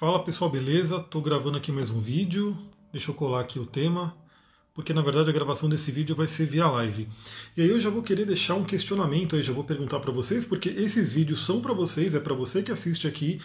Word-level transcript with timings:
Fala 0.00 0.24
pessoal, 0.24 0.50
beleza? 0.50 0.96
Estou 0.96 1.20
gravando 1.20 1.58
aqui 1.58 1.70
mais 1.70 1.90
um 1.90 2.00
vídeo. 2.00 2.56
Deixa 2.90 3.10
eu 3.10 3.14
colar 3.14 3.42
aqui 3.42 3.58
o 3.58 3.66
tema, 3.66 4.16
porque 4.72 4.94
na 4.94 5.02
verdade 5.02 5.28
a 5.28 5.32
gravação 5.32 5.68
desse 5.68 5.90
vídeo 5.90 6.16
vai 6.16 6.26
ser 6.26 6.46
via 6.46 6.66
live. 6.68 7.06
E 7.54 7.60
aí 7.60 7.68
eu 7.68 7.78
já 7.78 7.90
vou 7.90 8.02
querer 8.02 8.24
deixar 8.24 8.54
um 8.54 8.64
questionamento 8.64 9.36
aí, 9.36 9.42
já 9.42 9.52
vou 9.52 9.62
perguntar 9.62 10.00
para 10.00 10.10
vocês, 10.10 10.42
porque 10.42 10.70
esses 10.70 11.12
vídeos 11.12 11.44
são 11.44 11.60
para 11.60 11.74
vocês, 11.74 12.14
é 12.14 12.18
para 12.18 12.32
você 12.32 12.62
que 12.62 12.72
assiste 12.72 13.06
aqui. 13.06 13.42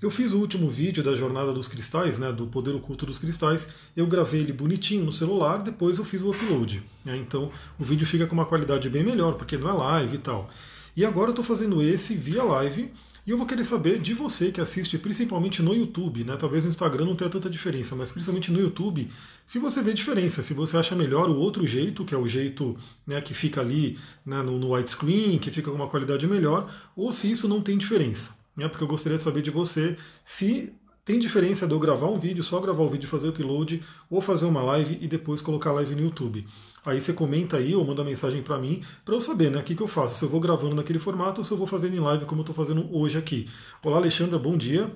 Eu 0.00 0.10
fiz 0.10 0.32
o 0.32 0.38
último 0.38 0.70
vídeo 0.70 1.04
da 1.04 1.14
Jornada 1.14 1.52
dos 1.52 1.68
Cristais, 1.68 2.18
né, 2.18 2.32
do 2.32 2.46
Poder 2.46 2.74
Oculto 2.74 3.04
dos 3.04 3.18
Cristais. 3.18 3.68
Eu 3.94 4.06
gravei 4.06 4.40
ele 4.40 4.54
bonitinho 4.54 5.04
no 5.04 5.12
celular, 5.12 5.58
depois 5.58 5.98
eu 5.98 6.04
fiz 6.06 6.22
o 6.22 6.30
upload. 6.30 6.82
Né, 7.04 7.18
então 7.18 7.52
o 7.78 7.84
vídeo 7.84 8.06
fica 8.06 8.26
com 8.26 8.32
uma 8.32 8.46
qualidade 8.46 8.88
bem 8.88 9.04
melhor, 9.04 9.34
porque 9.34 9.58
não 9.58 9.68
é 9.68 9.72
live 9.74 10.14
e 10.14 10.20
tal. 10.20 10.48
E 10.96 11.04
agora 11.04 11.26
eu 11.26 11.32
estou 11.32 11.44
fazendo 11.44 11.82
esse 11.82 12.14
via 12.14 12.42
live 12.42 12.90
e 13.26 13.30
eu 13.30 13.36
vou 13.36 13.46
querer 13.46 13.64
saber 13.64 14.00
de 14.00 14.14
você 14.14 14.50
que 14.50 14.60
assiste 14.60 14.96
principalmente 14.98 15.62
no 15.62 15.74
YouTube, 15.74 16.24
né? 16.24 16.36
Talvez 16.36 16.64
no 16.64 16.70
Instagram 16.70 17.04
não 17.04 17.16
tenha 17.16 17.30
tanta 17.30 17.50
diferença, 17.50 17.94
mas 17.94 18.10
principalmente 18.10 18.50
no 18.50 18.60
YouTube, 18.60 19.10
se 19.46 19.58
você 19.58 19.82
vê 19.82 19.92
diferença, 19.92 20.42
se 20.42 20.54
você 20.54 20.76
acha 20.76 20.94
melhor 20.94 21.28
o 21.28 21.36
outro 21.36 21.66
jeito, 21.66 22.04
que 22.04 22.14
é 22.14 22.18
o 22.18 22.26
jeito 22.26 22.76
né, 23.06 23.20
que 23.20 23.34
fica 23.34 23.60
ali 23.60 23.98
né, 24.24 24.42
no, 24.42 24.58
no 24.58 24.74
widescreen, 24.74 25.38
que 25.38 25.50
fica 25.50 25.70
com 25.70 25.76
uma 25.76 25.88
qualidade 25.88 26.26
melhor, 26.26 26.72
ou 26.96 27.12
se 27.12 27.30
isso 27.30 27.46
não 27.46 27.60
tem 27.60 27.76
diferença. 27.76 28.30
Né? 28.56 28.68
Porque 28.68 28.82
eu 28.82 28.88
gostaria 28.88 29.18
de 29.18 29.24
saber 29.24 29.42
de 29.42 29.50
você 29.50 29.96
se 30.24 30.72
tem 31.04 31.18
diferença 31.18 31.66
de 31.66 31.72
eu 31.72 31.78
gravar 31.78 32.08
um 32.08 32.18
vídeo, 32.18 32.42
só 32.42 32.60
gravar 32.60 32.82
o 32.82 32.88
vídeo 32.88 33.08
fazer 33.08 33.26
o 33.26 33.30
upload, 33.30 33.82
ou 34.08 34.20
fazer 34.20 34.44
uma 34.44 34.62
live 34.62 34.98
e 35.00 35.08
depois 35.08 35.40
colocar 35.40 35.70
a 35.70 35.74
live 35.74 35.94
no 35.94 36.02
YouTube. 36.02 36.46
Aí 36.84 37.00
você 37.00 37.12
comenta 37.12 37.56
aí 37.56 37.74
ou 37.74 37.84
manda 37.84 38.04
mensagem 38.04 38.42
para 38.42 38.58
mim 38.58 38.82
para 39.04 39.14
eu 39.14 39.20
saber, 39.20 39.50
né, 39.50 39.58
o 39.58 39.62
que, 39.62 39.74
que 39.74 39.82
eu 39.82 39.88
faço, 39.88 40.14
se 40.14 40.24
eu 40.24 40.28
vou 40.28 40.40
gravando 40.40 40.74
naquele 40.74 40.98
formato 40.98 41.40
ou 41.40 41.44
se 41.44 41.52
eu 41.52 41.56
vou 41.56 41.66
fazendo 41.66 41.94
em 41.94 42.00
live 42.00 42.24
como 42.24 42.40
eu 42.40 42.46
estou 42.48 42.54
fazendo 42.54 42.88
hoje 42.94 43.18
aqui. 43.18 43.48
Olá 43.82 43.96
Alexandra, 43.96 44.38
bom 44.38 44.56
dia. 44.56 44.90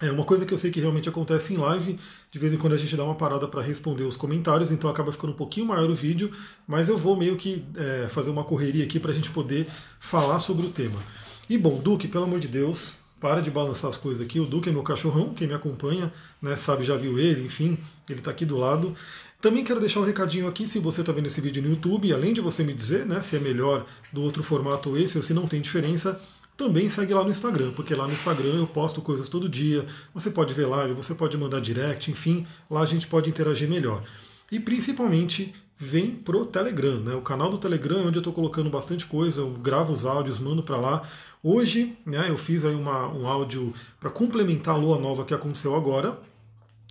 É 0.00 0.10
uma 0.10 0.24
coisa 0.24 0.44
que 0.44 0.52
eu 0.52 0.58
sei 0.58 0.72
que 0.72 0.80
realmente 0.80 1.08
acontece 1.08 1.54
em 1.54 1.56
live, 1.56 1.98
de 2.30 2.38
vez 2.38 2.52
em 2.52 2.58
quando 2.58 2.72
a 2.72 2.76
gente 2.76 2.96
dá 2.96 3.04
uma 3.04 3.14
parada 3.14 3.46
para 3.46 3.62
responder 3.62 4.02
os 4.02 4.16
comentários, 4.16 4.72
então 4.72 4.90
acaba 4.90 5.12
ficando 5.12 5.32
um 5.32 5.36
pouquinho 5.36 5.66
maior 5.66 5.88
o 5.88 5.94
vídeo, 5.94 6.32
mas 6.66 6.88
eu 6.88 6.98
vou 6.98 7.16
meio 7.16 7.36
que 7.36 7.64
é, 7.76 8.08
fazer 8.08 8.30
uma 8.30 8.42
correria 8.42 8.84
aqui 8.84 8.98
para 8.98 9.12
a 9.12 9.14
gente 9.14 9.30
poder 9.30 9.68
falar 10.00 10.40
sobre 10.40 10.66
o 10.66 10.70
tema. 10.70 11.00
E 11.48 11.56
bom, 11.56 11.80
Duque, 11.80 12.08
pelo 12.08 12.24
amor 12.24 12.40
de 12.40 12.48
Deus, 12.48 12.94
para 13.20 13.40
de 13.40 13.50
balançar 13.50 13.90
as 13.90 13.96
coisas 13.96 14.24
aqui. 14.24 14.40
O 14.40 14.46
Duque 14.46 14.68
é 14.68 14.72
meu 14.72 14.82
cachorrão, 14.82 15.34
quem 15.34 15.48
me 15.48 15.54
acompanha, 15.54 16.12
né, 16.40 16.56
sabe, 16.56 16.84
já 16.84 16.96
viu 16.96 17.18
ele, 17.18 17.46
enfim, 17.46 17.78
ele 18.08 18.18
está 18.18 18.30
aqui 18.30 18.44
do 18.44 18.56
lado. 18.56 18.94
Também 19.40 19.64
quero 19.64 19.80
deixar 19.80 20.00
um 20.00 20.04
recadinho 20.04 20.48
aqui, 20.48 20.66
se 20.66 20.78
você 20.78 21.02
está 21.02 21.12
vendo 21.12 21.26
esse 21.26 21.40
vídeo 21.40 21.62
no 21.62 21.68
YouTube, 21.68 22.12
além 22.12 22.32
de 22.32 22.40
você 22.40 22.64
me 22.64 22.72
dizer 22.72 23.04
né, 23.04 23.20
se 23.20 23.36
é 23.36 23.38
melhor 23.38 23.86
do 24.12 24.22
outro 24.22 24.42
formato 24.42 24.90
ou 24.90 24.98
esse, 24.98 25.16
ou 25.16 25.22
se 25.22 25.34
não 25.34 25.46
tem 25.46 25.60
diferença, 25.60 26.20
também 26.56 26.88
segue 26.88 27.12
lá 27.12 27.24
no 27.24 27.30
Instagram, 27.30 27.72
porque 27.72 27.94
lá 27.94 28.06
no 28.06 28.12
Instagram 28.12 28.54
eu 28.58 28.66
posto 28.66 29.02
coisas 29.02 29.28
todo 29.28 29.48
dia, 29.48 29.84
você 30.14 30.30
pode 30.30 30.54
ver 30.54 30.66
live, 30.66 30.94
você 30.94 31.14
pode 31.14 31.36
mandar 31.36 31.60
direct, 31.60 32.10
enfim, 32.10 32.46
lá 32.70 32.80
a 32.80 32.86
gente 32.86 33.06
pode 33.06 33.28
interagir 33.28 33.68
melhor. 33.68 34.04
E 34.50 34.60
principalmente 34.60 35.52
vem 35.76 36.12
pro 36.12 36.46
Telegram, 36.46 37.00
né? 37.00 37.14
O 37.14 37.20
canal 37.20 37.50
do 37.50 37.58
Telegram 37.58 37.98
é 37.98 38.02
onde 38.02 38.16
eu 38.16 38.20
estou 38.20 38.32
colocando 38.32 38.70
bastante 38.70 39.04
coisa, 39.06 39.40
eu 39.40 39.50
gravo 39.50 39.92
os 39.92 40.06
áudios, 40.06 40.38
mando 40.38 40.62
para 40.62 40.76
lá. 40.76 41.08
Hoje, 41.46 41.94
né, 42.06 42.30
eu 42.30 42.38
fiz 42.38 42.64
aí 42.64 42.74
uma, 42.74 43.06
um 43.06 43.28
áudio 43.28 43.74
para 44.00 44.08
complementar 44.08 44.76
a 44.76 44.78
lua 44.78 44.98
nova 44.98 45.26
que 45.26 45.34
aconteceu 45.34 45.74
agora. 45.74 46.18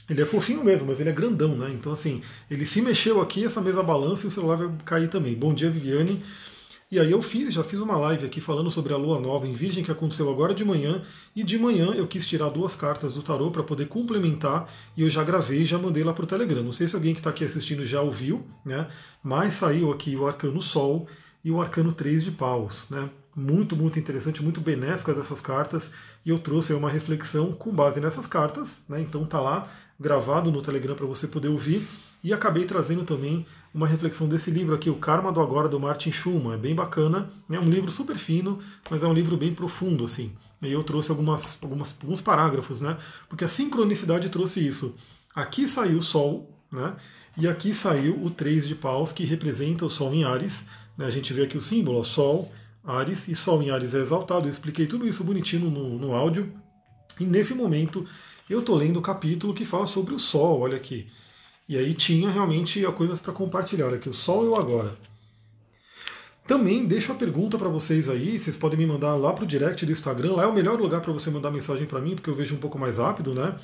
Ele 0.08 0.22
é 0.22 0.26
fofinho 0.28 0.64
mesmo, 0.64 0.90
mas 0.90 1.00
ele 1.00 1.10
é 1.10 1.12
grandão, 1.12 1.56
né? 1.56 1.72
Então, 1.74 1.92
assim, 1.92 2.22
ele 2.52 2.64
se 2.64 2.80
mexeu 2.80 3.20
aqui, 3.20 3.44
essa 3.44 3.60
mesa 3.60 3.82
balança 3.82 4.26
e 4.26 4.28
o 4.28 4.32
celular 4.32 4.58
vai 4.58 4.70
cair 4.86 5.10
também. 5.10 5.34
Bom 5.34 5.56
dia, 5.56 5.72
Viviane. 5.72 6.24
E 6.92 7.00
aí 7.00 7.10
eu 7.10 7.20
fiz, 7.24 7.52
já 7.52 7.64
fiz 7.64 7.80
uma 7.80 7.98
live 7.98 8.28
aqui 8.28 8.40
falando 8.40 8.70
sobre 8.70 8.94
a 8.94 8.98
lua 8.98 9.20
nova 9.20 9.48
em 9.48 9.54
Virgem 9.54 9.84
que 9.84 9.92
aconteceu 9.92 10.30
agora 10.30 10.54
de 10.54 10.64
manhã, 10.64 11.02
e 11.36 11.44
de 11.44 11.58
manhã 11.58 11.92
eu 11.96 12.06
quis 12.06 12.24
tirar 12.24 12.50
duas 12.50 12.76
cartas 12.76 13.14
do 13.14 13.24
tarô 13.24 13.50
para 13.50 13.64
poder 13.64 13.88
complementar, 13.88 14.72
e 14.96 15.02
eu 15.02 15.10
já 15.10 15.24
gravei 15.24 15.64
e 15.64 15.66
já 15.66 15.80
mandei 15.80 16.04
lá 16.04 16.14
para 16.14 16.26
o 16.26 16.28
Telegram. 16.28 16.62
Não 16.62 16.72
sei 16.72 16.88
se 16.88 16.94
alguém 16.94 17.16
que 17.16 17.22
está 17.22 17.32
aqui 17.32 17.44
assistindo 17.44 17.88
já 17.88 18.04
ouviu, 18.04 18.46
né? 18.64 18.88
Mas 19.24 19.56
saiu 19.56 19.92
aqui 19.92 20.16
o 20.16 20.28
arcano 20.28 20.62
Sol 20.62 21.08
e 21.44 21.50
o 21.50 21.60
arcano 21.60 21.92
3 21.92 22.24
de 22.24 22.30
paus, 22.30 22.86
né? 22.88 23.10
Muito, 23.36 23.76
muito 23.76 23.98
interessante, 23.98 24.44
muito 24.44 24.62
benéficas 24.62 25.18
essas 25.18 25.42
cartas, 25.42 25.92
e 26.24 26.30
eu 26.30 26.38
trouxe 26.38 26.74
uma 26.74 26.90
reflexão 26.90 27.52
com 27.52 27.74
base 27.74 28.00
nessas 28.00 28.28
cartas, 28.28 28.80
né? 28.88 29.02
Então 29.02 29.26
tá 29.26 29.42
lá 29.42 29.68
gravado 30.00 30.52
no 30.52 30.62
Telegram 30.62 30.96
para 30.96 31.06
você 31.06 31.28
poder 31.28 31.48
ouvir. 31.48 31.88
E 32.24 32.32
acabei 32.32 32.64
trazendo 32.64 33.04
também 33.04 33.46
uma 33.74 33.86
reflexão 33.86 34.30
desse 34.30 34.50
livro 34.50 34.74
aqui, 34.74 34.90
O 34.90 34.96
Karma 34.96 35.32
do 35.32 35.42
Agora, 35.42 35.68
do 35.68 35.80
Martin 35.80 36.12
Schumann. 36.12 36.54
É 36.54 36.58
bem 36.58 36.74
bacana, 36.74 37.30
é 37.50 37.60
um 37.60 37.70
livro 37.70 37.92
super 37.92 38.18
fino, 38.18 38.60
mas 38.90 39.04
é 39.04 39.08
um 39.08 39.14
livro 39.14 39.36
bem 39.36 39.54
profundo, 39.54 40.06
assim. 40.06 40.32
E 40.62 40.72
eu 40.72 40.84
trouxe 40.84 41.12
algumas, 41.12 41.58
algumas, 41.62 41.94
alguns 42.02 42.22
parágrafos, 42.22 42.80
né? 42.80 42.98
Porque 43.28 43.44
a 43.44 43.50
sincronicidade 43.50 44.30
trouxe 44.30 44.66
isso. 44.66 44.96
Aqui 45.36 45.68
saiu 45.68 45.98
o 45.98 46.02
Sol, 46.02 46.58
né? 46.72 46.96
E 47.36 47.48
aqui 47.48 47.74
saiu 47.74 48.24
o 48.24 48.30
3 48.30 48.68
de 48.68 48.76
paus, 48.76 49.12
que 49.12 49.26
representa 49.26 49.86
o 49.86 49.90
Sol 49.90 50.14
em 50.14 50.24
Ares. 50.24 50.64
Né? 50.98 51.06
A 51.06 51.10
gente 51.10 51.34
vê 51.34 51.44
aqui 51.44 51.58
o 51.58 51.62
símbolo, 51.62 52.06
Sol, 52.06 52.54
Ares, 52.86 53.28
e 53.28 53.36
Sol 53.36 53.62
em 53.64 53.70
Ares 53.70 53.94
é 53.94 54.00
exaltado. 54.00 54.48
Eu 54.48 54.52
expliquei 54.52 54.86
tudo 54.86 55.08
isso 55.08 55.24
bonitinho 55.24 55.70
no, 55.70 55.98
no 55.98 56.14
áudio. 56.14 56.52
E 57.20 57.24
nesse 57.24 57.54
momento 57.54 58.06
eu 58.50 58.60
estou 58.60 58.76
lendo 58.76 59.00
o 59.00 59.02
capítulo 59.02 59.54
que 59.54 59.66
fala 59.66 59.88
sobre 59.88 60.14
o 60.14 60.20
Sol, 60.20 60.60
olha 60.60 60.78
aqui. 60.78 61.08
E 61.68 61.78
aí 61.78 61.94
tinha 61.94 62.30
realmente 62.30 62.82
coisas 62.94 63.20
para 63.20 63.32
compartilhar. 63.32 63.88
Olha 63.88 63.96
aqui, 63.96 64.10
o 64.10 64.14
Sol 64.14 64.44
e 64.46 64.48
o 64.48 64.56
Agora. 64.56 64.98
Também 66.46 66.86
deixo 66.86 67.12
a 67.14 67.16
pergunta 67.16 67.58
para 67.58 67.70
vocês 67.70 68.10
aí, 68.10 68.38
vocês 68.38 68.58
podem 68.58 68.78
me 68.78 68.86
mandar 68.86 69.16
lá 69.16 69.32
para 69.32 69.46
o 69.46 69.48
direct 69.48 69.86
do 69.86 69.92
Instagram, 69.94 70.34
lá 70.34 70.44
é 70.44 70.46
o 70.46 70.54
melhor 70.54 70.78
lugar 70.78 71.00
para 71.00 71.14
você 71.14 71.32
mandar 71.32 71.52
mensagem 71.52 71.88
para 71.88 72.02
mim, 72.02 72.16
porque 72.16 72.30
eu 72.30 72.36
vejo 72.36 72.54
um 72.54 72.58
pouco 72.58 72.78
mais 72.78 72.98
rápido, 72.98 73.34
né? 73.34 73.56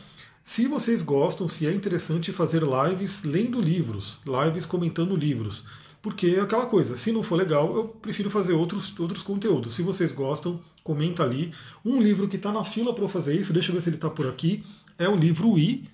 Se 0.41 0.65
vocês 0.65 1.01
gostam, 1.01 1.49
se 1.49 1.67
é 1.67 1.73
interessante 1.73 2.31
fazer 2.31 2.63
lives 2.63 3.21
lendo 3.23 3.59
livros, 3.59 4.19
lives 4.25 4.65
comentando 4.65 5.13
livros. 5.13 5.65
Porque 6.01 6.27
é 6.27 6.39
aquela 6.39 6.65
coisa, 6.65 6.95
se 6.95 7.11
não 7.11 7.21
for 7.21 7.35
legal, 7.35 7.75
eu 7.75 7.87
prefiro 7.87 8.29
fazer 8.29 8.53
outros, 8.53 8.97
outros 8.97 9.21
conteúdos. 9.21 9.73
Se 9.73 9.81
vocês 9.81 10.13
gostam, 10.13 10.61
comenta 10.83 11.23
ali. 11.23 11.53
Um 11.83 12.01
livro 12.01 12.27
que 12.27 12.37
está 12.37 12.51
na 12.51 12.63
fila 12.63 12.93
para 12.93 13.03
eu 13.03 13.09
fazer 13.09 13.35
isso, 13.35 13.51
deixa 13.51 13.71
eu 13.71 13.75
ver 13.75 13.81
se 13.81 13.89
ele 13.89 13.97
está 13.97 14.09
por 14.09 14.25
aqui, 14.27 14.63
é 14.97 15.09
o 15.09 15.15
livro 15.15 15.57
I. 15.59 15.89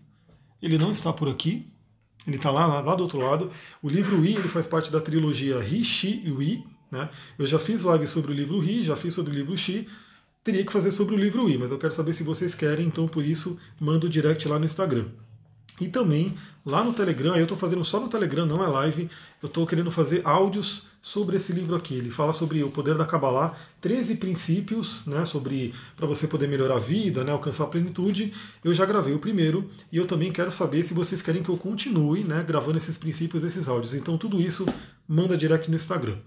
Ele 0.61 0.77
não 0.77 0.91
está 0.91 1.11
por 1.11 1.27
aqui, 1.27 1.67
ele 2.27 2.37
está 2.37 2.51
lá, 2.51 2.65
lá, 2.67 2.81
lá, 2.81 2.95
do 2.95 3.03
outro 3.03 3.19
lado. 3.19 3.49
O 3.81 3.89
livro 3.89 4.23
I 4.23 4.35
ele 4.35 4.47
faz 4.47 4.67
parte 4.67 4.91
da 4.91 5.01
trilogia 5.01 5.59
Ri, 5.59 5.83
Shi 5.83 6.21
e 6.23 6.31
Ui. 6.31 6.63
Né? 6.91 7.09
Eu 7.37 7.47
já 7.47 7.57
fiz 7.57 7.81
live 7.81 8.07
sobre 8.07 8.31
o 8.31 8.35
livro 8.35 8.59
Ri, 8.59 8.83
já 8.83 8.95
fiz 8.95 9.13
sobre 9.13 9.31
o 9.31 9.35
livro 9.35 9.57
Shi. 9.57 9.87
Teria 10.43 10.63
que 10.63 10.71
fazer 10.71 10.91
sobre 10.91 11.15
o 11.15 11.17
livro 11.17 11.49
I, 11.49 11.57
mas 11.57 11.71
eu 11.71 11.79
quero 11.79 11.93
saber 11.93 12.13
se 12.13 12.21
vocês 12.21 12.53
querem, 12.53 12.85
então 12.85 13.07
por 13.07 13.25
isso 13.25 13.59
mando 13.79 14.05
o 14.05 14.09
direct 14.09 14.47
lá 14.47 14.59
no 14.59 14.65
Instagram. 14.65 15.07
E 15.79 15.87
também 15.87 16.33
lá 16.65 16.83
no 16.83 16.93
Telegram, 16.93 17.35
eu 17.35 17.43
estou 17.43 17.57
fazendo 17.57 17.83
só 17.83 17.99
no 17.99 18.07
Telegram, 18.07 18.45
não 18.45 18.63
é 18.63 18.67
live, 18.67 19.09
eu 19.41 19.47
estou 19.47 19.67
querendo 19.67 19.91
fazer 19.91 20.21
áudios 20.23 20.83
sobre 21.05 21.37
esse 21.37 21.53
livro 21.53 21.75
aqui. 21.75 21.93
Ele 21.93 22.09
fala 22.09 22.33
sobre 22.33 22.63
o 22.63 22.71
poder 22.71 22.97
da 22.97 23.05
Kabbalah, 23.05 23.55
13 23.79 24.15
princípios, 24.15 25.05
né, 25.05 25.23
sobre 25.23 25.71
para 25.95 26.07
você 26.07 26.25
poder 26.25 26.47
melhorar 26.47 26.77
a 26.77 26.79
vida, 26.79 27.23
né, 27.23 27.31
alcançar 27.31 27.65
a 27.65 27.67
plenitude. 27.67 28.33
Eu 28.63 28.73
já 28.73 28.87
gravei 28.87 29.13
o 29.13 29.19
primeiro 29.19 29.69
e 29.91 29.97
eu 29.97 30.07
também 30.07 30.31
quero 30.31 30.51
saber 30.51 30.81
se 30.81 30.95
vocês 30.95 31.21
querem 31.21 31.43
que 31.43 31.49
eu 31.49 31.57
continue, 31.57 32.23
né, 32.23 32.43
gravando 32.43 32.79
esses 32.79 32.97
princípios, 32.97 33.43
esses 33.43 33.67
áudios. 33.67 33.93
Então 33.93 34.17
tudo 34.17 34.41
isso 34.41 34.65
manda 35.07 35.37
direct 35.37 35.69
no 35.69 35.75
Instagram. 35.75 36.17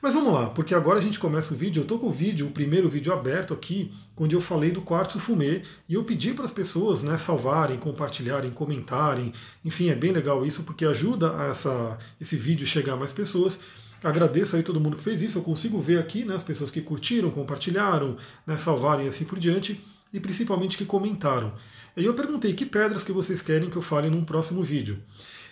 Mas 0.00 0.14
vamos 0.14 0.32
lá, 0.32 0.48
porque 0.50 0.76
agora 0.76 1.00
a 1.00 1.02
gente 1.02 1.18
começa 1.18 1.52
o 1.52 1.56
vídeo. 1.56 1.80
Eu 1.80 1.82
estou 1.82 1.98
com 1.98 2.06
o 2.06 2.12
vídeo, 2.12 2.46
o 2.46 2.52
primeiro 2.52 2.88
vídeo 2.88 3.12
aberto 3.12 3.52
aqui, 3.52 3.92
onde 4.16 4.36
eu 4.36 4.40
falei 4.40 4.70
do 4.70 4.80
quartzo 4.80 5.18
fumê 5.18 5.62
e 5.88 5.94
eu 5.94 6.04
pedi 6.04 6.32
para 6.34 6.44
as 6.44 6.52
pessoas, 6.52 7.02
né, 7.02 7.18
salvarem, 7.18 7.78
compartilharem, 7.78 8.52
comentarem. 8.52 9.32
Enfim, 9.64 9.88
é 9.88 9.96
bem 9.96 10.12
legal 10.12 10.46
isso 10.46 10.62
porque 10.62 10.84
ajuda 10.84 11.34
essa, 11.50 11.98
esse 12.20 12.36
vídeo 12.36 12.64
chegar 12.64 12.92
a 12.92 12.96
mais 12.96 13.10
pessoas. 13.12 13.58
Agradeço 14.02 14.56
aí 14.56 14.62
todo 14.62 14.80
mundo 14.80 14.96
que 14.96 15.02
fez 15.02 15.22
isso. 15.22 15.38
Eu 15.38 15.42
consigo 15.42 15.80
ver 15.80 15.98
aqui 15.98 16.24
né, 16.24 16.34
as 16.34 16.42
pessoas 16.42 16.70
que 16.70 16.80
curtiram, 16.80 17.30
compartilharam, 17.30 18.16
né, 18.46 18.56
salvaram 18.56 19.04
e 19.04 19.08
assim 19.08 19.24
por 19.24 19.38
diante, 19.38 19.80
e 20.12 20.18
principalmente 20.18 20.78
que 20.78 20.84
comentaram. 20.84 21.52
E 21.96 22.04
eu 22.04 22.14
perguntei 22.14 22.54
que 22.54 22.64
pedras 22.64 23.02
que 23.02 23.12
vocês 23.12 23.42
querem 23.42 23.68
que 23.68 23.76
eu 23.76 23.82
fale 23.82 24.08
num 24.08 24.24
próximo 24.24 24.62
vídeo. 24.62 24.98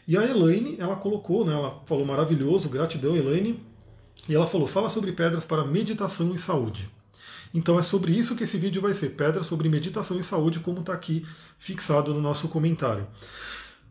E 0.06 0.16
a 0.16 0.24
Elaine, 0.24 0.76
ela 0.78 0.96
colocou, 0.96 1.44
né, 1.44 1.52
ela 1.52 1.82
falou 1.86 2.06
maravilhoso, 2.06 2.68
gratidão 2.68 3.14
Elaine, 3.14 3.62
e 4.26 4.34
ela 4.34 4.46
falou, 4.46 4.66
fala 4.66 4.88
sobre 4.88 5.12
pedras 5.12 5.44
para 5.44 5.64
meditação 5.64 6.34
e 6.34 6.38
saúde. 6.38 6.88
Então 7.52 7.78
é 7.78 7.82
sobre 7.82 8.12
isso 8.12 8.34
que 8.34 8.44
esse 8.44 8.56
vídeo 8.58 8.80
vai 8.80 8.94
ser, 8.94 9.10
pedras 9.10 9.46
sobre 9.46 9.68
meditação 9.68 10.18
e 10.18 10.22
saúde, 10.22 10.60
como 10.60 10.80
está 10.80 10.92
aqui 10.92 11.26
fixado 11.58 12.12
no 12.12 12.20
nosso 12.20 12.48
comentário. 12.48 13.06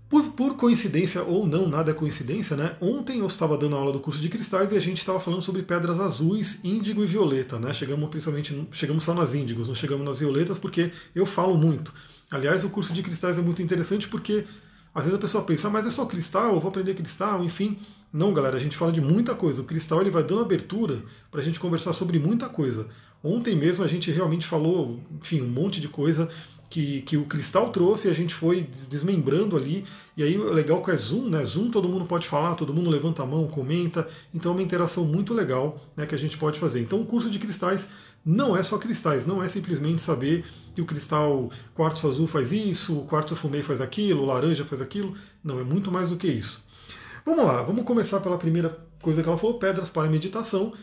Por, 0.10 0.24
por, 0.32 0.56
coincidência 0.56 1.22
ou 1.22 1.46
não, 1.46 1.68
nada 1.68 1.92
é 1.92 1.94
coincidência, 1.94 2.56
né? 2.56 2.78
Ontem 2.80 3.20
eu 3.20 3.28
estava 3.28 3.58
dando 3.58 3.76
aula 3.76 3.92
do 3.92 4.00
curso 4.00 4.22
de 4.22 4.30
cristais 4.30 4.72
e 4.72 4.78
a 4.78 4.80
gente 4.80 5.00
estava 5.00 5.20
falando 5.20 5.42
sobre 5.42 5.64
pedras 5.64 6.00
azuis, 6.00 6.60
índigo 6.64 7.04
e 7.04 7.06
violeta, 7.06 7.60
né? 7.60 7.74
Chegamos 7.74 8.10
principalmente, 8.10 8.68
chegamos 8.72 9.04
só 9.04 9.14
nas 9.14 9.36
índigos, 9.36 9.68
não 9.68 9.76
chegamos 9.76 10.06
nas 10.06 10.20
violetas 10.20 10.58
porque 10.58 10.94
eu 11.14 11.26
falo 11.26 11.58
muito. 11.58 11.94
Aliás, 12.32 12.64
o 12.64 12.70
curso 12.70 12.94
de 12.94 13.04
cristais 13.04 13.38
é 13.38 13.42
muito 13.42 13.62
interessante 13.62 14.08
porque 14.08 14.46
às 14.96 15.04
vezes 15.04 15.18
a 15.18 15.22
pessoa 15.22 15.44
pensa, 15.44 15.68
ah, 15.68 15.72
mas 15.72 15.86
é 15.86 15.92
só 15.92 16.06
cristal, 16.06 16.56
eu 16.56 16.60
vou 16.60 16.70
aprender 16.70 16.94
cristal, 16.94 17.44
enfim. 17.44 17.78
Não, 18.12 18.34
galera, 18.34 18.56
a 18.56 18.60
gente 18.60 18.78
fala 18.78 18.92
de 18.94 19.02
muita 19.02 19.36
coisa. 19.36 19.62
O 19.62 19.66
cristal 19.66 20.00
ele 20.02 20.10
vai 20.10 20.24
dando 20.24 20.42
abertura 20.42 21.04
para 21.30 21.42
a 21.42 21.44
gente 21.44 21.60
conversar 21.60 21.92
sobre 21.92 22.18
muita 22.18 22.48
coisa. 22.48 22.88
Ontem 23.24 23.56
mesmo 23.56 23.84
a 23.84 23.88
gente 23.88 24.12
realmente 24.12 24.46
falou, 24.46 25.00
enfim, 25.20 25.42
um 25.42 25.50
monte 25.50 25.82
de 25.82 25.88
coisa 25.88 26.30
que, 26.70 27.02
que 27.02 27.18
o 27.18 27.26
cristal 27.26 27.72
trouxe 27.72 28.08
e 28.08 28.12
a 28.12 28.14
gente 28.14 28.34
foi 28.34 28.68
desmembrando 28.90 29.56
ali. 29.56 29.86
E 30.16 30.24
aí 30.24 30.38
o 30.38 30.52
legal 30.52 30.84
que 30.84 30.92
é 30.92 30.98
Zoom, 30.98 31.30
né? 31.30 31.44
Zoom 31.44 31.72
todo 31.72 31.88
mundo 31.88 32.06
pode 32.06 32.28
falar, 32.28 32.56
todo 32.56 32.74
mundo 32.74 32.90
levanta 32.90 33.24
a 33.24 33.26
mão, 33.26 33.48
comenta. 33.48 34.08
Então 34.34 34.52
é 34.52 34.56
uma 34.56 34.64
interação 34.64 35.04
muito 35.06 35.34
legal 35.34 35.80
né, 35.96 36.06
que 36.06 36.16
a 36.16 36.18
gente 36.18 36.38
pode 36.38 36.60
fazer. 36.60 36.82
Então 36.82 37.02
o 37.02 37.06
curso 37.06 37.30
de 37.30 37.40
cristais 37.40 37.88
não 38.26 38.58
é 38.58 38.62
só 38.62 38.78
cristais, 38.78 39.26
não 39.26 39.42
é 39.42 39.48
simplesmente 39.48 40.02
saber 40.02 40.44
que 40.76 40.82
o 40.82 40.86
cristal 40.86 41.50
quartzo 41.74 42.08
azul 42.08 42.28
faz 42.28 42.52
isso, 42.52 43.00
o 43.00 43.06
quartzo 43.06 43.36
fumê 43.36 43.64
faz 43.64 43.80
aquilo, 43.80 44.24
o 44.24 44.26
laranja 44.26 44.66
faz 44.66 44.82
aquilo. 44.82 45.16
Não, 45.44 45.60
é 45.60 45.64
muito 45.64 45.92
mais 45.92 46.10
do 46.10 46.18
que 46.18 46.28
isso. 46.28 46.62
Vamos 47.26 47.46
lá, 47.46 47.62
vamos 47.62 47.84
começar 47.86 48.20
pela 48.20 48.38
primeira 48.38 48.78
coisa 49.02 49.24
que 49.24 49.30
ela 49.30 49.38
falou, 49.38 49.58
pedras 49.58 49.90
para 49.90 50.10
meditação. 50.10 50.74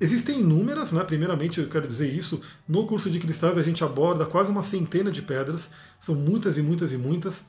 Existem 0.00 0.40
inúmeras, 0.40 0.92
né? 0.92 1.02
primeiramente 1.02 1.60
eu 1.60 1.68
quero 1.68 1.88
dizer 1.88 2.12
isso, 2.12 2.40
no 2.68 2.86
curso 2.86 3.10
de 3.10 3.18
cristais 3.18 3.58
a 3.58 3.62
gente 3.62 3.82
aborda 3.82 4.24
quase 4.24 4.50
uma 4.50 4.62
centena 4.62 5.10
de 5.10 5.22
pedras, 5.22 5.70
são 5.98 6.14
muitas 6.14 6.56
e 6.56 6.62
muitas 6.62 6.92
e 6.92 6.96
muitas, 6.96 7.44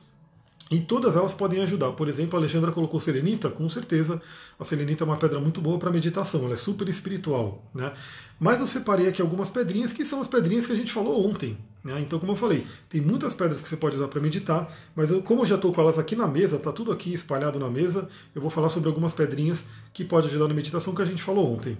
e 0.70 0.80
todas 0.80 1.16
elas 1.16 1.32
podem 1.32 1.60
ajudar. 1.62 1.92
Por 1.92 2.08
exemplo, 2.08 2.36
a 2.36 2.40
Alexandra 2.40 2.70
colocou 2.70 3.00
selenita, 3.00 3.50
com 3.50 3.68
certeza 3.68 4.22
a 4.58 4.64
selenita 4.64 5.02
é 5.02 5.06
uma 5.06 5.16
pedra 5.16 5.40
muito 5.40 5.60
boa 5.60 5.78
para 5.78 5.90
meditação, 5.90 6.44
ela 6.44 6.54
é 6.54 6.56
super 6.56 6.88
espiritual. 6.88 7.64
Né? 7.74 7.92
Mas 8.38 8.60
eu 8.60 8.66
separei 8.66 9.08
aqui 9.08 9.20
algumas 9.20 9.50
pedrinhas 9.50 9.92
que 9.92 10.04
são 10.04 10.20
as 10.20 10.28
pedrinhas 10.28 10.66
que 10.66 10.72
a 10.72 10.76
gente 10.76 10.92
falou 10.92 11.28
ontem. 11.28 11.58
Né? 11.82 12.00
Então, 12.00 12.18
como 12.18 12.32
eu 12.32 12.36
falei, 12.36 12.66
tem 12.88 13.00
muitas 13.00 13.34
pedras 13.34 13.60
que 13.60 13.68
você 13.68 13.76
pode 13.76 13.96
usar 13.96 14.08
para 14.08 14.20
meditar, 14.20 14.72
mas 14.94 15.10
eu, 15.10 15.22
como 15.22 15.42
eu 15.42 15.46
já 15.46 15.56
estou 15.56 15.72
com 15.72 15.80
elas 15.80 15.98
aqui 15.98 16.14
na 16.14 16.28
mesa, 16.28 16.56
está 16.56 16.70
tudo 16.70 16.92
aqui 16.92 17.12
espalhado 17.12 17.58
na 17.58 17.68
mesa, 17.68 18.08
eu 18.34 18.40
vou 18.40 18.50
falar 18.50 18.68
sobre 18.68 18.88
algumas 18.88 19.12
pedrinhas 19.12 19.66
que 19.92 20.04
podem 20.04 20.30
ajudar 20.30 20.46
na 20.46 20.54
meditação 20.54 20.94
que 20.94 21.02
a 21.02 21.06
gente 21.06 21.22
falou 21.22 21.52
ontem. 21.52 21.76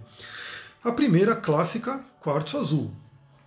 A 0.82 0.90
primeira 0.90 1.36
clássica, 1.36 2.00
quartzo 2.22 2.56
azul, 2.56 2.90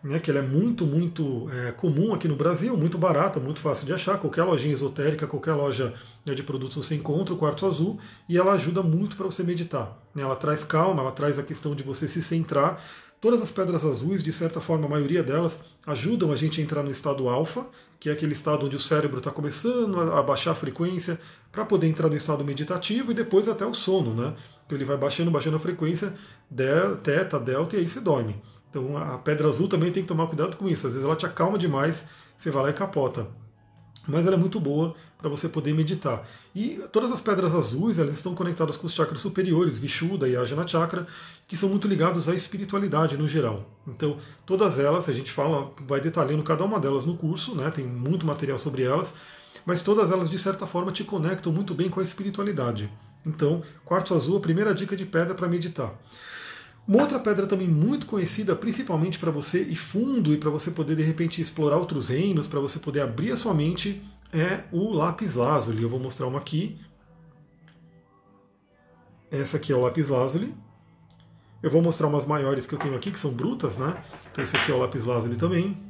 né, 0.03 0.19
que 0.19 0.29
ela 0.29 0.37
é 0.37 0.43
muito, 0.43 0.85
muito 0.85 1.49
é, 1.51 1.71
comum 1.71 2.13
aqui 2.13 2.27
no 2.27 2.35
Brasil, 2.35 2.77
muito 2.77 2.95
barata, 2.95 3.39
muito 3.39 3.59
fácil 3.59 3.87
de 3.87 3.93
achar. 3.93 4.19
Qualquer 4.19 4.43
lojinha 4.43 4.71
esotérica, 4.71 5.25
qualquer 5.25 5.53
loja 5.53 5.95
né, 6.23 6.35
de 6.35 6.43
produtos 6.43 6.85
você 6.85 6.93
encontra 6.93 7.33
o 7.33 7.37
quartzo 7.37 7.65
azul 7.65 7.99
e 8.29 8.37
ela 8.37 8.51
ajuda 8.51 8.83
muito 8.83 9.17
para 9.17 9.25
você 9.25 9.41
meditar. 9.41 9.97
Né, 10.13 10.21
ela 10.21 10.35
traz 10.35 10.63
calma, 10.63 11.01
ela 11.01 11.11
traz 11.11 11.39
a 11.39 11.43
questão 11.43 11.73
de 11.73 11.81
você 11.81 12.07
se 12.07 12.21
centrar. 12.21 12.79
Todas 13.23 13.41
as 13.41 13.53
pedras 13.53 13.85
azuis, 13.85 14.21
de 14.21 14.33
certa 14.33 14.59
forma, 14.59 14.85
a 14.85 14.89
maioria 14.89 15.23
delas, 15.23 15.57
ajudam 15.87 16.33
a 16.33 16.35
gente 16.35 16.59
a 16.59 16.63
entrar 16.63 16.83
no 16.83 16.91
estado 16.91 17.29
alfa, 17.29 17.65
que 17.97 18.09
é 18.09 18.11
aquele 18.11 18.33
estado 18.33 18.65
onde 18.65 18.75
o 18.75 18.79
cérebro 18.79 19.19
está 19.19 19.31
começando 19.31 19.97
a 19.97 20.21
baixar 20.21 20.51
a 20.51 20.55
frequência 20.55 21.17
para 21.49 21.63
poder 21.63 21.87
entrar 21.87 22.09
no 22.09 22.17
estado 22.17 22.43
meditativo 22.43 23.11
e 23.11 23.15
depois 23.15 23.47
até 23.47 23.65
o 23.65 23.73
sono, 23.73 24.13
né? 24.13 24.35
Então 24.65 24.77
ele 24.77 24.83
vai 24.83 24.97
baixando, 24.97 25.31
baixando 25.31 25.55
a 25.55 25.59
frequência, 25.61 26.13
teta, 27.01 27.39
delta, 27.39 27.77
e 27.77 27.79
aí 27.79 27.87
você 27.87 28.01
dorme. 28.01 28.35
Então 28.69 28.97
a 28.97 29.17
pedra 29.19 29.47
azul 29.47 29.69
também 29.69 29.89
tem 29.89 30.03
que 30.03 30.09
tomar 30.09 30.27
cuidado 30.27 30.57
com 30.57 30.67
isso. 30.67 30.85
Às 30.85 30.91
vezes 30.91 31.05
ela 31.07 31.15
te 31.15 31.25
acalma 31.25 31.57
demais, 31.57 32.05
você 32.37 32.51
vai 32.51 32.63
lá 32.63 32.69
e 32.71 32.73
capota. 32.73 33.27
Mas 34.05 34.27
ela 34.27 34.35
é 34.35 34.37
muito 34.37 34.59
boa 34.59 34.95
para 35.23 35.29
você 35.29 35.47
poder 35.47 35.73
meditar. 35.73 36.27
E 36.53 36.81
todas 36.91 37.09
as 37.09 37.21
pedras 37.21 37.55
azuis, 37.55 37.97
elas 37.97 38.13
estão 38.13 38.35
conectadas 38.35 38.75
com 38.75 38.87
os 38.87 38.93
chakras 38.93 39.21
superiores, 39.21 39.77
Vishuddha 39.77 40.27
e 40.27 40.35
Ajna 40.35 40.67
Chakra, 40.67 41.07
que 41.47 41.55
são 41.55 41.69
muito 41.69 41.87
ligados 41.87 42.27
à 42.27 42.35
espiritualidade 42.35 43.15
no 43.15 43.25
geral. 43.25 43.65
Então, 43.87 44.17
todas 44.45 44.77
elas, 44.77 45.07
a 45.07 45.13
gente 45.13 45.31
fala, 45.31 45.71
vai 45.87 46.01
detalhando 46.01 46.43
cada 46.43 46.65
uma 46.65 46.77
delas 46.77 47.05
no 47.05 47.15
curso, 47.15 47.55
né? 47.55 47.71
Tem 47.71 47.85
muito 47.85 48.25
material 48.25 48.59
sobre 48.59 48.83
elas, 48.83 49.13
mas 49.65 49.81
todas 49.81 50.11
elas 50.11 50.29
de 50.29 50.37
certa 50.37 50.67
forma 50.67 50.91
te 50.91 51.05
conectam 51.05 51.53
muito 51.53 51.73
bem 51.73 51.89
com 51.89 52.01
a 52.01 52.03
espiritualidade. 52.03 52.91
Então, 53.25 53.63
quartzo 53.85 54.13
azul, 54.13 54.35
a 54.35 54.41
primeira 54.41 54.75
dica 54.75 54.93
de 54.93 55.05
pedra 55.05 55.33
para 55.33 55.47
meditar. 55.47 55.97
Uma 56.85 57.03
outra 57.03 57.17
pedra 57.17 57.47
também 57.47 57.69
muito 57.69 58.05
conhecida, 58.05 58.57
principalmente 58.57 59.17
para 59.17 59.31
você 59.31 59.63
ir 59.63 59.77
fundo 59.77 60.33
e 60.33 60.37
para 60.37 60.49
você 60.49 60.69
poder 60.69 60.97
de 60.97 61.03
repente 61.03 61.41
explorar 61.41 61.77
outros 61.77 62.09
reinos, 62.09 62.45
para 62.45 62.59
você 62.59 62.77
poder 62.77 62.99
abrir 62.99 63.31
a 63.31 63.37
sua 63.37 63.53
mente, 63.53 64.01
é 64.33 64.65
o 64.71 64.91
lápis 64.91 65.35
lazuli. 65.35 65.83
Eu 65.83 65.89
vou 65.89 65.99
mostrar 65.99 66.27
uma 66.27 66.39
aqui. 66.39 66.79
Essa 69.31 69.57
aqui 69.57 69.71
é 69.71 69.75
o 69.75 69.81
lápis 69.81 70.09
lazuli. 70.09 70.55
Eu 71.61 71.71
vou 71.71 71.81
mostrar 71.81 72.07
umas 72.07 72.25
maiores 72.25 72.67
que 72.67 72.75
eu 72.75 72.79
tenho 72.79 72.95
aqui, 72.95 73.11
que 73.11 73.19
são 73.19 73.33
brutas, 73.33 73.77
né? 73.77 74.03
Então 74.31 74.43
esse 74.43 74.55
aqui 74.55 74.71
é 74.71 74.75
o 74.75 74.79
lápis 74.79 75.03
lazuli 75.05 75.37
também. 75.37 75.81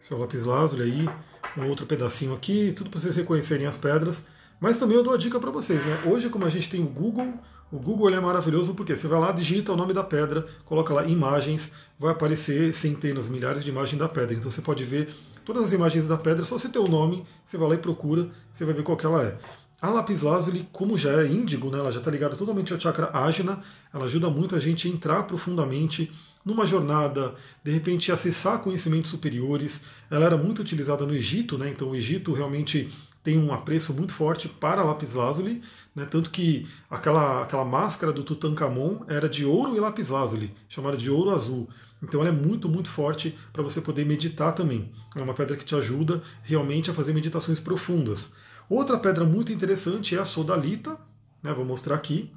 Esse 0.00 0.12
é 0.12 0.16
o 0.16 0.18
lápis 0.18 0.44
lazuli 0.44 0.82
aí 0.82 1.08
um 1.56 1.68
outro 1.68 1.86
pedacinho 1.86 2.34
aqui, 2.34 2.72
tudo 2.72 2.90
para 2.90 3.00
vocês 3.00 3.16
reconhecerem 3.16 3.66
as 3.66 3.76
pedras. 3.76 4.24
Mas 4.60 4.78
também 4.78 4.96
eu 4.96 5.02
dou 5.02 5.14
a 5.14 5.16
dica 5.16 5.38
para 5.38 5.50
vocês, 5.50 5.84
né? 5.84 6.02
Hoje, 6.06 6.28
como 6.28 6.44
a 6.44 6.50
gente 6.50 6.70
tem 6.70 6.82
o 6.82 6.88
Google, 6.88 7.34
o 7.74 7.78
Google 7.80 8.14
é 8.14 8.20
maravilhoso 8.20 8.72
porque 8.72 8.94
você 8.94 9.08
vai 9.08 9.18
lá, 9.18 9.32
digita 9.32 9.72
o 9.72 9.76
nome 9.76 9.92
da 9.92 10.04
pedra, 10.04 10.46
coloca 10.64 10.94
lá 10.94 11.04
imagens, 11.04 11.72
vai 11.98 12.12
aparecer 12.12 12.72
centenas, 12.72 13.28
milhares 13.28 13.64
de 13.64 13.70
imagens 13.70 13.98
da 13.98 14.08
pedra. 14.08 14.32
Então 14.32 14.48
você 14.48 14.62
pode 14.62 14.84
ver 14.84 15.12
todas 15.44 15.64
as 15.64 15.72
imagens 15.72 16.06
da 16.06 16.16
pedra, 16.16 16.44
só 16.44 16.56
você 16.56 16.68
ter 16.68 16.78
o 16.78 16.86
nome, 16.86 17.26
você 17.44 17.58
vai 17.58 17.70
lá 17.70 17.74
e 17.74 17.78
procura, 17.78 18.28
você 18.52 18.64
vai 18.64 18.74
ver 18.74 18.84
qual 18.84 18.96
que 18.96 19.04
ela 19.04 19.24
é. 19.24 19.36
A 19.82 19.90
lápis 19.90 20.22
lazuli, 20.22 20.68
como 20.70 20.96
já 20.96 21.20
é 21.20 21.26
índigo, 21.26 21.68
né, 21.68 21.80
ela 21.80 21.90
já 21.90 21.98
está 21.98 22.12
ligada 22.12 22.36
totalmente 22.36 22.72
ao 22.72 22.78
chakra 22.78 23.10
ágina, 23.12 23.60
ela 23.92 24.04
ajuda 24.04 24.30
muito 24.30 24.54
a 24.54 24.60
gente 24.60 24.86
a 24.86 24.90
entrar 24.92 25.24
profundamente 25.24 26.12
numa 26.44 26.64
jornada, 26.66 27.34
de 27.64 27.72
repente 27.72 28.12
acessar 28.12 28.60
conhecimentos 28.60 29.10
superiores. 29.10 29.80
Ela 30.08 30.26
era 30.26 30.36
muito 30.36 30.62
utilizada 30.62 31.04
no 31.04 31.12
Egito, 31.12 31.58
né? 31.58 31.70
então 31.70 31.90
o 31.90 31.96
Egito 31.96 32.32
realmente 32.32 32.88
tem 33.24 33.38
um 33.38 33.52
apreço 33.52 33.92
muito 33.94 34.12
forte 34.12 34.48
para 34.48 34.84
lápis 34.84 35.14
lazuli, 35.14 35.62
né? 35.94 36.04
tanto 36.04 36.30
que 36.30 36.68
aquela, 36.90 37.42
aquela 37.42 37.64
máscara 37.64 38.12
do 38.12 38.24
Tutankhamon 38.24 39.04
era 39.08 39.28
de 39.28 39.44
ouro 39.44 39.76
e 39.76 39.80
lápis 39.80 40.08
lazuli, 40.08 40.54
chamada 40.68 40.96
de 40.96 41.10
ouro 41.10 41.30
azul. 41.30 41.68
Então 42.02 42.20
ela 42.20 42.28
é 42.28 42.32
muito, 42.32 42.68
muito 42.68 42.88
forte 42.88 43.36
para 43.52 43.62
você 43.62 43.80
poder 43.80 44.04
meditar 44.04 44.52
também. 44.52 44.92
É 45.14 45.22
uma 45.22 45.34
pedra 45.34 45.56
que 45.56 45.64
te 45.64 45.74
ajuda 45.74 46.22
realmente 46.42 46.90
a 46.90 46.94
fazer 46.94 47.12
meditações 47.12 47.60
profundas. 47.60 48.32
Outra 48.68 48.98
pedra 48.98 49.24
muito 49.24 49.52
interessante 49.52 50.16
é 50.16 50.18
a 50.18 50.24
sodalita, 50.24 50.98
né? 51.42 51.52
vou 51.52 51.64
mostrar 51.64 51.94
aqui. 51.94 52.30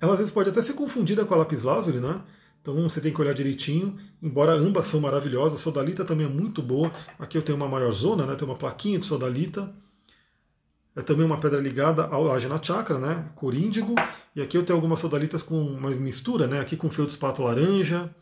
Ela 0.00 0.12
às 0.12 0.18
vezes 0.18 0.32
pode 0.32 0.48
até 0.48 0.62
ser 0.62 0.74
confundida 0.74 1.24
com 1.24 1.34
a 1.34 1.38
lápis 1.38 1.62
lazuli, 1.62 1.98
né? 1.98 2.20
Então 2.60 2.88
você 2.88 3.00
tem 3.00 3.12
que 3.12 3.20
olhar 3.20 3.32
direitinho, 3.32 3.96
embora 4.22 4.52
ambas 4.52 4.86
são 4.86 5.00
maravilhosas, 5.00 5.60
sodalita 5.60 6.04
também 6.04 6.26
é 6.26 6.28
muito 6.28 6.62
boa. 6.62 6.92
Aqui 7.18 7.38
eu 7.38 7.42
tenho 7.42 7.56
uma 7.56 7.68
maior 7.68 7.90
zona, 7.92 8.26
né? 8.26 8.34
tem 8.34 8.46
uma 8.46 8.56
plaquinha 8.56 8.98
de 8.98 9.06
sodalita. 9.06 9.72
É 10.98 11.02
também 11.02 11.24
uma 11.24 11.38
pedra 11.38 11.60
ligada 11.60 12.06
ao 12.06 12.28
Ajna 12.28 12.60
Chakra, 12.60 12.98
né? 12.98 13.30
coríndigo. 13.36 13.94
E 14.34 14.42
aqui 14.42 14.58
eu 14.58 14.64
tenho 14.64 14.76
algumas 14.76 14.98
sodalitas 14.98 15.44
com 15.44 15.54
uma 15.56 15.90
mistura, 15.90 16.48
né? 16.48 16.58
aqui 16.58 16.76
com 16.76 16.90
feldspato 16.90 17.40
laranja, 17.40 18.12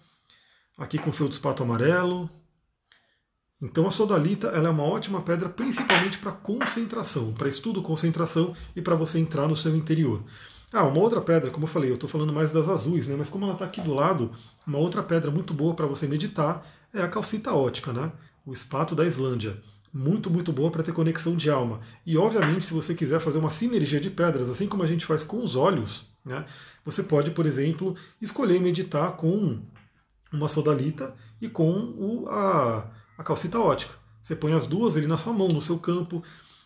aqui 0.77 0.99
com 0.99 1.11
feldspato 1.11 1.63
amarelo. 1.63 2.29
Então 3.63 3.87
a 3.87 3.91
sodalita 3.91 4.49
ela 4.49 4.69
é 4.69 4.71
uma 4.71 4.83
ótima 4.83 5.23
pedra 5.23 5.49
principalmente 5.49 6.19
para 6.19 6.33
concentração, 6.33 7.33
para 7.33 7.49
estudo, 7.49 7.81
concentração 7.81 8.55
e 8.77 8.83
para 8.83 8.95
você 8.95 9.19
entrar 9.19 9.49
no 9.49 9.57
seu 9.57 9.75
interior. 9.75 10.23
Ah, 10.71 10.85
uma 10.85 11.01
outra 11.01 11.23
pedra, 11.23 11.51
como 11.51 11.65
eu 11.65 11.71
falei, 11.71 11.89
eu 11.89 11.95
estou 11.95 12.11
falando 12.11 12.31
mais 12.31 12.53
das 12.53 12.69
azuis, 12.69 13.07
né? 13.07 13.17
Mas 13.17 13.31
como 13.31 13.47
ela 13.47 13.55
está 13.55 13.65
aqui 13.65 13.81
do 13.81 13.95
lado, 13.95 14.33
uma 14.67 14.77
outra 14.77 15.03
pedra 15.03 15.31
muito 15.31 15.55
boa 15.55 15.75
para 15.75 15.87
você 15.87 16.07
meditar 16.07 16.63
é 16.93 17.01
a 17.01 17.09
calcita 17.09 17.55
ótica, 17.55 17.91
né? 17.91 18.13
O 18.45 18.53
espato 18.53 18.95
da 18.95 19.07
Islândia. 19.07 19.57
Muito, 19.99 20.31
muito 20.31 20.53
boa 20.53 20.71
para 20.71 20.83
ter 20.83 20.93
conexão 20.93 21.35
de 21.35 21.49
alma. 21.49 21.81
E 22.05 22.19
obviamente, 22.19 22.67
se 22.67 22.75
você 22.75 22.95
quiser 22.95 23.19
fazer 23.19 23.39
uma 23.39 23.49
sinergia 23.49 23.99
de 23.99 24.11
pedras, 24.11 24.51
assim 24.51 24.69
como 24.69 24.83
a 24.83 24.87
gente 24.87 25.07
faz 25.07 25.25
com 25.25 25.43
os 25.43 25.57
olhos, 25.57 26.05
né? 26.23 26.45
Você 26.85 27.03
pode, 27.03 27.31
por 27.31 27.47
exemplo, 27.47 27.97
escolher 28.21 28.61
meditar 28.61 29.17
com 29.17 29.59
uma 30.31 30.49
sodalita 30.49 31.17
e 31.41 31.49
com 31.49 31.71
o, 31.97 32.29
a, 32.29 32.91
a 33.17 33.25
calcita 33.25 33.59
ótica. 33.59 33.95
Você 34.23 34.37
põe 34.37 34.53
as 34.53 34.67
duas 34.67 34.99
ali 34.99 35.07
na 35.07 35.17
sua 35.17 35.33
mão, 35.33 35.49
no 35.49 35.63
seu 35.63 35.79
campo. 35.79 36.23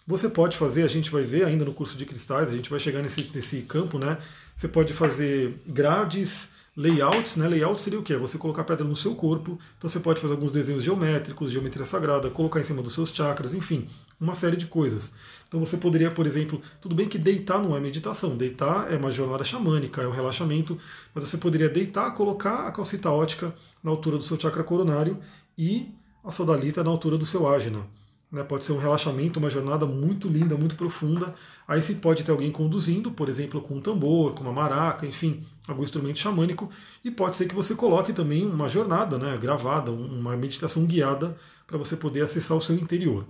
Você 0.08 0.28
pode 0.28 0.56
fazer, 0.56 0.82
a 0.82 0.88
gente 0.88 1.08
vai 1.08 1.22
ver 1.22 1.44
ainda 1.44 1.64
no 1.64 1.72
curso 1.72 1.96
de 1.96 2.04
cristais, 2.04 2.48
a 2.48 2.56
gente 2.56 2.68
vai 2.68 2.80
chegar 2.80 3.00
nesse, 3.00 3.30
nesse 3.32 3.62
campo, 3.62 3.96
né? 3.96 4.18
Você 4.56 4.66
pode 4.66 4.92
fazer 4.92 5.62
grades, 5.68 6.50
layouts, 6.76 7.36
né? 7.36 7.48
Layout 7.48 7.80
seria 7.80 7.98
o 7.98 8.02
quê? 8.02 8.16
Você 8.16 8.38
colocar 8.38 8.64
pedra 8.64 8.84
no 8.84 8.96
seu 8.96 9.14
corpo, 9.14 9.58
então 9.76 9.90
você 9.90 10.00
pode 10.00 10.20
fazer 10.20 10.34
alguns 10.34 10.52
desenhos 10.52 10.84
geométricos, 10.84 11.50
geometria 11.50 11.84
sagrada, 11.84 12.30
colocar 12.30 12.60
em 12.60 12.64
cima 12.64 12.82
dos 12.82 12.94
seus 12.94 13.10
chakras, 13.10 13.54
enfim, 13.54 13.88
uma 14.20 14.34
série 14.34 14.56
de 14.56 14.66
coisas. 14.66 15.12
Então 15.48 15.58
você 15.58 15.76
poderia, 15.76 16.10
por 16.10 16.26
exemplo, 16.26 16.62
tudo 16.80 16.94
bem 16.94 17.08
que 17.08 17.18
deitar 17.18 17.60
não 17.60 17.76
é 17.76 17.80
meditação, 17.80 18.36
deitar 18.36 18.92
é 18.92 18.96
uma 18.96 19.10
jornada 19.10 19.44
xamânica, 19.44 20.02
é 20.02 20.06
um 20.06 20.12
relaxamento, 20.12 20.78
mas 21.14 21.28
você 21.28 21.36
poderia 21.36 21.68
deitar, 21.68 22.14
colocar 22.14 22.66
a 22.66 22.72
calcita 22.72 23.10
ótica 23.10 23.54
na 23.82 23.90
altura 23.90 24.16
do 24.16 24.24
seu 24.24 24.38
chakra 24.38 24.62
coronário 24.62 25.18
e 25.58 25.92
a 26.22 26.30
sodalita 26.30 26.84
na 26.84 26.90
altura 26.90 27.18
do 27.18 27.26
seu 27.26 27.48
ágina. 27.48 27.84
Né, 28.30 28.44
pode 28.44 28.64
ser 28.64 28.72
um 28.72 28.78
relaxamento, 28.78 29.40
uma 29.40 29.50
jornada 29.50 29.84
muito 29.86 30.28
linda, 30.28 30.56
muito 30.56 30.76
profunda. 30.76 31.34
Aí 31.66 31.82
se 31.82 31.94
pode 31.94 32.22
ter 32.22 32.30
alguém 32.30 32.52
conduzindo, 32.52 33.10
por 33.10 33.28
exemplo, 33.28 33.60
com 33.60 33.76
um 33.76 33.80
tambor, 33.80 34.34
com 34.34 34.42
uma 34.44 34.52
maraca, 34.52 35.04
enfim, 35.04 35.44
algum 35.66 35.82
instrumento 35.82 36.20
xamânico. 36.20 36.70
E 37.04 37.10
pode 37.10 37.36
ser 37.36 37.48
que 37.48 37.54
você 37.54 37.74
coloque 37.74 38.12
também 38.12 38.46
uma 38.46 38.68
jornada 38.68 39.18
né, 39.18 39.36
gravada, 39.36 39.90
uma 39.90 40.36
meditação 40.36 40.86
guiada, 40.86 41.36
para 41.66 41.76
você 41.76 41.96
poder 41.96 42.22
acessar 42.22 42.56
o 42.56 42.60
seu 42.60 42.76
interior. 42.76 43.26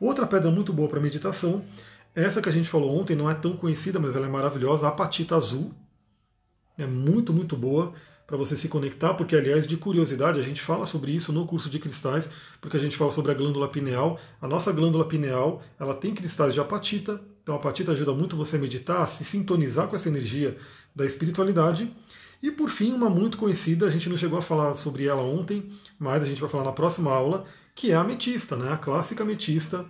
Outra 0.00 0.26
pedra 0.26 0.50
muito 0.50 0.72
boa 0.72 0.88
para 0.88 1.00
meditação, 1.00 1.64
essa 2.14 2.42
que 2.42 2.48
a 2.48 2.52
gente 2.52 2.68
falou 2.68 2.98
ontem, 2.98 3.14
não 3.16 3.30
é 3.30 3.34
tão 3.34 3.56
conhecida, 3.56 3.98
mas 4.00 4.16
ela 4.16 4.26
é 4.26 4.28
maravilhosa, 4.28 4.86
a 4.86 4.88
apatita 4.88 5.36
azul. 5.36 5.72
é 6.78 6.86
muito, 6.86 7.32
muito 7.32 7.56
boa 7.56 7.92
para 8.32 8.38
você 8.38 8.56
se 8.56 8.66
conectar, 8.66 9.12
porque, 9.12 9.36
aliás, 9.36 9.66
de 9.66 9.76
curiosidade, 9.76 10.40
a 10.40 10.42
gente 10.42 10.62
fala 10.62 10.86
sobre 10.86 11.12
isso 11.12 11.30
no 11.34 11.46
curso 11.46 11.68
de 11.68 11.78
cristais, 11.78 12.30
porque 12.62 12.78
a 12.78 12.80
gente 12.80 12.96
fala 12.96 13.12
sobre 13.12 13.30
a 13.30 13.34
glândula 13.34 13.68
pineal. 13.68 14.18
A 14.40 14.48
nossa 14.48 14.72
glândula 14.72 15.04
pineal, 15.04 15.60
ela 15.78 15.94
tem 15.94 16.14
cristais 16.14 16.54
de 16.54 16.60
apatita, 16.60 17.20
então 17.42 17.54
a 17.54 17.58
apatita 17.58 17.92
ajuda 17.92 18.14
muito 18.14 18.34
você 18.34 18.56
a 18.56 18.58
meditar, 18.58 19.02
a 19.02 19.06
se 19.06 19.22
sintonizar 19.22 19.86
com 19.86 19.96
essa 19.96 20.08
energia 20.08 20.56
da 20.96 21.04
espiritualidade. 21.04 21.94
E 22.42 22.50
por 22.50 22.70
fim, 22.70 22.94
uma 22.94 23.10
muito 23.10 23.36
conhecida, 23.36 23.84
a 23.84 23.90
gente 23.90 24.08
não 24.08 24.16
chegou 24.16 24.38
a 24.38 24.42
falar 24.42 24.76
sobre 24.76 25.06
ela 25.06 25.20
ontem, 25.20 25.70
mas 25.98 26.22
a 26.22 26.26
gente 26.26 26.40
vai 26.40 26.48
falar 26.48 26.64
na 26.64 26.72
próxima 26.72 27.12
aula, 27.12 27.44
que 27.74 27.90
é 27.90 27.94
a 27.94 28.00
ametista, 28.00 28.56
né? 28.56 28.72
a 28.72 28.78
clássica 28.78 29.24
ametista, 29.24 29.84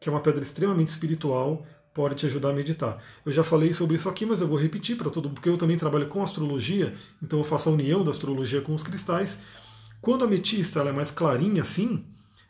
que 0.00 0.08
é 0.08 0.12
uma 0.12 0.22
pedra 0.22 0.42
extremamente 0.42 0.88
espiritual, 0.88 1.66
pode 1.94 2.16
te 2.16 2.26
ajudar 2.26 2.50
a 2.50 2.52
meditar. 2.52 3.02
Eu 3.24 3.32
já 3.32 3.44
falei 3.44 3.72
sobre 3.72 3.96
isso 3.96 4.08
aqui, 4.08 4.26
mas 4.26 4.40
eu 4.40 4.48
vou 4.48 4.58
repetir 4.58 4.96
para 4.96 5.08
todo 5.08 5.26
mundo, 5.26 5.36
porque 5.36 5.48
eu 5.48 5.56
também 5.56 5.78
trabalho 5.78 6.08
com 6.08 6.22
astrologia, 6.22 6.92
então 7.22 7.38
eu 7.38 7.44
faço 7.44 7.68
a 7.68 7.72
união 7.72 8.04
da 8.04 8.10
astrologia 8.10 8.60
com 8.60 8.74
os 8.74 8.82
cristais. 8.82 9.38
Quando 10.00 10.22
a 10.22 10.26
ametista 10.26 10.80
ela 10.80 10.90
é 10.90 10.92
mais 10.92 11.12
clarinha 11.12 11.62
assim, 11.62 12.04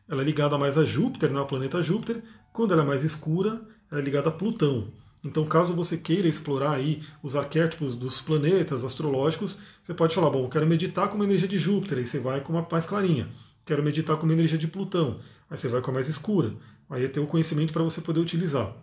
ela 0.09 0.23
é 0.23 0.25
ligada 0.25 0.59
mais 0.59 0.77
a 0.77 0.85
Júpiter, 0.85 1.31
né, 1.31 1.39
ao 1.39 1.47
planeta 1.47 1.83
Júpiter. 1.83 2.23
Quando 2.53 2.73
ela 2.73 2.83
é 2.83 2.87
mais 2.87 3.05
escura, 3.05 3.61
ela 3.91 4.01
é 4.01 4.05
ligada 4.05 4.29
a 4.29 4.33
Plutão. 4.33 4.93
Então, 5.23 5.47
caso 5.47 5.73
você 5.73 5.97
queira 5.97 6.29
explorar 6.29 6.73
aí 6.73 7.03
os 7.23 7.35
arquétipos 7.35 7.95
dos 7.95 8.21
planetas 8.21 8.85
astrológicos, 8.85 9.59
você 9.83 9.95
pode 9.95 10.15
falar, 10.15 10.29
bom, 10.29 10.49
quero 10.49 10.67
meditar 10.67 11.09
com 11.09 11.15
uma 11.15 11.25
energia 11.25 11.49
de 11.49 11.59
Júpiter, 11.59 11.99
aí 11.99 12.07
você 12.07 12.19
vai 12.19 12.43
com 12.43 12.53
uma 12.53 12.67
mais 12.71 12.85
clarinha. 12.85 13.29
Quero 13.65 13.83
meditar 13.83 14.19
com 14.19 14.25
uma 14.25 14.35
energia 14.35 14.59
de 14.59 14.69
Plutão, 14.69 15.19
aí 15.49 15.57
você 15.57 15.69
vai 15.69 15.81
com 15.81 15.91
a 15.91 15.95
mais 15.95 16.09
escura. 16.09 16.53
Aí 16.91 17.05
é 17.05 17.09
ter 17.09 17.21
o 17.21 17.27
conhecimento 17.27 17.73
para 17.73 17.83
você 17.83 18.03
poder 18.03 18.21
utilizar. 18.21 18.77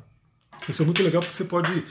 Isso 0.68 0.82
é 0.82 0.86
muito 0.86 1.02
legal 1.04 1.22
porque 1.22 1.36
você 1.36 1.46
pode. 1.46 1.84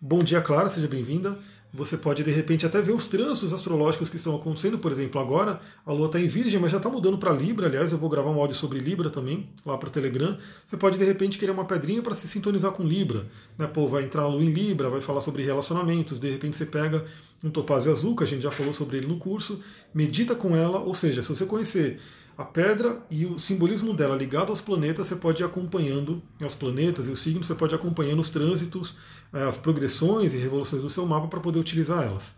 Bom 0.00 0.18
dia, 0.18 0.40
Clara, 0.40 0.68
seja 0.68 0.88
bem-vinda. 0.88 1.38
Você 1.74 1.96
pode, 1.96 2.22
de 2.22 2.30
repente, 2.30 2.66
até 2.66 2.82
ver 2.82 2.92
os 2.92 3.06
trânsitos 3.06 3.50
astrológicos 3.50 4.10
que 4.10 4.16
estão 4.16 4.36
acontecendo. 4.36 4.78
Por 4.78 4.92
exemplo, 4.92 5.18
agora 5.18 5.58
a 5.86 5.92
Lua 5.92 6.04
está 6.04 6.20
em 6.20 6.26
Virgem, 6.26 6.60
mas 6.60 6.70
já 6.70 6.76
está 6.76 6.90
mudando 6.90 7.16
para 7.16 7.32
Libra. 7.32 7.66
Aliás, 7.66 7.92
eu 7.92 7.96
vou 7.96 8.10
gravar 8.10 8.28
um 8.30 8.38
áudio 8.38 8.54
sobre 8.54 8.78
Libra 8.78 9.08
também, 9.08 9.48
lá 9.64 9.78
para 9.78 9.88
o 9.88 9.90
Telegram. 9.90 10.36
Você 10.66 10.76
pode, 10.76 10.98
de 10.98 11.04
repente, 11.04 11.38
querer 11.38 11.50
uma 11.50 11.64
pedrinha 11.64 12.02
para 12.02 12.14
se 12.14 12.28
sintonizar 12.28 12.72
com 12.72 12.82
Libra. 12.82 13.26
Né? 13.56 13.66
Pô, 13.66 13.88
vai 13.88 14.04
entrar 14.04 14.22
a 14.22 14.26
Lua 14.26 14.42
em 14.42 14.52
Libra, 14.52 14.90
vai 14.90 15.00
falar 15.00 15.22
sobre 15.22 15.42
relacionamentos. 15.44 16.20
De 16.20 16.30
repente, 16.30 16.58
você 16.58 16.66
pega 16.66 17.06
um 17.42 17.48
topázio 17.48 17.90
azul, 17.90 18.14
que 18.14 18.24
a 18.24 18.26
gente 18.26 18.42
já 18.42 18.50
falou 18.50 18.74
sobre 18.74 18.98
ele 18.98 19.06
no 19.06 19.16
curso, 19.16 19.58
medita 19.94 20.34
com 20.34 20.54
ela. 20.54 20.78
Ou 20.78 20.94
seja, 20.94 21.22
se 21.22 21.30
você 21.30 21.46
conhecer 21.46 21.98
a 22.36 22.44
pedra 22.44 22.98
e 23.10 23.26
o 23.26 23.38
simbolismo 23.38 23.92
dela 23.92 24.16
ligado 24.16 24.50
aos 24.50 24.60
planetas, 24.60 25.06
você 25.06 25.16
pode 25.16 25.42
ir 25.42 25.44
acompanhando 25.44 26.22
aos 26.40 26.54
planetas 26.54 27.06
e 27.06 27.10
os 27.10 27.20
signos, 27.20 27.46
você 27.46 27.54
pode 27.54 27.74
ir 27.74 27.76
acompanhando 27.76 28.20
os 28.20 28.30
trânsitos, 28.30 28.96
eh, 29.32 29.42
as 29.42 29.56
progressões 29.56 30.32
e 30.32 30.38
revoluções 30.38 30.82
do 30.82 30.90
seu 30.90 31.04
mapa 31.06 31.28
para 31.28 31.40
poder 31.40 31.58
utilizar 31.58 32.04
elas. 32.04 32.32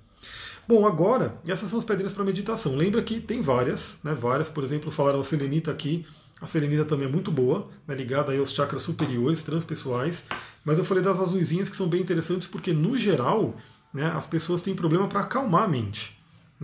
Bom, 0.67 0.87
agora, 0.87 1.39
essas 1.47 1.69
são 1.69 1.79
as 1.79 1.85
pedrinhas 1.85 2.13
para 2.13 2.25
meditação. 2.25 2.75
Lembra 2.75 3.03
que 3.03 3.21
tem 3.21 3.43
várias, 3.43 3.99
né? 4.03 4.15
Várias, 4.15 4.49
por 4.49 4.65
exemplo, 4.65 4.91
falaram 4.91 5.21
a 5.21 5.25
selenita 5.25 5.71
aqui. 5.71 6.07
A 6.41 6.47
selenita 6.47 6.85
também 6.85 7.07
é 7.07 7.11
muito 7.11 7.31
boa, 7.31 7.69
né? 7.87 7.95
ligada 7.95 8.33
aí 8.33 8.39
aos 8.39 8.53
chakras 8.53 8.83
superiores, 8.83 9.43
transpessoais. 9.43 10.25
Mas 10.65 10.79
eu 10.79 10.85
falei 10.85 11.03
das 11.03 11.21
azuisinhas 11.21 11.69
que 11.69 11.77
são 11.77 11.87
bem 11.87 12.01
interessantes 12.01 12.49
porque, 12.49 12.73
no 12.73 12.97
geral, 12.97 13.55
né, 13.93 14.07
as 14.07 14.27
pessoas 14.27 14.61
têm 14.61 14.75
problema 14.75 15.07
para 15.07 15.21
acalmar 15.21 15.65
a 15.65 15.69
mente. 15.69 16.14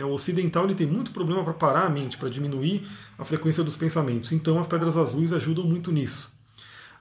Né? 0.00 0.04
O 0.06 0.12
ocidental 0.12 0.64
ele 0.64 0.74
tem 0.74 0.86
muito 0.86 1.12
problema 1.12 1.44
para 1.44 1.52
parar 1.52 1.86
a 1.86 1.90
mente, 1.90 2.16
para 2.16 2.28
diminuir 2.28 2.86
a 3.18 3.24
frequência 3.24 3.62
dos 3.62 3.76
pensamentos. 3.76 4.32
Então 4.32 4.58
as 4.58 4.66
pedras 4.66 4.96
azuis 4.96 5.32
ajudam 5.32 5.64
muito 5.64 5.92
nisso. 5.92 6.38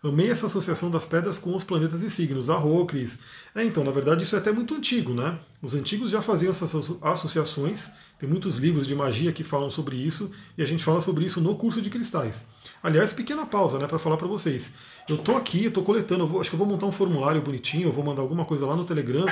Amei 0.01 0.31
essa 0.31 0.45
associação 0.45 0.89
das 0.89 1.03
pedras 1.03 1.37
com 1.37 1.53
os 1.53 1.63
planetas 1.63 2.01
e 2.01 2.09
signos. 2.09 2.49
Arro, 2.49 2.85
Cris. 2.85 3.19
É, 3.53 3.65
então, 3.65 3.83
na 3.83 3.91
verdade, 3.91 4.23
isso 4.23 4.33
é 4.33 4.39
até 4.39 4.49
muito 4.49 4.73
antigo, 4.73 5.13
né? 5.13 5.37
Os 5.61 5.73
antigos 5.73 6.09
já 6.09 6.21
faziam 6.21 6.51
essas 6.51 6.73
associações. 7.01 7.91
Tem 8.17 8.27
muitos 8.29 8.57
livros 8.57 8.87
de 8.87 8.95
magia 8.95 9.33
que 9.33 9.43
falam 9.43 9.69
sobre 9.69 9.97
isso 9.97 10.31
e 10.57 10.61
a 10.61 10.65
gente 10.65 10.85
fala 10.85 11.01
sobre 11.01 11.25
isso 11.25 11.41
no 11.41 11.55
curso 11.55 11.81
de 11.81 11.89
cristais. 11.89 12.45
Aliás, 12.81 13.11
pequena 13.11 13.45
pausa, 13.45 13.77
né, 13.77 13.87
para 13.87 13.99
falar 13.99 14.15
para 14.15 14.27
vocês. 14.27 14.71
Eu 15.07 15.17
tô 15.17 15.35
aqui, 15.35 15.65
eu 15.65 15.71
tô 15.71 15.83
coletando, 15.83 16.23
eu 16.23 16.27
vou, 16.27 16.39
acho 16.39 16.49
que 16.49 16.55
eu 16.55 16.59
vou 16.59 16.67
montar 16.67 16.85
um 16.85 16.91
formulário 16.93 17.41
bonitinho, 17.41 17.89
eu 17.89 17.93
vou 17.93 18.03
mandar 18.03 18.21
alguma 18.21 18.45
coisa 18.45 18.65
lá 18.65 18.75
no 18.77 18.85
Telegram 18.85 19.25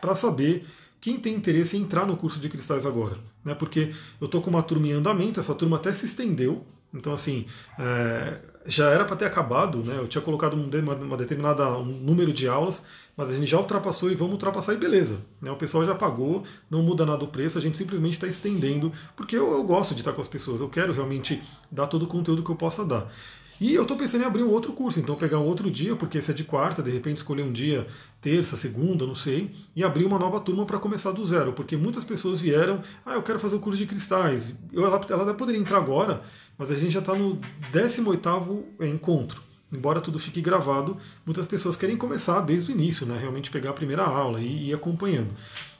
para 0.00 0.14
saber 0.14 0.64
quem 1.02 1.18
tem 1.18 1.34
interesse 1.34 1.76
em 1.76 1.80
entrar 1.80 2.06
no 2.06 2.16
curso 2.16 2.38
de 2.38 2.48
cristais 2.48 2.86
agora, 2.86 3.16
né? 3.44 3.54
Porque 3.54 3.92
eu 4.20 4.26
estou 4.26 4.40
com 4.40 4.48
uma 4.48 4.62
turma 4.62 4.86
em 4.86 4.92
andamento, 4.92 5.40
essa 5.40 5.52
turma 5.52 5.76
até 5.76 5.92
se 5.92 6.06
estendeu, 6.06 6.64
então 6.94 7.12
assim 7.12 7.44
é, 7.76 8.38
já 8.64 8.88
era 8.88 9.04
para 9.04 9.16
ter 9.16 9.24
acabado, 9.24 9.78
né? 9.78 9.96
Eu 9.98 10.06
tinha 10.06 10.22
colocado 10.22 10.54
uma, 10.54 10.94
uma 10.94 11.16
determinada 11.16 11.76
um 11.76 11.84
número 11.84 12.32
de 12.32 12.46
aulas, 12.46 12.84
mas 13.16 13.30
a 13.30 13.34
gente 13.34 13.46
já 13.46 13.58
ultrapassou 13.58 14.12
e 14.12 14.14
vamos 14.14 14.34
ultrapassar 14.34 14.74
e 14.74 14.76
beleza, 14.76 15.18
né? 15.40 15.50
O 15.50 15.56
pessoal 15.56 15.84
já 15.84 15.94
pagou, 15.94 16.44
não 16.70 16.84
muda 16.84 17.04
nada 17.04 17.24
o 17.24 17.28
preço, 17.28 17.58
a 17.58 17.60
gente 17.60 17.76
simplesmente 17.76 18.14
está 18.14 18.28
estendendo, 18.28 18.92
porque 19.16 19.36
eu, 19.36 19.50
eu 19.50 19.64
gosto 19.64 19.94
de 19.94 20.02
estar 20.02 20.12
com 20.12 20.20
as 20.20 20.28
pessoas, 20.28 20.60
eu 20.60 20.68
quero 20.68 20.92
realmente 20.92 21.42
dar 21.68 21.88
todo 21.88 22.04
o 22.04 22.06
conteúdo 22.06 22.44
que 22.44 22.50
eu 22.50 22.56
possa 22.56 22.84
dar. 22.84 23.12
E 23.60 23.74
eu 23.74 23.82
estou 23.82 23.96
pensando 23.96 24.22
em 24.22 24.26
abrir 24.26 24.42
um 24.42 24.50
outro 24.50 24.72
curso, 24.72 24.98
então 24.98 25.14
pegar 25.14 25.38
um 25.38 25.46
outro 25.46 25.70
dia, 25.70 25.94
porque 25.94 26.18
esse 26.18 26.30
é 26.30 26.34
de 26.34 26.42
quarta, 26.42 26.82
de 26.82 26.90
repente 26.90 27.18
escolher 27.18 27.42
um 27.42 27.52
dia, 27.52 27.86
terça, 28.20 28.56
segunda, 28.56 29.06
não 29.06 29.14
sei, 29.14 29.50
e 29.76 29.84
abrir 29.84 30.04
uma 30.04 30.18
nova 30.18 30.40
turma 30.40 30.64
para 30.64 30.78
começar 30.78 31.12
do 31.12 31.24
zero, 31.24 31.52
porque 31.52 31.76
muitas 31.76 32.02
pessoas 32.02 32.40
vieram, 32.40 32.82
ah, 33.06 33.14
eu 33.14 33.22
quero 33.22 33.38
fazer 33.38 33.56
o 33.56 33.60
curso 33.60 33.78
de 33.78 33.86
cristais. 33.86 34.54
Eu, 34.72 34.84
ela, 34.84 35.00
ela 35.08 35.22
até 35.22 35.32
poderia 35.32 35.60
entrar 35.60 35.78
agora, 35.78 36.22
mas 36.58 36.70
a 36.70 36.74
gente 36.74 36.90
já 36.90 37.00
está 37.00 37.14
no 37.14 37.38
18º 37.72 38.64
encontro. 38.80 39.42
Embora 39.72 40.00
tudo 40.00 40.18
fique 40.18 40.42
gravado, 40.42 40.98
muitas 41.24 41.46
pessoas 41.46 41.76
querem 41.76 41.96
começar 41.96 42.40
desde 42.40 42.70
o 42.70 42.74
início, 42.74 43.06
né? 43.06 43.16
realmente 43.18 43.50
pegar 43.50 43.70
a 43.70 43.74
primeira 43.74 44.02
aula 44.02 44.40
e 44.40 44.68
ir 44.68 44.74
acompanhando. 44.74 45.30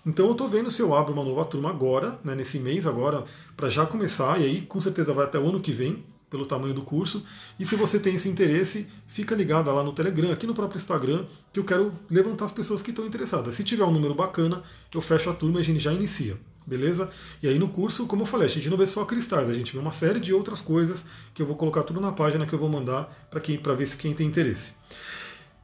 Então 0.04 0.26
eu 0.26 0.32
estou 0.32 0.48
vendo 0.48 0.70
se 0.70 0.80
eu 0.80 0.94
abro 0.94 1.12
uma 1.12 1.22
nova 1.22 1.44
turma 1.44 1.70
agora, 1.70 2.18
né, 2.24 2.34
nesse 2.34 2.58
mês 2.58 2.86
agora, 2.86 3.24
para 3.56 3.68
já 3.68 3.86
começar, 3.86 4.40
e 4.40 4.44
aí 4.44 4.60
com 4.62 4.80
certeza 4.80 5.12
vai 5.12 5.26
até 5.26 5.38
o 5.38 5.48
ano 5.48 5.60
que 5.60 5.70
vem, 5.70 6.04
pelo 6.32 6.46
tamanho 6.46 6.72
do 6.72 6.80
curso. 6.80 7.22
E 7.60 7.66
se 7.66 7.76
você 7.76 7.98
tem 7.98 8.14
esse 8.14 8.26
interesse, 8.26 8.86
fica 9.06 9.34
ligado 9.34 9.70
lá 9.70 9.84
no 9.84 9.92
Telegram, 9.92 10.32
aqui 10.32 10.46
no 10.46 10.54
próprio 10.54 10.78
Instagram, 10.78 11.26
que 11.52 11.60
eu 11.60 11.64
quero 11.64 11.92
levantar 12.10 12.46
as 12.46 12.50
pessoas 12.50 12.80
que 12.80 12.88
estão 12.88 13.06
interessadas. 13.06 13.54
Se 13.54 13.62
tiver 13.62 13.84
um 13.84 13.92
número 13.92 14.14
bacana, 14.14 14.62
eu 14.92 15.02
fecho 15.02 15.28
a 15.28 15.34
turma 15.34 15.58
e 15.58 15.60
a 15.60 15.64
gente 15.64 15.78
já 15.78 15.92
inicia. 15.92 16.38
Beleza? 16.66 17.10
E 17.42 17.48
aí 17.48 17.58
no 17.58 17.68
curso, 17.68 18.06
como 18.06 18.22
eu 18.22 18.26
falei, 18.26 18.46
a 18.46 18.50
gente 18.50 18.70
não 18.70 18.78
vê 18.78 18.86
só 18.86 19.04
cristais, 19.04 19.50
a 19.50 19.54
gente 19.54 19.72
vê 19.74 19.78
uma 19.78 19.92
série 19.92 20.18
de 20.18 20.32
outras 20.32 20.62
coisas 20.62 21.04
que 21.34 21.42
eu 21.42 21.46
vou 21.46 21.56
colocar 21.56 21.82
tudo 21.82 22.00
na 22.00 22.12
página 22.12 22.46
que 22.46 22.54
eu 22.54 22.58
vou 22.58 22.68
mandar 22.68 23.28
para 23.30 23.40
quem 23.40 23.58
para 23.58 23.74
ver 23.74 23.86
se 23.86 23.96
quem 23.96 24.14
tem 24.14 24.26
interesse. 24.26 24.72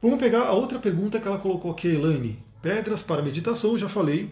Vamos 0.01 0.19
pegar 0.19 0.43
a 0.43 0.51
outra 0.51 0.77
pergunta 0.77 1.19
que 1.19 1.27
ela 1.27 1.39
colocou 1.39 1.71
aqui, 1.71 1.87
Elaine. 1.87 2.37
Pedras 2.61 3.01
para 3.01 3.23
meditação, 3.23 3.77
já 3.77 3.89
falei, 3.89 4.29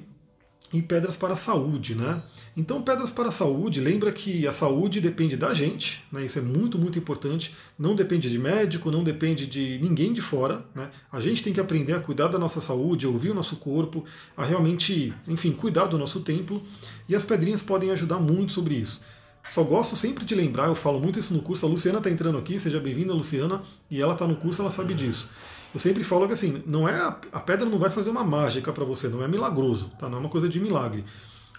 e 0.73 0.81
pedras 0.81 1.15
para 1.15 1.33
a 1.33 1.37
saúde, 1.37 1.95
né? 1.95 2.21
Então, 2.55 2.81
pedras 2.81 3.09
para 3.09 3.29
a 3.29 3.31
saúde, 3.31 3.79
lembra 3.79 4.11
que 4.11 4.45
a 4.45 4.51
saúde 4.51 4.99
depende 4.99 5.37
da 5.37 5.53
gente, 5.53 6.03
né? 6.11 6.25
Isso 6.25 6.39
é 6.39 6.41
muito, 6.41 6.77
muito 6.77 6.99
importante. 6.99 7.53
Não 7.77 7.95
depende 7.95 8.29
de 8.29 8.37
médico, 8.37 8.91
não 8.91 9.03
depende 9.03 9.47
de 9.47 9.79
ninguém 9.81 10.11
de 10.13 10.21
fora, 10.21 10.65
né? 10.75 10.89
A 11.11 11.19
gente 11.19 11.43
tem 11.43 11.53
que 11.53 11.59
aprender 11.59 11.93
a 11.93 11.99
cuidar 11.99 12.27
da 12.27 12.37
nossa 12.37 12.59
saúde, 12.59 13.07
ouvir 13.07 13.29
o 13.31 13.33
nosso 13.33 13.55
corpo, 13.57 14.03
a 14.35 14.43
realmente, 14.43 15.13
enfim, 15.27 15.51
cuidar 15.51 15.85
do 15.85 15.97
nosso 15.97 16.19
templo. 16.19 16.61
E 17.07 17.15
as 17.15 17.23
pedrinhas 17.23 17.61
podem 17.61 17.91
ajudar 17.91 18.19
muito 18.19 18.51
sobre 18.51 18.75
isso. 18.75 19.01
Só 19.47 19.63
gosto 19.63 19.95
sempre 19.95 20.25
de 20.25 20.35
lembrar, 20.35 20.67
eu 20.67 20.75
falo 20.75 20.99
muito 20.99 21.19
isso 21.19 21.33
no 21.33 21.41
curso. 21.41 21.65
A 21.65 21.69
Luciana 21.69 21.99
está 21.99 22.09
entrando 22.09 22.37
aqui, 22.37 22.59
seja 22.59 22.81
bem-vinda, 22.81 23.13
Luciana, 23.13 23.61
e 23.89 24.01
ela 24.01 24.13
está 24.13 24.27
no 24.27 24.35
curso, 24.35 24.61
ela 24.61 24.69
sabe 24.69 24.93
disso. 24.93 25.29
Eu 25.73 25.79
sempre 25.79 26.03
falo 26.03 26.27
que 26.27 26.33
assim, 26.33 26.63
não 26.65 26.87
é 26.87 26.99
a, 27.31 27.39
pedra 27.39 27.65
não 27.67 27.77
vai 27.77 27.89
fazer 27.89 28.09
uma 28.09 28.23
mágica 28.23 28.71
para 28.71 28.85
você, 28.85 29.07
não 29.07 29.23
é 29.23 29.27
milagroso, 29.27 29.91
tá? 29.99 30.07
Não 30.09 30.17
é 30.17 30.21
uma 30.21 30.29
coisa 30.29 30.47
de 30.47 30.59
milagre. 30.59 31.03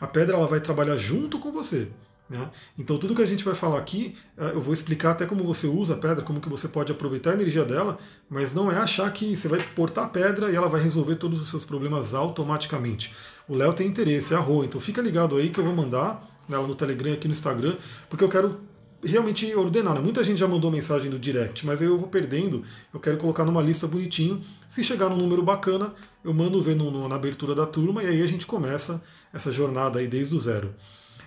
A 0.00 0.06
pedra 0.06 0.36
ela 0.36 0.46
vai 0.46 0.60
trabalhar 0.60 0.96
junto 0.96 1.38
com 1.38 1.52
você. 1.52 1.88
Né? 2.28 2.50
Então 2.78 2.98
tudo 2.98 3.14
que 3.14 3.22
a 3.22 3.26
gente 3.26 3.44
vai 3.44 3.54
falar 3.54 3.78
aqui, 3.78 4.14
é, 4.36 4.50
eu 4.50 4.60
vou 4.60 4.74
explicar 4.74 5.12
até 5.12 5.24
como 5.24 5.44
você 5.44 5.66
usa 5.66 5.94
a 5.94 5.96
pedra, 5.96 6.22
como 6.22 6.40
que 6.40 6.48
você 6.48 6.68
pode 6.68 6.92
aproveitar 6.92 7.30
a 7.30 7.34
energia 7.34 7.64
dela, 7.64 7.98
mas 8.28 8.52
não 8.52 8.70
é 8.70 8.76
achar 8.76 9.10
que 9.12 9.34
você 9.34 9.48
vai 9.48 9.62
portar 9.74 10.04
a 10.04 10.08
pedra 10.08 10.50
e 10.50 10.54
ela 10.54 10.68
vai 10.68 10.82
resolver 10.82 11.16
todos 11.16 11.40
os 11.40 11.48
seus 11.48 11.64
problemas 11.64 12.12
automaticamente. 12.12 13.14
O 13.48 13.54
Léo 13.54 13.72
tem 13.72 13.86
interesse, 13.86 14.34
é 14.34 14.36
a 14.36 14.40
Rô, 14.40 14.62
então 14.62 14.80
fica 14.80 15.00
ligado 15.00 15.36
aí 15.36 15.48
que 15.48 15.58
eu 15.58 15.64
vou 15.64 15.74
mandar 15.74 16.22
nela 16.46 16.66
no 16.66 16.74
Telegram 16.74 17.12
aqui 17.12 17.28
no 17.28 17.32
Instagram, 17.32 17.76
porque 18.08 18.24
eu 18.24 18.28
quero 18.28 18.60
realmente 19.04 19.54
ordenar. 19.54 19.94
Né? 19.94 20.00
Muita 20.00 20.24
gente 20.24 20.38
já 20.38 20.48
mandou 20.48 20.70
mensagem 20.70 21.10
do 21.10 21.18
direct, 21.18 21.64
mas 21.64 21.80
eu 21.80 21.98
vou 21.98 22.08
perdendo. 22.08 22.64
Eu 22.92 23.00
quero 23.00 23.16
colocar 23.16 23.44
numa 23.44 23.62
lista 23.62 23.86
bonitinho. 23.86 24.40
Se 24.68 24.82
chegar 24.82 25.08
num 25.08 25.16
número 25.16 25.42
bacana, 25.42 25.94
eu 26.24 26.32
mando 26.34 26.62
ver 26.62 26.76
no, 26.76 26.90
no, 26.90 27.08
na 27.08 27.16
abertura 27.16 27.54
da 27.54 27.66
turma 27.66 28.02
e 28.02 28.06
aí 28.06 28.22
a 28.22 28.26
gente 28.26 28.46
começa 28.46 29.02
essa 29.32 29.52
jornada 29.52 29.98
aí 29.98 30.06
desde 30.06 30.34
o 30.34 30.40
zero. 30.40 30.74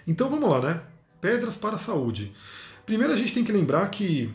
Então 0.07 0.29
vamos 0.29 0.49
lá, 0.49 0.61
né? 0.61 0.81
Pedras 1.19 1.55
para 1.55 1.75
a 1.75 1.79
saúde. 1.79 2.33
Primeiro 2.85 3.13
a 3.13 3.15
gente 3.15 3.33
tem 3.33 3.43
que 3.43 3.51
lembrar 3.51 3.87
que 3.89 4.33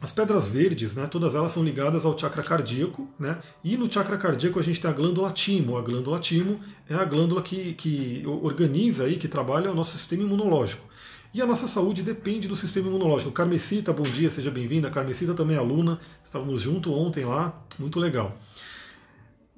as 0.00 0.10
pedras 0.10 0.48
verdes, 0.48 0.94
né, 0.94 1.06
todas 1.06 1.34
elas 1.34 1.52
são 1.52 1.62
ligadas 1.62 2.06
ao 2.06 2.18
chakra 2.18 2.42
cardíaco, 2.42 3.06
né, 3.18 3.38
e 3.62 3.76
no 3.76 3.92
chakra 3.92 4.16
cardíaco 4.16 4.58
a 4.58 4.62
gente 4.62 4.80
tem 4.80 4.90
a 4.90 4.94
glândula 4.94 5.30
timo. 5.30 5.76
A 5.76 5.82
glândula 5.82 6.18
timo 6.18 6.58
é 6.88 6.94
a 6.94 7.04
glândula 7.04 7.42
que, 7.42 7.74
que 7.74 8.22
organiza 8.26 9.04
aí, 9.04 9.16
que 9.16 9.28
trabalha 9.28 9.70
o 9.70 9.74
nosso 9.74 9.96
sistema 9.96 10.22
imunológico. 10.22 10.88
E 11.32 11.40
a 11.40 11.46
nossa 11.46 11.68
saúde 11.68 12.02
depende 12.02 12.48
do 12.48 12.56
sistema 12.56 12.88
imunológico. 12.88 13.30
Carmesita, 13.30 13.92
bom 13.92 14.02
dia, 14.02 14.28
seja 14.28 14.50
bem-vinda. 14.50 14.90
Carmesita 14.90 15.32
também 15.32 15.56
é 15.56 15.60
aluna, 15.60 16.00
estávamos 16.24 16.60
juntos 16.60 16.92
ontem 16.92 17.24
lá, 17.24 17.64
muito 17.78 18.00
legal. 18.00 18.36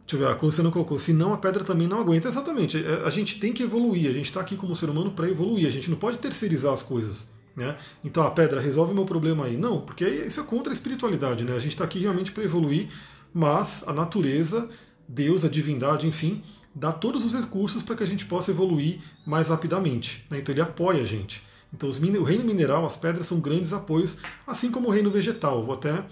Deixa 0.06 0.22
eu 0.22 0.28
ver, 0.28 0.38
você 0.38 0.62
não 0.62 0.70
colocou, 0.70 0.98
senão 0.98 1.32
a 1.32 1.38
pedra 1.38 1.64
também 1.64 1.88
não 1.88 1.98
aguenta. 1.98 2.28
Exatamente, 2.28 2.84
é, 2.84 3.06
a 3.06 3.08
gente 3.08 3.40
tem 3.40 3.54
que 3.54 3.62
evoluir, 3.62 4.10
a 4.10 4.12
gente 4.12 4.26
está 4.26 4.42
aqui 4.42 4.54
como 4.54 4.76
ser 4.76 4.90
humano 4.90 5.12
para 5.12 5.26
evoluir, 5.26 5.66
a 5.66 5.70
gente 5.70 5.88
não 5.88 5.96
pode 5.96 6.18
terceirizar 6.18 6.74
as 6.74 6.82
coisas. 6.82 7.26
Né? 7.56 7.74
Então 8.04 8.22
a 8.22 8.30
pedra 8.30 8.60
resolve 8.60 8.92
meu 8.92 9.06
problema 9.06 9.46
aí. 9.46 9.56
Não, 9.56 9.80
porque 9.80 10.06
isso 10.06 10.40
é 10.40 10.42
contra 10.42 10.72
a 10.72 10.74
espiritualidade, 10.74 11.44
né? 11.44 11.54
A 11.54 11.58
gente 11.58 11.72
está 11.72 11.84
aqui 11.84 11.98
realmente 11.98 12.32
para 12.32 12.44
evoluir, 12.44 12.88
mas 13.32 13.82
a 13.86 13.94
natureza, 13.94 14.68
Deus, 15.08 15.42
a 15.42 15.48
divindade, 15.48 16.06
enfim, 16.06 16.42
dá 16.74 16.92
todos 16.92 17.24
os 17.24 17.32
recursos 17.32 17.82
para 17.82 17.96
que 17.96 18.02
a 18.02 18.06
gente 18.06 18.26
possa 18.26 18.50
evoluir 18.50 19.00
mais 19.24 19.48
rapidamente. 19.48 20.26
Né? 20.28 20.38
Então 20.40 20.54
ele 20.54 20.60
apoia 20.60 21.00
a 21.00 21.06
gente. 21.06 21.42
Então 21.72 21.88
o 21.88 22.22
reino 22.22 22.44
mineral, 22.44 22.84
as 22.84 22.96
pedras 22.96 23.26
são 23.26 23.40
grandes 23.40 23.72
apoios, 23.72 24.16
assim 24.46 24.70
como 24.70 24.88
o 24.88 24.90
reino 24.90 25.10
vegetal. 25.10 25.64
Vou 25.64 25.74
até 25.74 26.04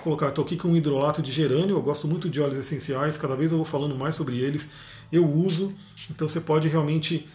colocar, 0.00 0.28
estou 0.28 0.44
aqui 0.44 0.56
com 0.56 0.68
um 0.68 0.76
hidrolato 0.76 1.22
de 1.22 1.30
gerânio, 1.30 1.76
eu 1.76 1.82
gosto 1.82 2.08
muito 2.08 2.28
de 2.28 2.40
óleos 2.40 2.58
essenciais, 2.58 3.16
cada 3.16 3.36
vez 3.36 3.52
eu 3.52 3.58
vou 3.58 3.66
falando 3.66 3.94
mais 3.96 4.14
sobre 4.14 4.38
eles, 4.38 4.68
eu 5.10 5.28
uso, 5.28 5.74
então 6.10 6.28
você 6.28 6.40
pode 6.40 6.66
realmente 6.66 7.28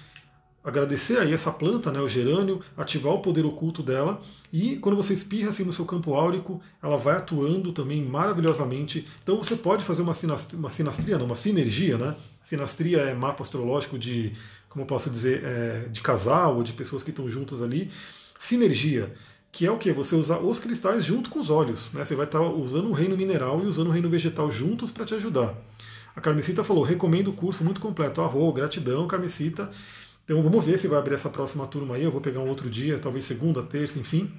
agradecer 0.63 1.17
aí 1.17 1.33
essa 1.33 1.49
planta, 1.49 1.93
né, 1.93 2.01
o 2.01 2.09
gerânio, 2.09 2.61
ativar 2.75 3.13
o 3.13 3.21
poder 3.21 3.45
oculto 3.45 3.81
dela 3.81 4.21
e 4.51 4.75
quando 4.77 4.97
você 4.97 5.13
espirra 5.13 5.49
assim 5.49 5.63
no 5.63 5.71
seu 5.71 5.85
campo 5.85 6.13
áurico, 6.13 6.61
ela 6.83 6.97
vai 6.97 7.15
atuando 7.15 7.71
também 7.71 8.03
maravilhosamente. 8.03 9.07
Então 9.23 9.37
você 9.37 9.55
pode 9.55 9.85
fazer 9.85 10.01
uma 10.01 10.13
sinastria, 10.13 10.59
uma 10.59 10.69
sinastria, 10.69 11.17
não, 11.17 11.25
uma 11.25 11.35
sinergia, 11.35 11.97
né? 11.97 12.15
Sinastria 12.41 12.99
é 12.99 13.13
mapa 13.13 13.43
astrológico 13.43 13.97
de, 13.97 14.33
como 14.77 14.83
eu 14.83 14.85
posso 14.85 15.09
dizer, 15.09 15.43
é, 15.43 15.89
de 15.89 16.01
casal 16.01 16.57
ou 16.57 16.61
de 16.61 16.71
pessoas 16.71 17.01
que 17.01 17.09
estão 17.09 17.27
juntas 17.27 17.63
ali. 17.63 17.89
Sinergia, 18.39 19.11
que 19.51 19.65
é 19.65 19.71
o 19.71 19.77
que? 19.79 19.91
Você 19.91 20.15
usar 20.15 20.37
os 20.37 20.59
cristais 20.59 21.03
junto 21.03 21.31
com 21.31 21.39
os 21.39 21.49
óleos. 21.49 21.91
Né? 21.91 22.05
Você 22.05 22.13
vai 22.13 22.27
estar 22.27 22.41
usando 22.41 22.87
o 22.87 22.91
reino 22.91 23.17
mineral 23.17 23.59
e 23.63 23.65
usando 23.65 23.87
o 23.87 23.89
reino 23.89 24.07
vegetal 24.07 24.51
juntos 24.51 24.91
para 24.91 25.03
te 25.03 25.15
ajudar. 25.15 25.55
A 26.15 26.21
Carmesita 26.21 26.63
falou: 26.63 26.83
recomendo 26.83 27.29
o 27.29 27.33
curso 27.33 27.63
muito 27.63 27.81
completo. 27.81 28.21
Arro, 28.21 28.53
gratidão, 28.53 29.07
Carmesita. 29.07 29.71
Então 30.23 30.43
vamos 30.43 30.63
ver 30.63 30.77
se 30.77 30.87
vai 30.87 30.99
abrir 30.99 31.15
essa 31.15 31.29
próxima 31.29 31.65
turma 31.65 31.95
aí. 31.95 32.03
Eu 32.03 32.11
vou 32.11 32.21
pegar 32.21 32.41
um 32.41 32.47
outro 32.47 32.69
dia, 32.69 32.99
talvez 32.99 33.25
segunda, 33.25 33.63
terça, 33.63 33.97
enfim, 33.97 34.31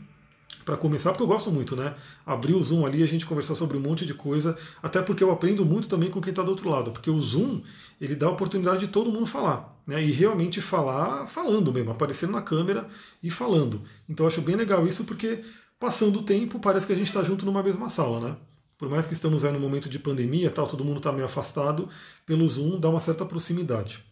para 0.68 0.76
começar, 0.76 1.12
porque 1.12 1.22
eu 1.22 1.26
gosto 1.26 1.50
muito, 1.50 1.74
né? 1.74 1.94
Abrir 2.26 2.52
o 2.52 2.62
Zoom 2.62 2.84
ali, 2.84 3.02
a 3.02 3.06
gente 3.06 3.24
conversar 3.24 3.54
sobre 3.54 3.78
um 3.78 3.80
monte 3.80 4.04
de 4.04 4.12
coisa, 4.12 4.54
até 4.82 5.00
porque 5.00 5.24
eu 5.24 5.30
aprendo 5.30 5.64
muito 5.64 5.88
também 5.88 6.10
com 6.10 6.20
quem 6.20 6.28
está 6.28 6.42
do 6.42 6.50
outro 6.50 6.68
lado, 6.68 6.90
porque 6.90 7.08
o 7.08 7.18
Zoom 7.22 7.62
ele 7.98 8.14
dá 8.14 8.26
a 8.26 8.30
oportunidade 8.30 8.80
de 8.80 8.88
todo 8.88 9.10
mundo 9.10 9.24
falar, 9.24 9.80
né? 9.86 10.04
E 10.04 10.10
realmente 10.10 10.60
falar 10.60 11.26
falando 11.26 11.72
mesmo, 11.72 11.90
aparecendo 11.90 12.32
na 12.32 12.42
câmera 12.42 12.86
e 13.22 13.30
falando. 13.30 13.80
Então 14.06 14.26
eu 14.26 14.28
acho 14.28 14.42
bem 14.42 14.56
legal 14.56 14.86
isso, 14.86 15.04
porque 15.04 15.42
passando 15.80 16.18
o 16.18 16.22
tempo 16.22 16.60
parece 16.60 16.86
que 16.86 16.92
a 16.92 16.96
gente 16.96 17.06
está 17.06 17.22
junto 17.22 17.46
numa 17.46 17.62
mesma 17.62 17.88
sala, 17.88 18.20
né? 18.20 18.36
Por 18.76 18.90
mais 18.90 19.06
que 19.06 19.14
estamos 19.14 19.46
aí 19.46 19.52
no 19.52 19.58
momento 19.58 19.88
de 19.88 19.98
pandemia, 19.98 20.50
tal, 20.50 20.66
todo 20.66 20.84
mundo 20.84 20.98
está 20.98 21.10
meio 21.10 21.24
afastado, 21.24 21.88
pelo 22.26 22.46
Zoom 22.46 22.78
dá 22.78 22.90
uma 22.90 23.00
certa 23.00 23.24
proximidade. 23.24 24.04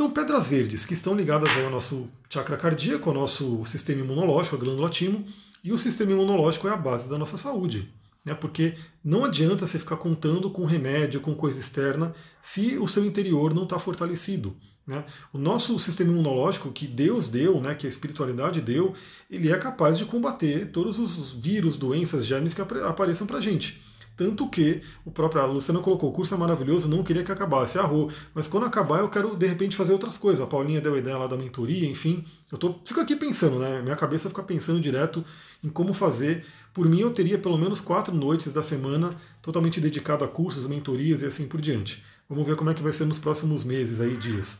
Então, 0.00 0.10
pedras 0.10 0.46
verdes, 0.46 0.86
que 0.86 0.94
estão 0.94 1.14
ligadas 1.14 1.50
ao 1.58 1.68
nosso 1.68 2.08
chakra 2.30 2.56
cardíaco, 2.56 3.10
ao 3.10 3.14
nosso 3.14 3.62
sistema 3.66 4.00
imunológico, 4.00 4.56
a 4.56 4.58
glândula 4.58 4.88
timo, 4.88 5.26
e 5.62 5.72
o 5.72 5.78
sistema 5.78 6.12
imunológico 6.12 6.68
é 6.68 6.72
a 6.72 6.76
base 6.76 7.08
da 7.08 7.18
nossa 7.18 7.36
saúde. 7.36 7.92
Né? 8.24 8.34
Porque 8.34 8.74
não 9.02 9.24
adianta 9.24 9.66
você 9.66 9.78
ficar 9.78 9.96
contando 9.96 10.50
com 10.50 10.64
remédio, 10.64 11.20
com 11.20 11.34
coisa 11.34 11.58
externa, 11.58 12.14
se 12.40 12.78
o 12.78 12.86
seu 12.86 13.04
interior 13.04 13.54
não 13.54 13.64
está 13.64 13.78
fortalecido. 13.78 14.56
Né? 14.86 15.04
O 15.32 15.38
nosso 15.38 15.78
sistema 15.78 16.10
imunológico, 16.10 16.72
que 16.72 16.86
Deus 16.86 17.28
deu, 17.28 17.60
né, 17.60 17.74
que 17.74 17.86
a 17.86 17.88
espiritualidade 17.88 18.60
deu, 18.60 18.94
ele 19.30 19.52
é 19.52 19.56
capaz 19.56 19.96
de 19.96 20.04
combater 20.04 20.70
todos 20.72 20.98
os 20.98 21.32
vírus, 21.32 21.76
doenças, 21.76 22.26
germes 22.26 22.54
que 22.54 22.60
apareçam 22.60 23.26
para 23.26 23.38
a 23.38 23.40
gente. 23.40 23.80
Tanto 24.20 24.46
que 24.50 24.82
o 25.02 25.10
próprio 25.10 25.40
a 25.40 25.46
Luciana 25.46 25.80
colocou, 25.80 26.10
o 26.10 26.12
curso 26.12 26.34
é 26.34 26.36
maravilhoso, 26.36 26.86
não 26.86 27.02
queria 27.02 27.24
que 27.24 27.32
acabasse, 27.32 27.78
arrou. 27.78 28.12
Mas 28.34 28.46
quando 28.46 28.66
acabar 28.66 28.98
eu 28.98 29.08
quero 29.08 29.34
de 29.34 29.46
repente 29.46 29.74
fazer 29.74 29.94
outras 29.94 30.18
coisas. 30.18 30.42
A 30.42 30.46
Paulinha 30.46 30.78
deu 30.78 30.92
a 30.92 30.98
ideia 30.98 31.16
lá 31.16 31.26
da 31.26 31.38
mentoria, 31.38 31.88
enfim. 31.88 32.22
Eu 32.52 32.58
tô, 32.58 32.74
fico 32.84 33.00
aqui 33.00 33.16
pensando, 33.16 33.58
né? 33.58 33.80
Minha 33.80 33.96
cabeça 33.96 34.28
fica 34.28 34.42
pensando 34.42 34.78
direto 34.78 35.24
em 35.64 35.70
como 35.70 35.94
fazer. 35.94 36.44
Por 36.74 36.86
mim 36.86 37.00
eu 37.00 37.10
teria 37.10 37.38
pelo 37.38 37.56
menos 37.56 37.80
quatro 37.80 38.14
noites 38.14 38.52
da 38.52 38.62
semana 38.62 39.16
totalmente 39.40 39.80
dedicado 39.80 40.22
a 40.22 40.28
cursos, 40.28 40.66
mentorias 40.66 41.22
e 41.22 41.24
assim 41.24 41.48
por 41.48 41.58
diante. 41.58 42.04
Vamos 42.28 42.44
ver 42.44 42.56
como 42.56 42.68
é 42.68 42.74
que 42.74 42.82
vai 42.82 42.92
ser 42.92 43.06
nos 43.06 43.18
próximos 43.18 43.64
meses 43.64 44.02
aí, 44.02 44.18
dias. 44.18 44.58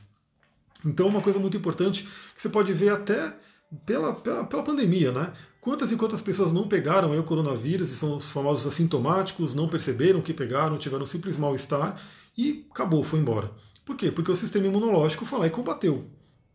Então 0.86 1.06
uma 1.06 1.20
coisa 1.20 1.38
muito 1.38 1.58
importante 1.58 2.08
que 2.34 2.40
você 2.40 2.48
pode 2.48 2.72
ver 2.72 2.88
até 2.94 3.36
pela, 3.84 4.14
pela, 4.14 4.42
pela 4.44 4.62
pandemia, 4.62 5.12
né? 5.12 5.34
Quantas 5.60 5.92
e 5.92 5.96
quantas 5.96 6.22
pessoas 6.22 6.52
não 6.52 6.66
pegaram 6.66 7.18
o 7.18 7.22
coronavírus 7.22 7.92
e 7.92 7.94
são 7.94 8.16
os 8.16 8.30
famosos 8.30 8.66
assintomáticos, 8.66 9.54
não 9.54 9.68
perceberam 9.68 10.22
que 10.22 10.32
pegaram, 10.32 10.78
tiveram 10.78 11.02
um 11.02 11.06
simples 11.06 11.36
mal-estar 11.36 12.00
e 12.36 12.66
acabou, 12.70 13.04
foi 13.04 13.20
embora. 13.20 13.50
Por 13.84 13.94
quê? 13.94 14.10
Porque 14.10 14.30
o 14.30 14.36
sistema 14.36 14.66
imunológico 14.66 15.26
foi 15.26 15.38
lá 15.38 15.46
e 15.46 15.50
combateu. 15.50 16.06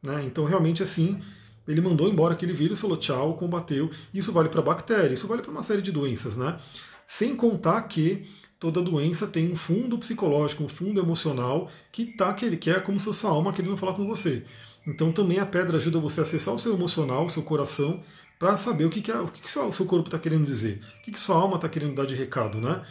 Né? 0.02 0.24
Então, 0.26 0.46
realmente, 0.46 0.82
assim, 0.82 1.22
ele 1.68 1.82
mandou 1.82 2.10
embora 2.10 2.34
aquele 2.34 2.54
vírus, 2.54 2.80
falou 2.80 2.98
tchau, 2.98 3.36
combateu. 3.38 3.92
Isso 4.14 4.32
vale 4.32 4.50
para 4.50 4.62
bactéria, 4.62 5.14
isso 5.14 5.28
vale 5.28 5.44
para 5.44 5.52
uma 5.52 5.64
série 5.64 5.82
de 5.82 5.92
doenças, 5.92 6.36
né? 6.36 6.58
Sem 7.06 7.36
contar 7.36 7.84
que 7.84 8.28
toda 8.60 8.82
doença 8.82 9.28
tem 9.28 9.52
um 9.52 9.56
fundo 9.56 9.98
psicológico, 10.00 10.64
um 10.64 10.68
fundo 10.68 11.00
emocional 11.00 11.70
que 11.92 12.06
tá 12.06 12.34
que 12.34 12.58
quer 12.58 12.84
como 12.84 13.00
se 13.00 13.10
a 13.10 13.14
sua 13.14 13.30
alma 13.30 13.54
querendo 13.54 13.78
falar 13.78 13.94
com 13.94 14.08
você. 14.08 14.46
Então 14.88 15.12
também 15.12 15.40
a 15.40 15.46
pedra 15.46 15.78
ajuda 15.78 16.00
você 16.00 16.20
a 16.20 16.24
acessar 16.24 16.54
o 16.54 16.60
seu 16.60 16.74
emocional, 16.74 17.26
o 17.26 17.30
seu 17.30 17.44
coração, 17.44 18.04
para 18.38 18.58
saber 18.58 18.86
o 18.86 18.90
que, 18.90 19.02
que, 19.02 19.12
o 19.12 19.28
que, 19.28 19.42
que 19.42 19.58
o 19.58 19.74
seu 19.74 19.86
corpo 19.86 20.08
está 20.08 20.20
querendo 20.20 20.46
dizer, 20.46 20.82
o 21.00 21.04
que, 21.04 21.12
que 21.12 21.20
sua 21.20 21.38
alma 21.38 21.56
está 21.56 21.70
querendo 21.70 21.96
dar 21.96 22.06
de 22.06 22.16
recado, 22.16 22.60
né? 22.60 22.86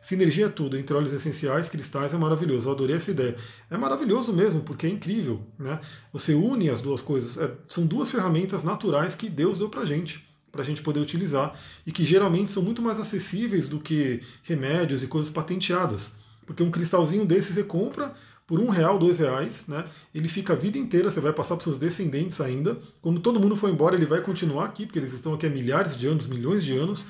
Sinergia 0.00 0.46
é 0.46 0.48
tudo, 0.48 0.78
entre 0.78 0.96
óleos 0.96 1.12
essenciais, 1.12 1.68
cristais, 1.68 2.14
é 2.14 2.16
maravilhoso. 2.16 2.68
Eu 2.68 2.72
adorei 2.72 2.96
essa 2.96 3.10
ideia. 3.10 3.36
É 3.70 3.76
maravilhoso 3.76 4.32
mesmo, 4.32 4.62
porque 4.62 4.86
é 4.86 4.88
incrível. 4.88 5.46
Né? 5.58 5.78
Você 6.12 6.32
une 6.32 6.70
as 6.70 6.80
duas 6.80 7.02
coisas. 7.02 7.36
É, 7.36 7.52
são 7.66 7.84
duas 7.84 8.10
ferramentas 8.10 8.62
naturais 8.62 9.14
que 9.14 9.28
Deus 9.28 9.58
deu 9.58 9.68
para 9.68 9.84
gente, 9.84 10.24
para 10.50 10.62
a 10.62 10.64
gente 10.64 10.80
poder 10.80 11.00
utilizar, 11.00 11.60
e 11.86 11.92
que 11.92 12.04
geralmente 12.04 12.50
são 12.50 12.62
muito 12.62 12.80
mais 12.80 12.98
acessíveis 12.98 13.68
do 13.68 13.80
que 13.80 14.22
remédios 14.44 15.02
e 15.02 15.06
coisas 15.06 15.30
patenteadas. 15.30 16.12
Porque 16.46 16.62
um 16.62 16.70
cristalzinho 16.70 17.26
desse 17.26 17.52
você 17.52 17.62
compra, 17.62 18.14
por 18.48 18.58
um 18.58 18.70
real, 18.70 18.98
dois 18.98 19.18
reais, 19.18 19.66
né? 19.68 19.84
Ele 20.14 20.26
fica 20.26 20.54
a 20.54 20.56
vida 20.56 20.78
inteira, 20.78 21.10
você 21.10 21.20
vai 21.20 21.34
passar 21.34 21.54
para 21.54 21.64
seus 21.64 21.76
descendentes 21.76 22.40
ainda. 22.40 22.78
Quando 23.02 23.20
todo 23.20 23.38
mundo 23.38 23.54
for 23.54 23.68
embora, 23.68 23.94
ele 23.94 24.06
vai 24.06 24.22
continuar 24.22 24.64
aqui, 24.64 24.86
porque 24.86 24.98
eles 24.98 25.12
estão 25.12 25.34
aqui 25.34 25.46
há 25.46 25.50
milhares 25.50 25.94
de 25.94 26.06
anos, 26.06 26.26
milhões 26.26 26.64
de 26.64 26.72
anos, 26.72 27.04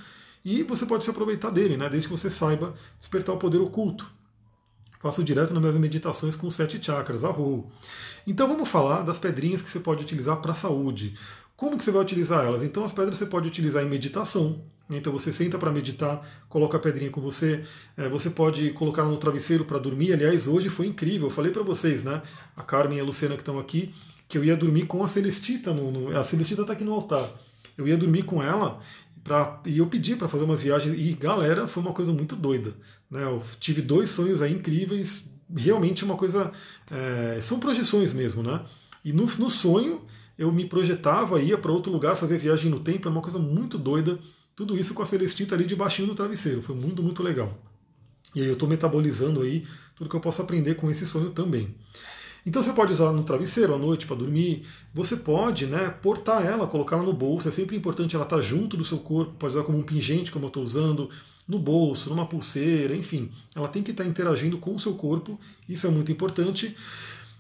e 0.45 0.65
você 0.65 0.85
pode 0.85 1.05
se 1.05 1.11
aproveitar 1.11 1.51
dele, 1.51 1.77
né? 1.77 1.89
Desde 1.89 2.09
que 2.09 2.13
você 2.13 2.29
saiba 2.29 2.75
despertar 2.99 3.37
o 3.37 3.39
poder 3.39 3.59
oculto. 3.59 4.11
Faço 4.99 5.23
direto 5.23 5.55
nas 5.55 5.61
minhas 5.61 5.77
meditações 5.77 6.35
com 6.35 6.51
sete 6.51 6.85
chakras, 6.85 7.23
arro. 7.23 7.71
Então 8.27 8.49
vamos 8.49 8.69
falar 8.69 9.03
das 9.03 9.17
pedrinhas 9.17 9.63
que 9.63 9.71
você 9.71 9.79
pode 9.79 10.03
utilizar 10.03 10.39
para 10.39 10.51
a 10.51 10.57
saúde. 10.57 11.17
Como 11.57 11.79
que 11.79 11.85
você 11.85 11.93
vai 11.93 12.03
utilizar 12.03 12.45
elas? 12.45 12.65
Então 12.65 12.83
as 12.83 12.93
pedras 12.93 13.17
você 13.17 13.27
pode 13.27 13.47
utilizar 13.47 13.85
em 13.85 13.89
meditação, 13.89 14.61
então 14.97 15.13
você 15.13 15.33
senta 15.33 15.59
para 15.59 15.71
meditar, 15.71 16.27
coloca 16.49 16.77
a 16.77 16.81
pedrinha 16.81 17.11
com 17.11 17.21
você, 17.21 17.65
é, 17.97 18.09
você 18.09 18.31
pode 18.31 18.71
colocar 18.71 19.05
no 19.05 19.17
travesseiro 19.19 19.65
para 19.65 19.79
dormir. 19.79 20.13
Aliás, 20.13 20.47
hoje 20.47 20.69
foi 20.69 20.87
incrível, 20.87 21.29
eu 21.29 21.31
falei 21.31 21.53
para 21.53 21.63
vocês, 21.63 22.03
né? 22.03 22.23
A 22.57 22.63
Carmen 22.63 22.99
e 22.99 23.01
a 23.01 23.05
Luciana 23.05 23.35
que 23.35 23.43
estão 23.43 23.59
aqui, 23.59 23.93
que 24.29 24.39
eu 24.39 24.45
ia 24.45 24.57
dormir 24.57 24.87
com 24.87 25.05
a 25.05 25.09
Celestita. 25.09 25.73
No, 25.73 25.91
no 25.91 26.17
a 26.17 26.25
Celestita 26.25 26.63
está 26.63 26.73
aqui 26.73 26.85
no 26.85 26.95
altar. 26.95 27.29
Eu 27.77 27.87
ia 27.87 27.97
dormir 27.97 28.23
com 28.25 28.43
ela 28.43 28.81
pra, 29.23 29.61
e 29.67 29.79
eu 29.79 29.87
pedi 29.87 30.17
para 30.17 30.29
fazer 30.29 30.45
umas 30.45 30.63
viagens. 30.63 30.95
E 30.99 31.13
galera, 31.13 31.69
foi 31.69 31.83
uma 31.83 31.93
coisa 31.93 32.13
muito 32.13 32.35
doida. 32.35 32.75
Né? 33.11 33.23
Eu 33.25 33.43
tive 33.61 33.83
dois 33.83 34.11
sonhos 34.11 34.41
aí 34.41 34.53
incríveis, 34.53 35.25
realmente 35.55 36.05
uma 36.05 36.17
coisa. 36.17 36.51
É, 36.91 37.41
são 37.41 37.61
projeções 37.61 38.13
mesmo, 38.13 38.43
né? 38.43 38.65
E 39.05 39.13
no, 39.13 39.27
no 39.27 39.51
sonho 39.51 40.03
eu 40.39 40.53
me 40.53 40.67
projetava, 40.67 41.43
ia 41.43 41.59
para 41.59 41.73
outro 41.73 41.93
lugar 41.93 42.17
fazer 42.17 42.39
viagem 42.39 42.71
no 42.71 42.81
tempo, 42.81 43.09
é 43.09 43.11
uma 43.11 43.21
coisa 43.21 43.39
muito 43.39 43.77
doida. 43.77 44.19
Tudo 44.59 44.77
isso 44.77 44.93
com 44.93 45.05
a 45.05 45.07
Celestita 45.07 45.55
ali 45.55 45.65
debaixinho 45.65 46.09
do 46.09 46.17
travesseiro. 46.17 46.61
Foi 46.61 46.75
muito, 46.75 47.01
muito 47.01 47.23
legal. 47.23 47.57
E 48.35 48.41
aí 48.41 48.49
eu 48.49 48.55
estou 48.55 48.69
metabolizando 48.69 49.41
aí 49.41 49.65
tudo 49.95 50.11
que 50.11 50.17
eu 50.17 50.21
posso 50.21 50.43
aprender 50.43 50.75
com 50.75 50.91
esse 50.91 51.07
sonho 51.07 51.31
também. 51.31 51.77
Então 52.45 52.61
você 52.61 52.73
pode 52.73 52.93
usar 52.93 53.13
no 53.13 53.23
travesseiro 53.23 53.73
à 53.73 53.79
noite 53.79 54.05
para 54.05 54.17
dormir. 54.17 54.67
Você 54.93 55.17
pode 55.17 55.67
né, 55.67 55.89
portar 56.03 56.45
ela, 56.45 56.67
colocá-la 56.67 57.05
no 57.05 57.13
bolso. 57.13 57.47
É 57.47 57.53
sempre 57.53 57.77
importante 57.77 58.17
ela 58.17 58.25
estar 58.25 58.35
tá 58.35 58.43
junto 58.43 58.77
do 58.77 58.85
seu 58.85 58.99
corpo. 58.99 59.35
Pode 59.39 59.55
usar 59.55 59.65
como 59.65 59.79
um 59.79 59.85
pingente, 59.85 60.33
como 60.33 60.47
eu 60.47 60.49
estou 60.49 60.65
usando, 60.65 61.09
no 61.47 61.61
bolso, 61.61 62.11
numa 62.11 62.27
pulseira, 62.27 62.97
enfim. 62.97 63.31
Ela 63.55 63.69
tem 63.69 63.85
que 63.85 63.93
estar 63.93 64.03
tá 64.03 64.11
interagindo 64.11 64.59
com 64.59 64.75
o 64.75 64.81
seu 64.81 64.95
corpo. 64.95 65.39
Isso 65.69 65.87
é 65.87 65.91
muito 65.91 66.11
importante. 66.11 66.77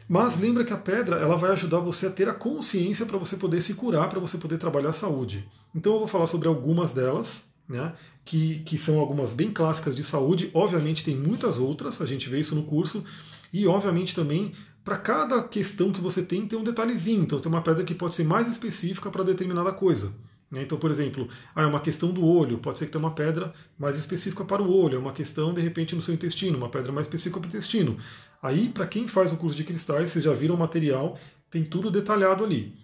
Mas 0.08 0.40
lembra 0.40 0.64
que 0.64 0.72
a 0.72 0.78
pedra 0.78 1.16
ela 1.16 1.36
vai 1.36 1.50
ajudar 1.50 1.80
você 1.80 2.06
a 2.06 2.10
ter 2.10 2.28
a 2.28 2.34
consciência 2.34 3.04
para 3.04 3.18
você 3.18 3.36
poder 3.36 3.60
se 3.60 3.74
curar, 3.74 4.08
para 4.08 4.18
você 4.18 4.38
poder 4.38 4.56
trabalhar 4.56 4.90
a 4.90 4.94
saúde. 4.94 5.46
Então 5.74 5.92
eu 5.92 5.98
vou 5.98 6.08
falar 6.08 6.26
sobre 6.26 6.48
algumas 6.48 6.94
delas, 6.94 7.44
né, 7.68 7.92
que, 8.24 8.60
que 8.60 8.78
são 8.78 8.98
algumas 8.98 9.34
bem 9.34 9.52
clássicas 9.52 9.94
de 9.94 10.02
saúde. 10.02 10.50
Obviamente 10.54 11.04
tem 11.04 11.14
muitas 11.14 11.58
outras, 11.58 12.00
a 12.00 12.06
gente 12.06 12.30
vê 12.30 12.40
isso 12.40 12.54
no 12.54 12.62
curso. 12.62 13.04
E 13.52 13.66
obviamente 13.66 14.14
também 14.14 14.54
para 14.82 14.96
cada 14.96 15.42
questão 15.42 15.92
que 15.92 16.00
você 16.00 16.22
tem, 16.22 16.48
tem 16.48 16.58
um 16.58 16.64
detalhezinho. 16.64 17.22
Então 17.22 17.38
tem 17.38 17.52
uma 17.52 17.60
pedra 17.60 17.84
que 17.84 17.94
pode 17.94 18.14
ser 18.14 18.24
mais 18.24 18.48
específica 18.48 19.10
para 19.10 19.22
determinada 19.22 19.72
coisa. 19.72 20.10
Né? 20.50 20.62
Então, 20.62 20.78
por 20.78 20.90
exemplo, 20.90 21.28
ah, 21.54 21.62
é 21.62 21.66
uma 21.66 21.80
questão 21.80 22.10
do 22.10 22.24
olho, 22.24 22.58
pode 22.58 22.78
ser 22.78 22.86
que 22.86 22.92
tenha 22.92 23.04
uma 23.04 23.14
pedra 23.14 23.52
mais 23.78 23.98
específica 23.98 24.44
para 24.44 24.62
o 24.62 24.72
olho, 24.72 24.96
é 24.96 24.98
uma 24.98 25.12
questão, 25.12 25.52
de 25.52 25.60
repente, 25.60 25.94
no 25.94 26.02
seu 26.02 26.14
intestino, 26.14 26.56
uma 26.56 26.68
pedra 26.68 26.92
mais 26.92 27.06
específica 27.06 27.38
para 27.40 27.46
o 27.46 27.50
intestino. 27.50 27.98
Aí, 28.42 28.68
para 28.68 28.86
quem 28.86 29.06
faz 29.06 29.32
o 29.32 29.36
curso 29.36 29.56
de 29.56 29.64
cristais, 29.64 30.10
vocês 30.10 30.24
já 30.24 30.32
viram 30.32 30.54
o 30.54 30.58
material, 30.58 31.18
tem 31.50 31.64
tudo 31.64 31.90
detalhado 31.90 32.44
ali. 32.44 32.74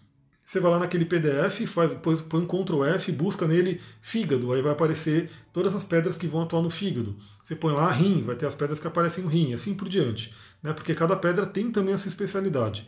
Você 0.44 0.61
vai 0.61 0.70
lá 0.70 0.79
naquele 0.79 1.07
PDF, 1.07 1.66
faz, 1.66 1.90
depois 1.90 2.20
põe 2.20 2.42
um 2.42 2.46
Ctrl 2.46 2.85
F, 2.85 3.11
busca 3.12 3.48
nele 3.48 3.81
fígado, 4.03 4.53
aí 4.53 4.61
vai 4.61 4.72
aparecer 4.72 5.31
todas 5.55 5.74
as 5.74 5.83
pedras 5.83 6.18
que 6.18 6.27
vão 6.27 6.42
atuar 6.42 6.61
no 6.61 6.68
fígado. 6.68 7.16
Você 7.42 7.57
põe 7.57 7.72
lá 7.72 7.90
rim, 7.90 8.22
vai 8.22 8.37
ter 8.37 8.44
as 8.44 8.55
pedras 8.55 8.79
que 8.79 8.87
aparecem 8.87 9.24
no 9.24 9.31
rim, 9.31 9.55
assim 9.55 9.74
por 9.74 9.88
diante. 9.88 10.35
Né? 10.62 10.74
Porque 10.74 10.94
cada 10.94 11.16
pedra 11.16 11.46
tem 11.46 11.72
também 11.72 11.94
a 11.94 11.98
sua 11.98 12.11
especialidade. 12.11 12.87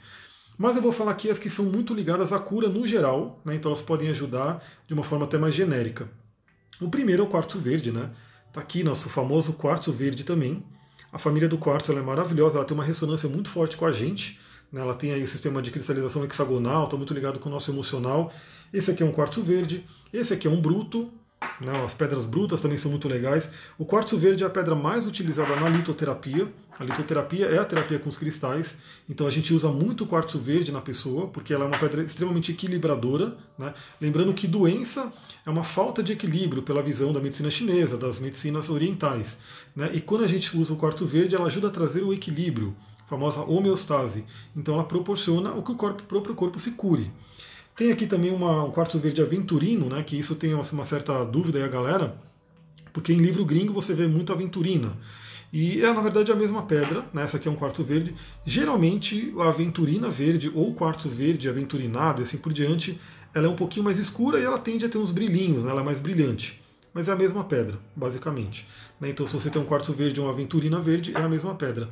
Mas 0.58 0.76
eu 0.76 0.82
vou 0.82 0.92
falar 0.92 1.12
aqui 1.12 1.28
as 1.28 1.38
que 1.38 1.50
são 1.50 1.66
muito 1.66 1.92
ligadas 1.92 2.32
à 2.32 2.38
cura 2.38 2.68
no 2.68 2.86
geral, 2.86 3.40
né? 3.44 3.54
então 3.54 3.70
elas 3.70 3.82
podem 3.82 4.08
ajudar 4.08 4.64
de 4.86 4.94
uma 4.94 5.04
forma 5.04 5.26
até 5.26 5.36
mais 5.36 5.54
genérica. 5.54 6.08
O 6.80 6.88
primeiro 6.88 7.22
é 7.22 7.26
o 7.26 7.28
quartzo 7.28 7.58
verde, 7.58 7.92
né? 7.92 8.10
Está 8.48 8.60
aqui 8.60 8.82
nosso 8.82 9.08
famoso 9.08 9.52
quartzo 9.52 9.92
verde 9.92 10.24
também. 10.24 10.64
A 11.12 11.18
família 11.18 11.48
do 11.48 11.58
quartzo 11.58 11.92
é 11.92 12.00
maravilhosa, 12.00 12.56
ela 12.56 12.64
tem 12.64 12.74
uma 12.74 12.84
ressonância 12.84 13.28
muito 13.28 13.50
forte 13.50 13.76
com 13.76 13.86
a 13.86 13.92
gente. 13.92 14.38
Né? 14.72 14.80
Ela 14.80 14.94
tem 14.94 15.12
aí 15.12 15.22
o 15.22 15.28
sistema 15.28 15.62
de 15.62 15.70
cristalização 15.70 16.24
hexagonal, 16.24 16.84
está 16.84 16.96
muito 16.96 17.14
ligado 17.14 17.38
com 17.38 17.48
o 17.48 17.52
nosso 17.52 17.70
emocional. 17.70 18.32
Esse 18.72 18.90
aqui 18.90 19.02
é 19.02 19.06
um 19.06 19.12
quartzo 19.12 19.42
verde, 19.42 19.84
esse 20.12 20.32
aqui 20.32 20.46
é 20.46 20.50
um 20.50 20.60
bruto, 20.60 21.10
né? 21.60 21.84
As 21.84 21.94
pedras 21.94 22.26
brutas 22.26 22.60
também 22.60 22.78
são 22.78 22.90
muito 22.90 23.08
legais. 23.08 23.50
O 23.78 23.84
quartzo 23.84 24.16
verde 24.16 24.42
é 24.42 24.46
a 24.46 24.50
pedra 24.50 24.74
mais 24.74 25.06
utilizada 25.06 25.56
na 25.56 25.68
litoterapia. 25.68 26.52
A 26.78 26.84
litoterapia 26.84 27.46
é 27.46 27.58
a 27.58 27.64
terapia 27.64 27.98
com 27.98 28.10
os 28.10 28.18
cristais, 28.18 28.76
então 29.08 29.26
a 29.26 29.30
gente 29.30 29.54
usa 29.54 29.70
muito 29.70 30.04
o 30.04 30.06
quartzo 30.06 30.38
verde 30.38 30.70
na 30.70 30.82
pessoa, 30.82 31.26
porque 31.26 31.54
ela 31.54 31.64
é 31.64 31.68
uma 31.68 31.78
pedra 31.78 32.02
extremamente 32.02 32.52
equilibradora. 32.52 33.34
Né? 33.58 33.72
Lembrando 33.98 34.34
que 34.34 34.46
doença 34.46 35.10
é 35.46 35.48
uma 35.48 35.64
falta 35.64 36.02
de 36.02 36.12
equilíbrio 36.12 36.62
pela 36.62 36.82
visão 36.82 37.14
da 37.14 37.20
medicina 37.20 37.50
chinesa, 37.50 37.96
das 37.96 38.18
medicinas 38.18 38.68
orientais. 38.68 39.38
Né? 39.74 39.90
E 39.94 40.02
quando 40.02 40.24
a 40.24 40.28
gente 40.28 40.54
usa 40.54 40.74
o 40.74 40.76
quartzo 40.76 41.06
verde, 41.06 41.34
ela 41.34 41.46
ajuda 41.46 41.68
a 41.68 41.70
trazer 41.70 42.02
o 42.02 42.12
equilíbrio, 42.12 42.76
a 43.06 43.08
famosa 43.08 43.40
homeostase. 43.40 44.26
Então 44.54 44.74
ela 44.74 44.84
proporciona 44.84 45.52
o 45.54 45.62
que 45.62 45.72
o, 45.72 45.76
corpo, 45.76 46.02
o 46.02 46.06
próprio 46.06 46.34
corpo 46.34 46.58
se 46.58 46.72
cure. 46.72 47.10
Tem 47.76 47.92
aqui 47.92 48.06
também 48.06 48.32
uma, 48.32 48.64
um 48.64 48.70
quartzo 48.70 48.98
verde 48.98 49.20
aventurino, 49.20 49.90
né, 49.90 50.02
que 50.02 50.18
isso 50.18 50.34
tem 50.34 50.54
uma, 50.54 50.84
certa 50.84 51.22
dúvida 51.24 51.58
aí 51.58 51.64
a 51.64 51.68
galera, 51.68 52.18
porque 52.90 53.12
em 53.12 53.18
livro 53.18 53.44
gringo 53.44 53.70
você 53.70 53.92
vê 53.92 54.06
muito 54.06 54.32
aventurina. 54.32 54.96
E 55.52 55.82
é, 55.82 55.92
na 55.92 56.00
verdade, 56.00 56.32
a 56.32 56.34
mesma 56.34 56.62
pedra, 56.62 57.04
né? 57.12 57.22
essa 57.22 57.36
aqui 57.36 57.46
é 57.46 57.50
um 57.50 57.54
quartzo 57.54 57.84
verde. 57.84 58.14
Geralmente, 58.44 59.32
a 59.38 59.48
aventurina 59.48 60.08
verde 60.08 60.50
ou 60.54 60.74
quartzo 60.74 61.08
verde 61.08 61.48
aventurinado 61.48 62.20
e 62.20 62.24
assim 62.24 62.36
por 62.38 62.52
diante, 62.52 62.98
ela 63.32 63.46
é 63.46 63.48
um 63.50 63.54
pouquinho 63.54 63.84
mais 63.84 63.98
escura 63.98 64.40
e 64.40 64.42
ela 64.42 64.58
tende 64.58 64.84
a 64.84 64.88
ter 64.88 64.98
uns 64.98 65.10
brilhinhos, 65.10 65.62
né? 65.62 65.70
ela 65.70 65.82
é 65.82 65.84
mais 65.84 66.00
brilhante. 66.00 66.60
Mas 66.92 67.08
é 67.08 67.12
a 67.12 67.16
mesma 67.16 67.44
pedra, 67.44 67.78
basicamente. 67.94 68.66
Né? 68.98 69.10
Então, 69.10 69.26
se 69.26 69.34
você 69.34 69.50
tem 69.50 69.60
um 69.60 69.66
quartzo 69.66 69.92
verde 69.92 70.18
ou 70.18 70.26
uma 70.26 70.32
aventurina 70.32 70.80
verde, 70.80 71.12
é 71.14 71.20
a 71.20 71.28
mesma 71.28 71.54
pedra. 71.54 71.90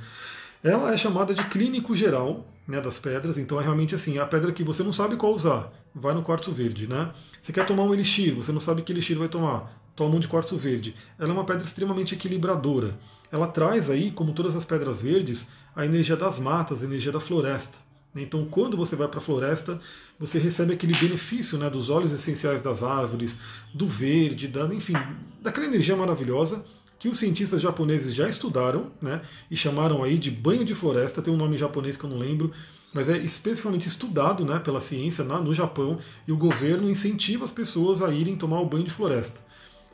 Ela 0.62 0.92
é 0.92 0.97
chamada 0.97 1.35
de 1.35 1.44
clínico 1.44 1.94
geral 1.94 2.47
né, 2.66 2.81
das 2.81 2.98
pedras, 2.98 3.38
então 3.38 3.61
é 3.61 3.62
realmente 3.62 3.94
assim, 3.94 4.18
a 4.18 4.27
pedra 4.27 4.53
que 4.53 4.64
você 4.64 4.83
não 4.83 4.92
sabe 4.92 5.16
qual 5.16 5.35
usar, 5.35 5.72
vai 5.94 6.14
no 6.14 6.22
quartzo 6.22 6.50
verde, 6.50 6.87
né? 6.87 7.12
Você 7.40 7.53
quer 7.53 7.66
tomar 7.66 7.83
um 7.85 7.92
elixir, 7.92 8.35
você 8.35 8.50
não 8.53 8.61
sabe 8.61 8.83
que 8.83 8.92
elixir 8.92 9.18
vai 9.18 9.29
tomar, 9.29 9.70
toma 9.94 10.16
um 10.16 10.20
de 10.20 10.27
quartzo 10.27 10.57
verde. 10.57 10.94
Ela 11.18 11.31
é 11.31 11.33
uma 11.33 11.44
pedra 11.44 11.62
extremamente 11.62 12.14
equilibradora. 12.14 12.98
Ela 13.31 13.46
traz 13.48 13.90
aí, 13.90 14.11
como 14.11 14.33
todas 14.33 14.57
as 14.57 14.64
pedras 14.64 15.00
verdes, 15.00 15.46
a 15.77 15.85
energia 15.85 16.16
das 16.16 16.38
matas, 16.38 16.83
a 16.83 16.87
energia 16.87 17.12
da 17.12 17.20
floresta. 17.20 17.79
Então, 18.16 18.44
quando 18.44 18.77
você 18.77 18.94
vai 18.94 19.09
para 19.09 19.18
a 19.18 19.22
floresta, 19.22 19.81
você 20.18 20.38
recebe 20.38 20.72
aquele 20.72 20.94
benefício 20.94 21.59
né, 21.59 21.68
dos 21.68 21.90
óleos 21.90 22.12
essenciais 22.12 22.62
das 22.62 22.83
árvores, 22.83 23.38
do 23.74 23.88
verde, 23.88 24.46
da, 24.46 24.72
enfim, 24.72 24.94
daquela 25.42 25.66
energia 25.66 25.96
maravilhosa 25.96 26.64
que 26.99 27.09
os 27.09 27.19
cientistas 27.19 27.61
japoneses 27.61 28.15
já 28.15 28.29
estudaram 28.29 28.91
né, 29.01 29.23
e 29.51 29.57
chamaram 29.57 30.03
aí 30.03 30.19
de 30.19 30.31
banho 30.31 30.65
de 30.65 30.75
floresta, 30.75 31.21
tem 31.21 31.33
um 31.33 31.37
nome 31.37 31.59
japonês 31.59 31.97
que 31.97 32.05
eu 32.05 32.11
não 32.11 32.19
lembro, 32.19 32.53
mas 32.93 33.09
é 33.09 33.19
especificamente 33.19 33.89
estudado 33.89 34.45
né, 34.45 34.59
pela 34.59 34.81
ciência 34.81 35.25
na, 35.25 35.41
no 35.41 35.53
Japão 35.53 35.99
e 36.27 36.33
o 36.33 36.37
governo 36.37 36.89
incentiva 36.89 37.45
as 37.45 37.51
pessoas 37.51 38.01
a 38.01 38.11
irem 38.11 38.37
tomar 38.37 38.61
o 38.61 38.67
banho 38.67 38.85
de 38.85 38.91
floresta, 38.91 39.41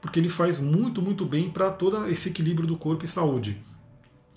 porque 0.01 0.21
ele 0.21 0.29
faz 0.29 0.61
muito, 0.61 1.01
muito 1.01 1.25
bem 1.25 1.51
para 1.51 1.71
todo 1.71 2.07
esse 2.09 2.29
equilíbrio 2.29 2.69
do 2.69 2.77
corpo 2.77 3.05
e 3.05 3.09
saúde. 3.09 3.63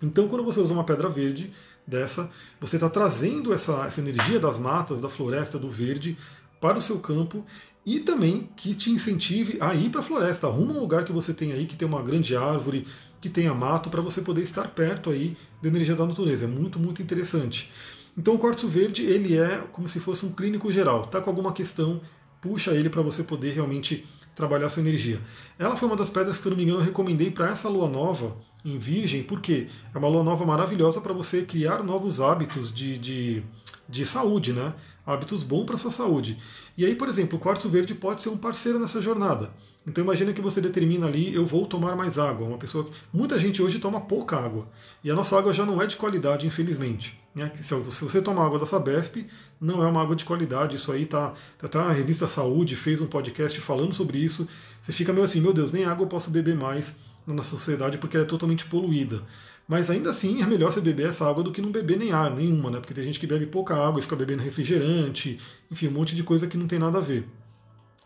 Então, 0.02 0.28
quando 0.28 0.44
você 0.44 0.60
usa 0.60 0.74
uma 0.74 0.84
pedra 0.84 1.10
verde 1.10 1.54
dessa, 1.86 2.30
você 2.60 2.78
está 2.78 2.90
trazendo 2.90 3.54
essa, 3.54 3.86
essa 3.86 4.02
energia 4.02 4.40
das 4.40 4.58
matas, 4.58 5.02
da 5.02 5.10
floresta, 5.10 5.60
do 5.60 5.70
verde 5.70 6.18
para 6.60 6.78
o 6.78 6.82
seu 6.82 7.00
campo 7.00 7.46
e 7.86 8.00
também 8.00 8.50
que 8.56 8.74
te 8.74 8.90
incentive 8.90 9.58
a 9.60 9.74
ir 9.76 9.90
para 9.90 10.00
a 10.00 10.04
floresta. 10.04 10.48
Arruma 10.48 10.74
um 10.74 10.80
lugar 10.80 11.04
que 11.04 11.12
você 11.12 11.34
tem 11.34 11.52
aí 11.52 11.66
que 11.66 11.76
tem 11.76 11.88
uma 11.88 12.02
grande 12.02 12.36
árvore, 12.36 12.88
que 13.20 13.30
tenha 13.30 13.54
mato, 13.54 13.90
para 13.90 14.02
você 14.02 14.22
poder 14.22 14.42
estar 14.42 14.70
perto 14.70 15.10
aí 15.10 15.38
da 15.62 15.68
energia 15.70 15.96
da 15.96 16.06
natureza. 16.06 16.46
É 16.46 16.48
muito, 16.48 16.80
muito 16.80 17.02
interessante. 17.02 17.72
Então 18.18 18.36
o 18.36 18.40
quartzo 18.40 18.68
verde 18.68 19.04
ele 19.04 19.38
é 19.38 19.64
como 19.72 19.90
se 19.90 20.00
fosse 20.00 20.26
um 20.26 20.32
clínico 20.32 20.72
geral. 20.72 21.08
Tá 21.08 21.20
com 21.20 21.30
alguma 21.30 21.52
questão, 21.52 22.02
puxa 22.42 22.72
ele 22.72 22.90
para 22.90 23.02
você 23.02 23.24
poder 23.24 23.54
realmente 23.54 24.06
trabalhar 24.36 24.70
sua 24.70 24.82
energia. 24.82 25.20
Ela 25.60 25.76
foi 25.76 25.88
uma 25.88 25.98
das 25.98 26.10
pedras 26.10 26.38
que, 26.38 26.44
se 26.44 26.50
não 26.50 26.58
me 26.58 26.64
engano, 26.64 26.80
eu 26.80 26.84
recomendei 26.84 27.32
para 27.32 27.50
essa 27.50 27.70
lua 27.70 27.88
nova 27.88 28.36
em 28.66 28.78
Virgem, 28.78 29.24
porque 29.24 29.68
é 29.94 29.98
uma 29.98 30.08
lua 30.08 30.24
nova 30.24 30.46
maravilhosa 30.46 31.02
para 31.02 31.14
você 31.14 31.42
criar 31.44 31.84
novos 31.84 32.22
hábitos 32.22 32.74
de, 32.74 32.98
de, 32.98 33.44
de 33.88 34.06
saúde, 34.06 34.54
né? 34.54 34.74
Hábitos 35.06 35.44
bons 35.44 35.66
para 35.66 35.78
sua 35.78 35.92
saúde. 35.92 36.38
E 36.78 36.86
aí, 36.86 36.96
por 36.96 37.08
exemplo, 37.08 37.38
o 37.38 37.42
quartzo 37.42 37.70
verde 37.70 37.94
pode 37.94 38.22
ser 38.22 38.30
um 38.30 38.38
parceiro 38.38 38.80
nessa 38.80 39.02
jornada. 39.02 39.52
Então 39.86 40.04
imagina 40.04 40.32
que 40.32 40.42
você 40.42 40.62
determina 40.62 41.08
ali, 41.08 41.34
eu 41.34 41.46
vou 41.46 41.66
tomar 41.66 41.96
mais 41.96 42.18
água. 42.18 42.48
Uma 42.48 42.58
pessoa, 42.58 42.90
muita 43.12 43.38
gente 43.38 43.62
hoje 43.62 43.80
toma 43.80 44.00
pouca 44.00 44.38
água 44.38 44.68
e 45.04 45.12
a 45.12 45.16
nossa 45.16 45.38
água 45.38 45.54
já 45.54 45.66
não 45.66 45.82
é 45.82 45.88
de 45.88 45.98
qualidade, 45.98 46.48
infelizmente. 46.48 47.20
Né? 47.36 47.52
Se 47.62 47.74
você 47.74 48.22
tomar 48.22 48.46
água 48.46 48.60
da 48.60 48.66
Sabesp, 48.66 49.28
não 49.60 49.84
é 49.84 49.88
uma 49.88 50.02
água 50.02 50.16
de 50.16 50.24
qualidade. 50.24 50.78
Isso 50.78 50.92
aí 50.92 51.06
tá, 51.06 51.34
tá, 51.58 51.68
tá 51.68 51.84
a 51.84 51.92
revista 51.92 52.28
Saúde 52.28 52.76
fez 52.76 53.02
um 53.02 53.08
podcast 53.08 53.60
falando 53.60 53.94
sobre 53.94 54.18
isso. 54.18 54.48
Você 54.82 54.94
fica 54.94 55.12
meio 55.12 55.26
assim, 55.26 55.42
meu 55.42 55.54
Deus, 55.54 55.72
nem 55.72 55.84
água 55.84 56.06
eu 56.06 56.10
posso 56.10 56.30
beber 56.30 56.56
mais 56.56 56.96
na 57.28 57.34
nossa 57.34 57.50
sociedade 57.50 57.98
porque 57.98 58.16
ela 58.16 58.26
é 58.26 58.30
totalmente 58.30 58.66
poluída. 58.66 59.22
Mas 59.68 59.90
ainda 59.90 60.10
assim 60.10 60.42
é 60.42 60.46
melhor 60.46 60.72
você 60.72 60.82
beber 60.82 61.08
essa 61.08 61.28
água 61.28 61.44
do 61.44 61.52
que 61.52 61.62
não 61.62 61.72
beber 61.72 61.98
nem 61.98 62.12
água 62.12 62.38
nenhuma, 62.38 62.70
né? 62.70 62.80
Porque 62.80 62.94
tem 62.94 63.04
gente 63.04 63.20
que 63.20 63.28
bebe 63.28 63.46
pouca 63.46 63.76
água 63.76 64.00
e 64.00 64.04
fica 64.04 64.16
bebendo 64.16 64.44
refrigerante, 64.44 65.40
enfim, 65.72 65.88
um 65.88 65.92
monte 65.92 66.16
de 66.16 66.24
coisa 66.24 66.48
que 66.48 66.58
não 66.58 66.68
tem 66.68 66.80
nada 66.80 66.98
a 66.98 67.02
ver. 67.02 67.26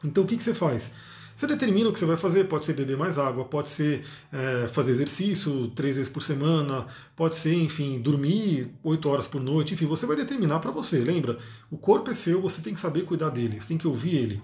Então 0.04 0.24
o 0.24 0.28
que, 0.28 0.38
que 0.38 0.44
você 0.44 0.54
faz? 0.54 0.92
Você 1.38 1.46
determina 1.46 1.88
o 1.88 1.94
que 1.94 2.00
você 2.00 2.06
vai 2.06 2.18
fazer, 2.18 2.46
pode 2.46 2.66
ser 2.66 2.74
beber 2.74 2.98
mais 2.98 3.20
água, 3.20 3.46
pode 3.46 3.70
ser 3.70 4.04
é, 4.34 4.68
fazer 4.70 4.92
exercício 4.94 5.68
três 5.76 5.96
vezes 5.96 6.12
por 6.12 6.24
semana, 6.24 6.88
pode 7.16 7.36
ser, 7.36 7.54
enfim, 7.54 8.02
dormir 8.02 8.74
oito 8.84 9.08
horas 9.08 9.28
por 9.28 9.40
noite, 9.40 9.76
enfim, 9.76 9.86
você 9.86 10.08
vai 10.08 10.16
determinar 10.16 10.60
para 10.60 10.72
você. 10.72 10.98
Lembra? 10.98 11.38
O 11.70 11.78
corpo 11.78 12.10
é 12.10 12.16
seu, 12.16 12.42
você 12.42 12.60
tem 12.60 12.74
que 12.74 12.80
saber 12.80 13.04
cuidar 13.04 13.30
dele, 13.30 13.62
você 13.62 13.68
tem 13.68 13.78
que 13.78 13.88
ouvir 13.88 14.16
ele. 14.16 14.42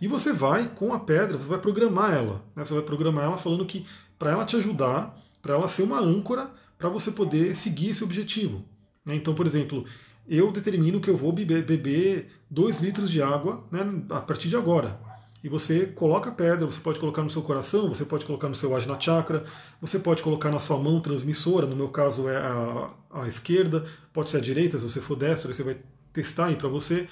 E 0.00 0.08
você 0.08 0.32
vai, 0.32 0.66
com 0.68 0.94
a 0.94 1.00
pedra, 1.00 1.36
você 1.36 1.46
vai 1.46 1.58
programar 1.58 2.14
ela. 2.14 2.42
Né? 2.56 2.64
Você 2.64 2.72
vai 2.72 2.82
programar 2.82 3.26
ela 3.26 3.36
falando 3.36 3.66
que 3.66 3.84
para 4.18 4.30
ela 4.30 4.46
te 4.46 4.56
ajudar, 4.56 5.14
para 5.42 5.54
ela 5.54 5.68
ser 5.68 5.82
uma 5.82 6.00
âncora 6.00 6.50
para 6.78 6.88
você 6.88 7.10
poder 7.10 7.54
seguir 7.54 7.90
esse 7.90 8.02
objetivo. 8.04 8.64
Né? 9.04 9.14
Então, 9.14 9.34
por 9.34 9.46
exemplo, 9.46 9.84
eu 10.28 10.50
determino 10.52 11.00
que 11.00 11.10
eu 11.10 11.16
vou 11.16 11.32
beber 11.32 12.30
2 12.50 12.80
litros 12.80 13.10
de 13.10 13.20
água 13.22 13.64
né, 13.70 13.80
a 14.10 14.20
partir 14.20 14.48
de 14.48 14.56
agora. 14.56 14.98
E 15.42 15.48
você 15.48 15.86
coloca 15.86 16.28
a 16.28 16.34
pedra, 16.34 16.66
você 16.66 16.80
pode 16.80 17.00
colocar 17.00 17.22
no 17.22 17.30
seu 17.30 17.40
coração, 17.40 17.88
você 17.88 18.04
pode 18.04 18.26
colocar 18.26 18.48
no 18.48 18.54
seu 18.54 18.76
Ajna 18.76 19.00
Chakra, 19.00 19.44
você 19.80 19.98
pode 19.98 20.22
colocar 20.22 20.50
na 20.50 20.60
sua 20.60 20.78
mão 20.78 21.00
transmissora, 21.00 21.66
no 21.66 21.74
meu 21.74 21.88
caso 21.88 22.28
é 22.28 22.36
a, 22.36 22.90
a 23.10 23.26
esquerda, 23.26 23.86
pode 24.12 24.28
ser 24.28 24.36
a 24.36 24.40
direita, 24.40 24.78
se 24.78 24.84
você 24.84 25.00
for 25.00 25.16
destro, 25.16 25.52
você 25.52 25.62
vai 25.62 25.78
testar 26.12 26.46
aí 26.46 26.56
para 26.56 26.68
você. 26.68 27.08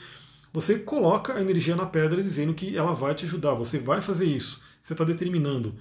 Você 0.53 0.79
coloca 0.79 1.35
a 1.35 1.41
energia 1.41 1.75
na 1.75 1.87
pedra 1.87 2.23
dizendo 2.23 2.53
que 2.53 2.77
ela 2.77 2.95
vai 2.95 3.14
te 3.14 3.25
ajudar, 3.25 3.55
você 3.55 3.79
vai 3.79 4.03
fazer 4.03 4.27
isso, 4.27 4.61
você 4.83 4.93
está 4.93 5.05
determinando. 5.05 5.75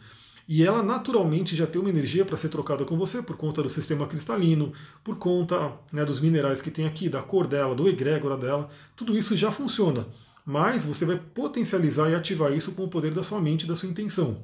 E 0.47 0.63
ela 0.63 0.81
naturalmente 0.81 1.55
já 1.55 1.67
tem 1.67 1.81
uma 1.81 1.89
energia 1.89 2.23
para 2.23 2.37
ser 2.37 2.47
trocada 2.47 2.85
com 2.85 2.97
você 2.97 3.21
por 3.21 3.35
conta 3.35 3.61
do 3.61 3.69
sistema 3.69 4.07
cristalino, 4.07 4.71
por 5.03 5.17
conta 5.17 5.73
né, 5.91 6.05
dos 6.05 6.21
minerais 6.21 6.61
que 6.61 6.71
tem 6.71 6.85
aqui, 6.85 7.09
da 7.09 7.21
cor 7.21 7.47
dela, 7.47 7.75
do 7.75 7.87
egrégora 7.89 8.37
dela. 8.37 8.69
Tudo 8.95 9.17
isso 9.17 9.35
já 9.35 9.51
funciona. 9.51 10.07
Mas 10.45 10.85
você 10.85 11.03
vai 11.03 11.17
potencializar 11.17 12.09
e 12.09 12.15
ativar 12.15 12.53
isso 12.53 12.71
com 12.71 12.85
o 12.85 12.89
poder 12.89 13.13
da 13.13 13.23
sua 13.23 13.41
mente 13.41 13.63
e 13.63 13.67
da 13.67 13.75
sua 13.75 13.89
intenção. 13.89 14.41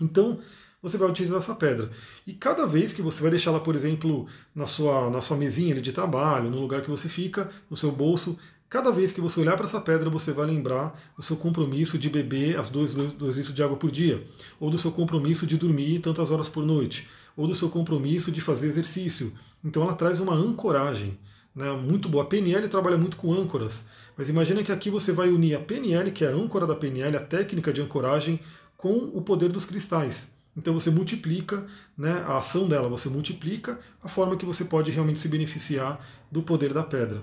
Então, 0.00 0.40
você 0.80 0.96
vai 0.96 1.08
utilizar 1.10 1.38
essa 1.38 1.54
pedra. 1.54 1.90
E 2.26 2.32
cada 2.32 2.66
vez 2.66 2.94
que 2.94 3.02
você 3.02 3.20
vai 3.20 3.30
deixá-la, 3.30 3.60
por 3.60 3.74
exemplo, 3.74 4.26
na 4.54 4.64
sua, 4.64 5.10
na 5.10 5.20
sua 5.20 5.36
mesinha 5.36 5.78
de 5.80 5.92
trabalho, 5.92 6.48
no 6.48 6.60
lugar 6.60 6.80
que 6.82 6.90
você 6.90 7.08
fica, 7.08 7.50
no 7.68 7.76
seu 7.76 7.92
bolso, 7.92 8.38
Cada 8.70 8.90
vez 8.90 9.12
que 9.12 9.20
você 9.20 9.40
olhar 9.40 9.56
para 9.56 9.64
essa 9.64 9.80
pedra, 9.80 10.10
você 10.10 10.30
vai 10.30 10.44
lembrar 10.46 10.94
do 11.16 11.22
seu 11.22 11.36
compromisso 11.36 11.96
de 11.98 12.10
beber 12.10 12.58
as 12.58 12.68
2 12.68 12.92
litros 12.92 13.54
de 13.54 13.62
água 13.62 13.78
por 13.78 13.90
dia, 13.90 14.22
ou 14.60 14.70
do 14.70 14.76
seu 14.76 14.92
compromisso 14.92 15.46
de 15.46 15.56
dormir 15.56 16.00
tantas 16.00 16.30
horas 16.30 16.50
por 16.50 16.66
noite, 16.66 17.08
ou 17.34 17.46
do 17.46 17.54
seu 17.54 17.70
compromisso 17.70 18.30
de 18.30 18.42
fazer 18.42 18.66
exercício. 18.66 19.32
Então 19.64 19.82
ela 19.82 19.94
traz 19.94 20.20
uma 20.20 20.34
ancoragem. 20.34 21.18
né, 21.54 21.72
muito 21.72 22.08
boa. 22.10 22.24
A 22.24 22.26
PNL 22.26 22.68
trabalha 22.68 22.98
muito 22.98 23.16
com 23.16 23.32
âncoras, 23.32 23.84
mas 24.16 24.28
imagina 24.28 24.62
que 24.62 24.70
aqui 24.70 24.90
você 24.90 25.12
vai 25.12 25.30
unir 25.30 25.54
a 25.56 25.60
PNL, 25.60 26.12
que 26.12 26.24
é 26.24 26.28
a 26.28 26.34
âncora 26.34 26.66
da 26.66 26.74
PNL, 26.76 27.16
a 27.16 27.20
técnica 27.20 27.72
de 27.72 27.80
ancoragem, 27.80 28.38
com 28.76 29.10
o 29.14 29.22
poder 29.22 29.48
dos 29.48 29.64
cristais. 29.64 30.28
Então 30.56 30.74
você 30.74 30.90
multiplica 30.90 31.66
né, 31.96 32.22
a 32.26 32.38
ação 32.38 32.68
dela, 32.68 32.88
você 32.88 33.08
multiplica 33.08 33.78
a 34.02 34.08
forma 34.08 34.36
que 34.36 34.44
você 34.44 34.64
pode 34.64 34.90
realmente 34.90 35.20
se 35.20 35.28
beneficiar 35.28 36.04
do 36.30 36.42
poder 36.42 36.74
da 36.74 36.82
pedra. 36.82 37.22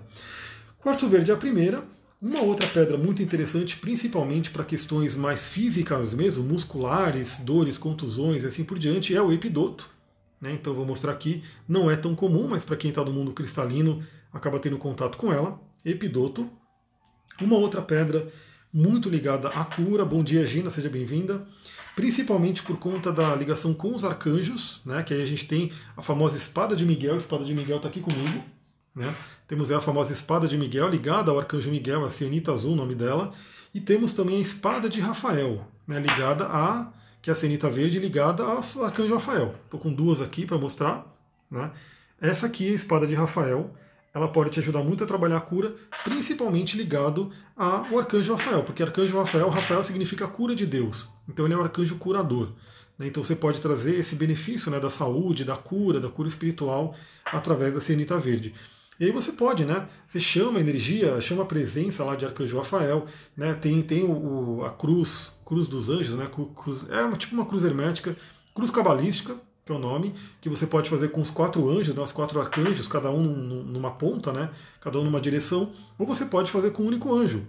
Quartzo 0.86 1.10
verde 1.10 1.32
é 1.32 1.34
a 1.34 1.38
primeira. 1.38 1.84
Uma 2.22 2.42
outra 2.42 2.68
pedra 2.68 2.96
muito 2.96 3.20
interessante, 3.20 3.76
principalmente 3.76 4.52
para 4.52 4.64
questões 4.64 5.16
mais 5.16 5.44
físicas 5.44 6.14
mesmo, 6.14 6.44
musculares, 6.44 7.38
dores, 7.38 7.76
contusões 7.76 8.44
e 8.44 8.46
assim 8.46 8.64
por 8.64 8.78
diante, 8.78 9.16
é 9.16 9.20
o 9.20 9.34
epidoto. 9.34 9.90
Né? 10.40 10.52
Então 10.54 10.76
vou 10.76 10.86
mostrar 10.86 11.12
aqui, 11.12 11.44
não 11.68 11.90
é 11.90 11.96
tão 11.96 12.14
comum, 12.14 12.48
mas 12.48 12.64
para 12.64 12.76
quem 12.76 12.90
está 12.90 13.04
no 13.04 13.12
mundo 13.12 13.34
cristalino 13.34 14.06
acaba 14.32 14.60
tendo 14.60 14.78
contato 14.78 15.18
com 15.18 15.34
ela. 15.34 15.60
Epidoto. 15.84 16.48
Uma 17.42 17.58
outra 17.58 17.82
pedra 17.82 18.32
muito 18.72 19.10
ligada 19.10 19.48
à 19.48 19.66
cura. 19.66 20.06
Bom 20.06 20.24
dia, 20.24 20.46
Gina, 20.46 20.70
seja 20.70 20.88
bem-vinda 20.88 21.48
principalmente 21.96 22.62
por 22.62 22.78
conta 22.78 23.12
da 23.12 23.34
ligação 23.34 23.74
com 23.74 23.96
os 23.96 24.04
arcanjos, 24.04 24.82
né? 24.86 25.02
Que 25.02 25.14
aí 25.14 25.24
a 25.24 25.26
gente 25.26 25.48
tem 25.48 25.72
a 25.96 26.02
famosa 26.02 26.36
espada 26.36 26.76
de 26.76 26.86
Miguel, 26.86 27.16
a 27.16 27.18
espada 27.18 27.46
de 27.46 27.54
Miguel 27.54 27.78
está 27.78 27.88
aqui 27.88 28.02
comigo, 28.02 28.44
né? 28.96 29.14
Temos 29.48 29.72
a 29.72 29.82
famosa 29.82 30.14
espada 30.14 30.48
de 30.48 30.58
Miguel 30.58 30.90
ligada 30.90 31.30
ao 31.30 31.38
arcanjo 31.38 31.70
Miguel, 31.70 32.06
a 32.06 32.10
Cianita 32.10 32.54
Azul, 32.54 32.74
o 32.74 32.76
nome 32.76 32.96
dela, 32.96 33.34
e 33.74 33.80
temos 33.80 34.14
também 34.14 34.38
a 34.38 34.42
espada 34.42 34.90
de 34.90 35.00
Rafael, 35.00 35.68
né? 35.88 36.00
Ligada 36.00 36.46
a 36.46 36.92
que 37.22 37.32
é 37.32 37.34
a 37.34 37.36
Cianita 37.36 37.68
Verde 37.72 37.98
ligada 37.98 38.44
ao 38.44 38.60
arcanjo 38.84 39.16
Rafael. 39.16 39.56
Estou 39.66 39.80
com 39.80 39.92
duas 39.92 40.22
aqui 40.22 40.46
para 40.46 40.60
mostrar, 40.60 41.06
né? 41.50 41.72
Essa 42.22 42.46
aqui 42.46 42.70
a 42.72 42.76
espada 42.76 43.08
de 43.08 43.16
Rafael 43.16 43.76
ela 44.16 44.30
pode 44.30 44.50
te 44.50 44.60
ajudar 44.62 44.82
muito 44.82 45.04
a 45.04 45.08
trabalhar 45.08 45.36
a 45.36 45.42
cura, 45.42 45.76
principalmente 46.06 46.78
ligado 46.78 47.34
ao 47.54 48.00
arcanjo 48.00 48.34
Rafael, 48.34 48.64
porque 48.64 48.82
arcanjo 48.82 49.18
Rafael, 49.18 49.50
Rafael 49.50 49.84
significa 49.84 50.26
cura 50.26 50.56
de 50.56 50.66
Deus. 50.66 51.10
Então 51.28 51.44
ele 51.44 51.54
é 51.54 51.58
o 51.58 51.62
arcanjo 51.62 51.98
curador. 51.98 52.54
Né? 52.98 53.08
Então 53.08 53.22
você 53.22 53.36
pode 53.36 53.60
trazer 53.60 53.96
esse 53.96 54.16
benefício 54.16 54.72
né, 54.72 54.80
da 54.80 54.90
saúde, 54.90 55.44
da 55.44 55.58
cura, 55.58 56.00
da 56.00 56.08
cura 56.08 56.30
espiritual 56.30 56.96
através 57.26 57.74
da 57.74 57.82
cianita 57.82 58.18
verde. 58.18 58.56
E 59.00 59.06
aí 59.06 59.12
você 59.12 59.34
pode, 59.34 59.66
né? 59.66 59.88
Você 60.08 60.20
chama 60.20 60.58
a 60.58 60.62
energia, 60.62 61.20
chama 61.20 61.44
a 61.44 61.46
presença 61.46 62.04
lá 62.04 62.16
de 62.16 62.26
Arcanjo 62.26 62.58
Rafael, 62.58 63.06
né? 63.36 63.54
Tem, 63.54 63.82
tem 63.82 64.04
o, 64.04 64.64
a 64.64 64.70
cruz, 64.70 65.34
cruz 65.46 65.68
dos 65.68 65.90
anjos, 65.90 66.18
né? 66.18 66.30
Cruz, 66.56 66.86
é 66.90 67.02
uma, 67.04 67.18
tipo 67.18 67.36
uma 67.36 67.46
cruz 67.46 67.64
hermética, 67.64 68.16
cruz 68.54 68.72
cabalística, 68.72 69.36
que 69.66 69.72
é 69.72 69.76
o 69.76 69.80
nome, 69.80 70.14
que 70.40 70.48
você 70.48 70.68
pode 70.68 70.90
fazer 70.90 71.10
com 71.10 71.20
os 71.20 71.32
quatro 71.32 71.68
anjos, 71.68 71.96
né, 71.96 72.02
os 72.02 72.12
quatro 72.12 72.40
arcanjos, 72.40 72.88
cada 72.88 73.10
um 73.10 73.24
numa 73.24 73.90
ponta, 73.90 74.32
né, 74.32 74.52
cada 74.80 75.00
um 75.00 75.04
numa 75.04 75.20
direção, 75.20 75.72
ou 75.98 76.06
você 76.06 76.24
pode 76.24 76.52
fazer 76.52 76.70
com 76.72 76.84
um 76.84 76.88
único 76.88 77.12
anjo. 77.12 77.48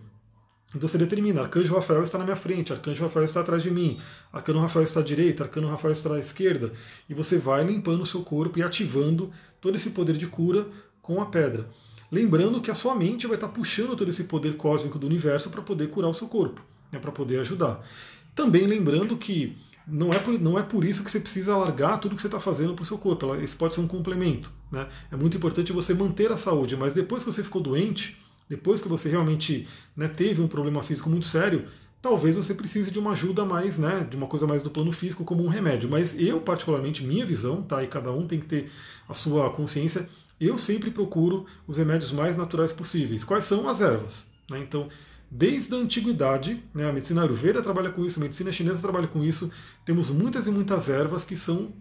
Então 0.75 0.89
você 0.89 0.97
determina, 0.97 1.43
arcanjo 1.43 1.75
Rafael 1.75 2.03
está 2.03 2.17
na 2.17 2.25
minha 2.25 2.37
frente, 2.37 2.73
arcanjo 2.73 3.05
Rafael 3.05 3.25
está 3.27 3.41
atrás 3.41 3.63
de 3.63 3.71
mim, 3.71 4.01
arcano 4.33 4.61
Rafael 4.61 4.83
está 4.83 5.01
à 5.01 5.03
direita, 5.03 5.45
arcano 5.45 5.69
Rafael 5.69 5.93
está 5.93 6.13
à 6.15 6.19
esquerda, 6.19 6.73
e 7.09 7.15
você 7.15 7.39
vai 7.39 7.63
limpando 7.65 8.03
o 8.03 8.07
seu 8.07 8.23
corpo 8.23 8.59
e 8.59 8.63
ativando 8.63 9.31
todo 9.61 9.77
esse 9.77 9.91
poder 9.91 10.17
de 10.17 10.27
cura 10.27 10.67
com 11.07 11.23
a 11.23 11.27
pedra. 11.27 11.69
Lembrando 12.11 12.61
que 12.61 12.71
a 12.71 12.75
sua 12.75 12.95
mente 12.95 13.27
vai 13.27 13.37
estar 13.37 13.49
puxando 13.49 13.97
todo 13.97 14.11
esse 14.11 14.25
poder 14.25 14.57
cósmico 14.57 14.99
do 14.99 15.07
universo 15.07 15.51
para 15.51 15.63
poder 15.63 15.89
curar 15.89 16.09
o 16.09 16.15
seu 16.15 16.27
corpo, 16.27 16.61
né, 16.91 16.99
para 16.99 17.13
poder 17.13 17.41
ajudar. 17.41 17.87
Também 18.35 18.67
lembrando 18.67 19.17
que 19.17 19.57
não 19.87 20.13
é, 20.13 20.19
por, 20.19 20.39
não 20.41 20.59
é 20.59 20.63
por 20.63 20.85
isso 20.85 21.05
que 21.05 21.11
você 21.11 21.21
precisa 21.21 21.57
largar 21.57 21.99
tudo 21.99 22.17
que 22.17 22.21
você 22.21 22.27
está 22.27 22.41
fazendo 22.41 22.75
para 22.75 22.83
o 22.83 22.87
seu 22.87 22.99
corpo. 22.99 23.37
Isso 23.37 23.57
pode 23.57 23.77
ser 23.77 23.81
um 23.81 23.87
complemento. 23.87 24.51
Né? 24.71 24.89
É 25.13 25.17
muito 25.17 25.37
importante 25.37 25.73
você 25.73 25.95
manter 25.95 26.33
a 26.33 26.37
saúde, 26.37 26.77
mas 26.77 26.93
depois 26.93 27.23
que 27.23 27.33
você 27.33 27.43
ficou 27.43 27.63
doente, 27.63 28.17
depois 28.49 28.81
que 28.81 28.89
você 28.89 29.09
realmente 29.09 29.69
né, 29.97 30.09
teve 30.09 30.43
um 30.43 30.49
problema 30.49 30.83
físico 30.83 31.09
muito 31.09 31.27
sério, 31.27 31.69
talvez 32.03 32.37
você 32.37 32.53
precise 32.53 32.91
de 32.91 32.99
uma 32.99 33.13
ajuda 33.13 33.45
mais, 33.45 33.79
né, 33.79 34.07
de 34.09 34.17
uma 34.17 34.27
coisa 34.27 34.47
mais 34.47 34.63
do 34.63 34.71
plano 34.71 34.93
físico, 34.93 35.25
como 35.25 35.45
um 35.45 35.49
remédio. 35.49 35.89
Mas 35.89 36.15
eu, 36.19 36.41
particularmente, 36.41 37.05
minha 37.05 37.25
visão, 37.25 37.63
tá? 37.63 37.83
E 37.83 37.87
cada 37.87 38.13
um 38.13 38.27
tem 38.27 38.41
que 38.41 38.47
ter 38.47 38.71
a 39.09 39.15
sua 39.15 39.51
consciência. 39.51 40.09
Eu 40.41 40.59
sempre 40.59 40.91
procuro 40.91 41.47
os 41.67 41.79
remédios 41.79 42.13
mais 42.13 42.37
naturais 42.37 42.73
possíveis. 42.73 43.25
Quais 43.25 43.45
são 43.45 43.69
as 43.69 43.81
ervas? 43.81 44.25
Né? 44.51 44.59
Então, 44.61 44.89
Desde 45.31 45.75
a 45.75 45.79
antiguidade, 45.79 46.63
né, 46.73 46.89
a 46.89 46.93
medicina 46.93 47.23
ayurveda 47.23 47.61
trabalha 47.61 47.91
com 47.91 48.05
isso, 48.05 48.21
a 48.21 48.23
medicina 48.23 48.53
chinesa 48.53 48.81
trabalha 48.81 49.09
com 49.09 49.25
isso, 49.25 49.51
temos 49.85 50.11
muitas 50.11 50.47
e 50.47 50.51
muitas 50.51 50.89
ervas 50.89 51.25
que 51.25 51.37
são 51.37 51.73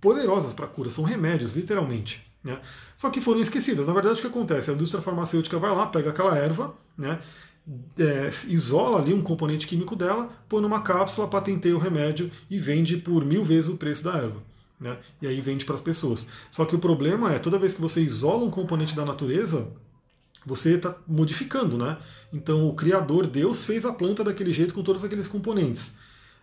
poderosas 0.00 0.52
para 0.52 0.66
cura, 0.66 0.90
são 0.90 1.02
remédios, 1.02 1.56
literalmente. 1.56 2.24
Né? 2.42 2.60
Só 2.96 3.10
que 3.10 3.20
foram 3.20 3.40
esquecidas. 3.40 3.86
Na 3.86 3.92
verdade, 3.92 4.18
o 4.18 4.20
que 4.20 4.28
acontece? 4.28 4.70
A 4.70 4.74
indústria 4.74 5.02
farmacêutica 5.02 5.58
vai 5.58 5.74
lá, 5.74 5.86
pega 5.86 6.10
aquela 6.10 6.36
erva, 6.36 6.74
né, 6.96 7.18
é, 7.98 8.30
isola 8.46 9.00
ali 9.00 9.12
um 9.12 9.22
componente 9.22 9.66
químico 9.66 9.96
dela, 9.96 10.30
põe 10.48 10.62
numa 10.62 10.82
cápsula, 10.82 11.26
patenteia 11.26 11.74
o 11.74 11.80
remédio 11.80 12.30
e 12.48 12.58
vende 12.58 12.98
por 12.98 13.24
mil 13.24 13.42
vezes 13.42 13.70
o 13.70 13.76
preço 13.76 14.04
da 14.04 14.16
erva. 14.16 14.42
Né? 14.80 14.98
E 15.22 15.26
aí 15.26 15.40
vende 15.40 15.64
para 15.64 15.74
as 15.74 15.80
pessoas. 15.80 16.26
Só 16.50 16.64
que 16.64 16.74
o 16.74 16.78
problema 16.78 17.32
é, 17.32 17.38
toda 17.38 17.58
vez 17.58 17.74
que 17.74 17.80
você 17.80 18.00
isola 18.00 18.44
um 18.44 18.50
componente 18.50 18.94
da 18.94 19.04
natureza, 19.04 19.68
você 20.44 20.74
está 20.74 20.96
modificando, 21.06 21.78
né? 21.78 21.96
Então 22.32 22.68
o 22.68 22.74
Criador, 22.74 23.26
Deus, 23.26 23.64
fez 23.64 23.84
a 23.84 23.92
planta 23.92 24.22
daquele 24.22 24.52
jeito 24.52 24.74
com 24.74 24.82
todos 24.82 25.04
aqueles 25.04 25.28
componentes. 25.28 25.94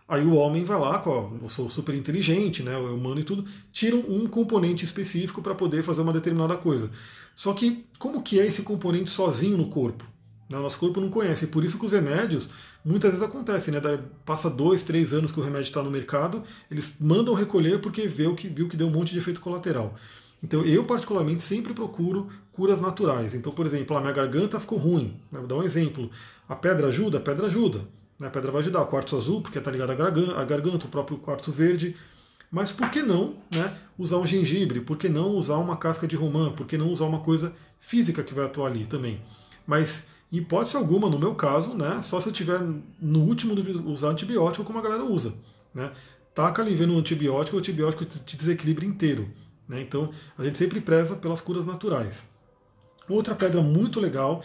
Aí 0.08 0.24
o 0.24 0.34
homem 0.34 0.64
vai 0.64 0.78
lá, 0.78 1.02
eu 1.06 1.48
sou 1.48 1.70
super 1.70 1.94
inteligente, 1.94 2.62
né, 2.62 2.76
o 2.76 2.96
humano 2.96 3.20
e 3.20 3.24
tudo, 3.24 3.46
tira 3.72 3.96
um 3.96 4.26
componente 4.26 4.84
específico 4.84 5.40
para 5.40 5.54
poder 5.54 5.82
fazer 5.82 6.02
uma 6.02 6.12
determinada 6.12 6.56
coisa. 6.56 6.90
Só 7.34 7.54
que 7.54 7.86
como 7.98 8.22
que 8.22 8.38
é 8.38 8.46
esse 8.46 8.62
componente 8.62 9.10
sozinho 9.10 9.56
no 9.56 9.68
corpo? 9.68 10.04
Né, 10.52 10.58
nosso 10.58 10.78
corpo 10.78 11.00
não 11.00 11.08
conhece. 11.08 11.46
Por 11.46 11.64
isso 11.64 11.78
que 11.78 11.86
os 11.86 11.92
remédios 11.92 12.50
muitas 12.84 13.12
vezes 13.12 13.26
acontecem, 13.26 13.72
né? 13.72 13.80
Passa 14.26 14.50
dois, 14.50 14.82
três 14.82 15.14
anos 15.14 15.32
que 15.32 15.40
o 15.40 15.42
remédio 15.42 15.68
está 15.68 15.82
no 15.82 15.90
mercado, 15.90 16.42
eles 16.70 16.94
mandam 17.00 17.32
recolher 17.32 17.80
porque 17.80 18.06
viu 18.06 18.34
que, 18.34 18.48
viu 18.48 18.68
que 18.68 18.76
deu 18.76 18.86
um 18.86 18.90
monte 18.90 19.12
de 19.12 19.18
efeito 19.18 19.40
colateral. 19.40 19.94
Então 20.42 20.62
eu 20.62 20.84
particularmente 20.84 21.42
sempre 21.42 21.72
procuro 21.72 22.28
curas 22.52 22.82
naturais. 22.82 23.34
Então, 23.34 23.50
por 23.50 23.64
exemplo, 23.64 23.96
a 23.96 24.00
minha 24.00 24.12
garganta 24.12 24.60
ficou 24.60 24.76
ruim. 24.76 25.16
Né? 25.30 25.38
Vou 25.38 25.48
dar 25.48 25.56
um 25.56 25.62
exemplo. 25.62 26.10
A 26.46 26.54
pedra 26.54 26.88
ajuda? 26.88 27.16
A 27.16 27.20
pedra 27.20 27.46
ajuda. 27.46 27.80
Né? 28.18 28.26
A 28.26 28.30
pedra 28.30 28.52
vai 28.52 28.60
ajudar. 28.60 28.82
O 28.82 28.88
quartzo 28.88 29.16
azul, 29.16 29.40
porque 29.40 29.56
está 29.56 29.70
ligado 29.70 29.90
à 29.90 29.94
garganta, 29.94 30.38
à 30.38 30.44
garganta, 30.44 30.84
o 30.84 30.88
próprio 30.90 31.16
quartzo 31.16 31.50
verde. 31.50 31.96
Mas 32.50 32.70
por 32.70 32.90
que 32.90 33.02
não 33.02 33.36
né, 33.50 33.74
usar 33.96 34.18
um 34.18 34.26
gengibre? 34.26 34.82
Por 34.82 34.98
que 34.98 35.08
não 35.08 35.30
usar 35.30 35.56
uma 35.56 35.78
casca 35.78 36.06
de 36.06 36.14
romã? 36.14 36.52
Por 36.52 36.66
que 36.66 36.76
não 36.76 36.88
usar 36.88 37.06
uma 37.06 37.20
coisa 37.20 37.54
física 37.80 38.22
que 38.22 38.34
vai 38.34 38.44
atuar 38.44 38.66
ali 38.66 38.84
também? 38.84 39.18
Mas, 39.66 40.06
em 40.32 40.38
hipótese 40.38 40.76
alguma, 40.76 41.10
no 41.10 41.18
meu 41.18 41.34
caso, 41.34 41.74
né, 41.74 42.00
só 42.02 42.18
se 42.18 42.30
eu 42.30 42.32
tiver 42.32 42.58
no 42.98 43.20
último 43.20 43.54
usar 43.90 44.08
antibiótico 44.08 44.64
como 44.64 44.78
a 44.78 44.82
galera 44.82 45.04
usa. 45.04 45.34
Né? 45.74 45.92
Taca 46.34 46.62
ali 46.62 46.74
vendo 46.74 46.94
um 46.94 46.98
antibiótico, 46.98 47.56
o 47.56 47.58
antibiótico 47.58 48.06
te 48.06 48.36
desequilibra 48.36 48.84
inteiro. 48.84 49.28
Né? 49.68 49.82
Então 49.82 50.10
a 50.38 50.42
gente 50.42 50.56
sempre 50.56 50.80
preza 50.80 51.14
pelas 51.16 51.42
curas 51.42 51.66
naturais. 51.66 52.24
Outra 53.08 53.34
pedra 53.34 53.60
muito 53.60 54.00
legal, 54.00 54.42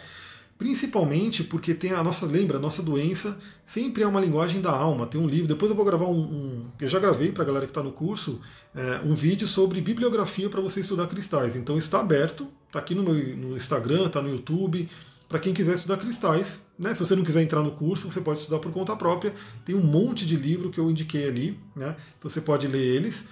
principalmente 0.58 1.42
porque 1.42 1.72
tem 1.72 1.92
a 1.92 2.02
nossa, 2.02 2.26
lembra, 2.26 2.58
a 2.58 2.60
nossa 2.60 2.82
doença 2.82 3.38
sempre 3.64 4.02
é 4.02 4.06
uma 4.06 4.20
linguagem 4.20 4.60
da 4.60 4.70
alma. 4.70 5.06
Tem 5.06 5.18
um 5.18 5.26
livro, 5.26 5.48
depois 5.48 5.70
eu 5.70 5.76
vou 5.76 5.86
gravar 5.86 6.06
um. 6.06 6.20
um 6.20 6.66
eu 6.78 6.88
já 6.88 6.98
gravei 6.98 7.32
para 7.32 7.44
a 7.44 7.46
galera 7.46 7.64
que 7.64 7.70
está 7.70 7.82
no 7.82 7.92
curso 7.92 8.40
é, 8.74 9.00
um 9.04 9.14
vídeo 9.14 9.46
sobre 9.46 9.80
bibliografia 9.80 10.50
para 10.50 10.60
você 10.60 10.80
estudar 10.80 11.06
cristais. 11.06 11.56
Então 11.56 11.78
está 11.78 12.00
aberto, 12.00 12.48
está 12.66 12.78
aqui 12.78 12.94
no 12.94 13.02
meu 13.02 13.14
no 13.36 13.56
Instagram, 13.56 14.06
está 14.06 14.20
no 14.20 14.28
YouTube. 14.28 14.88
Para 15.28 15.38
quem 15.38 15.52
quiser 15.52 15.74
estudar 15.74 15.98
cristais, 15.98 16.62
né? 16.78 16.94
se 16.94 17.00
você 17.00 17.14
não 17.14 17.22
quiser 17.22 17.42
entrar 17.42 17.62
no 17.62 17.72
curso, 17.72 18.10
você 18.10 18.20
pode 18.20 18.40
estudar 18.40 18.58
por 18.60 18.72
conta 18.72 18.96
própria. 18.96 19.34
Tem 19.64 19.74
um 19.74 19.84
monte 19.84 20.24
de 20.24 20.36
livro 20.36 20.70
que 20.70 20.80
eu 20.80 20.90
indiquei 20.90 21.28
ali, 21.28 21.60
né? 21.76 21.96
então 22.18 22.30
você 22.30 22.40
pode 22.40 22.66
ler 22.66 22.82
eles. 22.82 23.26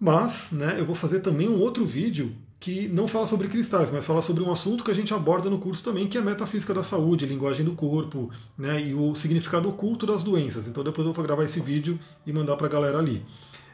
Mas 0.00 0.50
né, 0.50 0.76
eu 0.78 0.84
vou 0.84 0.96
fazer 0.96 1.20
também 1.20 1.48
um 1.48 1.60
outro 1.60 1.86
vídeo 1.86 2.34
que 2.58 2.88
não 2.88 3.06
fala 3.06 3.26
sobre 3.26 3.48
cristais, 3.48 3.90
mas 3.90 4.04
fala 4.04 4.22
sobre 4.22 4.42
um 4.42 4.50
assunto 4.50 4.82
que 4.82 4.90
a 4.90 4.94
gente 4.94 5.14
aborda 5.14 5.48
no 5.48 5.58
curso 5.58 5.82
também, 5.82 6.08
que 6.08 6.18
é 6.18 6.20
metafísica 6.20 6.74
da 6.74 6.82
saúde, 6.82 7.26
linguagem 7.26 7.64
do 7.64 7.72
corpo, 7.72 8.30
né, 8.56 8.80
e 8.80 8.94
o 8.94 9.14
significado 9.14 9.68
oculto 9.68 10.06
das 10.06 10.22
doenças. 10.24 10.66
Então 10.66 10.82
depois 10.82 11.06
eu 11.06 11.12
vou 11.12 11.24
gravar 11.24 11.44
esse 11.44 11.60
vídeo 11.60 11.98
e 12.26 12.32
mandar 12.32 12.56
para 12.56 12.66
a 12.66 12.70
galera 12.70 12.98
ali. 12.98 13.24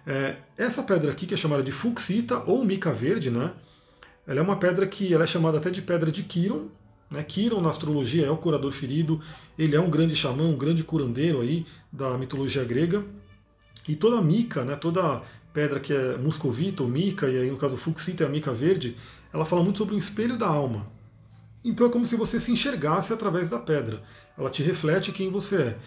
É, 0.06 0.36
essa 0.56 0.82
pedra 0.82 1.12
aqui, 1.12 1.26
que 1.26 1.34
é 1.34 1.36
chamada 1.36 1.62
de 1.62 1.72
fuxita 1.72 2.42
ou 2.46 2.64
mica 2.64 2.92
verde, 2.92 3.30
né, 3.30 3.52
ela 4.26 4.40
é 4.40 4.42
uma 4.42 4.56
pedra 4.56 4.86
que 4.86 5.14
ela 5.14 5.24
é 5.24 5.26
chamada 5.26 5.56
até 5.56 5.70
de 5.70 5.80
pedra 5.80 6.12
de 6.12 6.22
Quiron. 6.22 6.68
Né, 7.10 7.22
Quiron 7.22 7.60
na 7.60 7.70
astrologia 7.70 8.26
é 8.26 8.30
o 8.30 8.36
curador 8.36 8.72
ferido, 8.72 9.20
ele 9.58 9.74
é 9.74 9.80
um 9.80 9.88
grande 9.88 10.14
xamã, 10.14 10.44
um 10.44 10.56
grande 10.56 10.84
curandeiro 10.84 11.40
aí 11.40 11.66
da 11.90 12.18
mitologia 12.18 12.64
grega. 12.64 13.04
E 13.88 13.96
toda 13.96 14.20
mica, 14.20 14.64
né, 14.64 14.76
toda 14.76 15.22
pedra 15.52 15.80
que 15.80 15.92
é 15.92 16.18
muscovita 16.18 16.82
ou 16.82 16.88
mica, 16.88 17.28
e 17.28 17.38
aí 17.38 17.50
no 17.50 17.56
caso 17.56 17.76
fuxita 17.76 18.24
é 18.24 18.26
a 18.26 18.30
mica 18.30 18.52
verde, 18.52 18.96
ela 19.32 19.46
fala 19.46 19.62
muito 19.62 19.78
sobre 19.78 19.94
o 19.94 19.98
espelho 19.98 20.36
da 20.36 20.46
alma. 20.46 20.86
Então 21.64 21.86
é 21.86 21.90
como 21.90 22.06
se 22.06 22.14
você 22.14 22.38
se 22.38 22.52
enxergasse 22.52 23.12
através 23.12 23.50
da 23.50 23.58
pedra. 23.58 24.02
Ela 24.36 24.50
te 24.50 24.62
reflete 24.62 25.10
quem 25.10 25.30
você 25.30 25.56
é. 25.56 25.78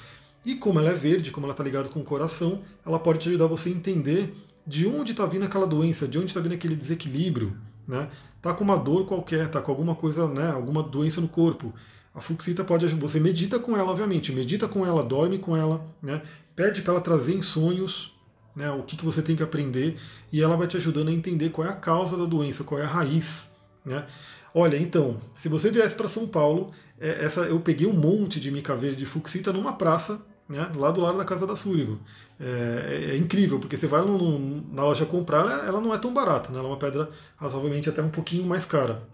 E 0.43 0.55
como 0.55 0.79
ela 0.79 0.89
é 0.89 0.93
verde, 0.93 1.31
como 1.31 1.45
ela 1.45 1.53
está 1.53 1.63
ligada 1.63 1.87
com 1.87 1.99
o 1.99 2.03
coração, 2.03 2.61
ela 2.85 2.99
pode 2.99 3.19
te 3.19 3.29
ajudar 3.29 3.45
você 3.45 3.69
a 3.69 3.71
entender 3.71 4.33
de 4.65 4.87
onde 4.87 5.11
está 5.11 5.25
vindo 5.25 5.45
aquela 5.45 5.67
doença, 5.67 6.07
de 6.07 6.17
onde 6.17 6.27
está 6.27 6.39
vindo 6.39 6.53
aquele 6.53 6.75
desequilíbrio, 6.75 7.55
né? 7.87 8.09
Tá 8.41 8.53
com 8.53 8.63
uma 8.63 8.77
dor 8.77 9.05
qualquer, 9.05 9.49
tá 9.49 9.61
com 9.61 9.71
alguma 9.71 9.95
coisa, 9.95 10.27
né? 10.27 10.51
Alguma 10.51 10.81
doença 10.81 11.21
no 11.21 11.27
corpo. 11.27 11.73
A 12.13 12.19
fuxita 12.19 12.63
pode 12.63 12.87
você 12.87 13.19
medita 13.19 13.59
com 13.59 13.77
ela, 13.77 13.91
obviamente, 13.91 14.31
medita 14.31 14.67
com 14.67 14.85
ela, 14.85 15.03
dorme 15.03 15.37
com 15.37 15.55
ela, 15.55 15.85
né? 16.01 16.21
Pede 16.55 16.81
para 16.81 16.93
ela 16.93 17.01
trazer 17.01 17.35
em 17.35 17.41
sonhos, 17.41 18.13
né? 18.55 18.69
O 18.71 18.83
que, 18.83 18.97
que 18.97 19.05
você 19.05 19.21
tem 19.21 19.35
que 19.35 19.43
aprender 19.43 19.97
e 20.31 20.41
ela 20.41 20.57
vai 20.57 20.67
te 20.67 20.77
ajudando 20.77 21.09
a 21.09 21.13
entender 21.13 21.49
qual 21.49 21.67
é 21.67 21.71
a 21.71 21.75
causa 21.75 22.17
da 22.17 22.25
doença, 22.25 22.63
qual 22.63 22.79
é 22.79 22.83
a 22.83 22.87
raiz, 22.87 23.49
né? 23.85 24.05
Olha, 24.53 24.75
então, 24.77 25.17
se 25.37 25.47
você 25.47 25.71
viesse 25.71 25.95
para 25.95 26.09
São 26.09 26.27
Paulo, 26.27 26.71
é, 26.99 27.23
essa, 27.23 27.41
eu 27.41 27.59
peguei 27.61 27.87
um 27.87 27.93
monte 27.93 28.39
de 28.39 28.51
mica 28.51 28.75
verde 28.75 28.97
de 28.97 29.05
fuxita 29.05 29.53
numa 29.53 29.73
praça, 29.73 30.21
né, 30.51 30.69
lá 30.75 30.91
do 30.91 30.99
lado 30.99 31.17
da 31.17 31.25
casa 31.25 31.47
da 31.47 31.55
Sullivan. 31.55 31.97
É, 32.39 33.09
é, 33.09 33.11
é 33.11 33.17
incrível, 33.17 33.59
porque 33.59 33.77
você 33.77 33.87
vai 33.87 34.01
na 34.01 34.83
loja 34.83 35.05
comprar, 35.05 35.39
ela, 35.39 35.65
ela, 35.65 35.81
não 35.81 35.93
é 35.93 35.97
tão 35.97 36.13
barata, 36.13 36.51
né, 36.51 36.59
ela 36.59 36.67
é 36.67 36.71
uma 36.71 36.77
pedra 36.77 37.09
razoavelmente 37.37 37.89
até 37.89 38.01
um 38.01 38.09
pouquinho 38.09 38.45
mais 38.45 38.65
cara. 38.65 39.07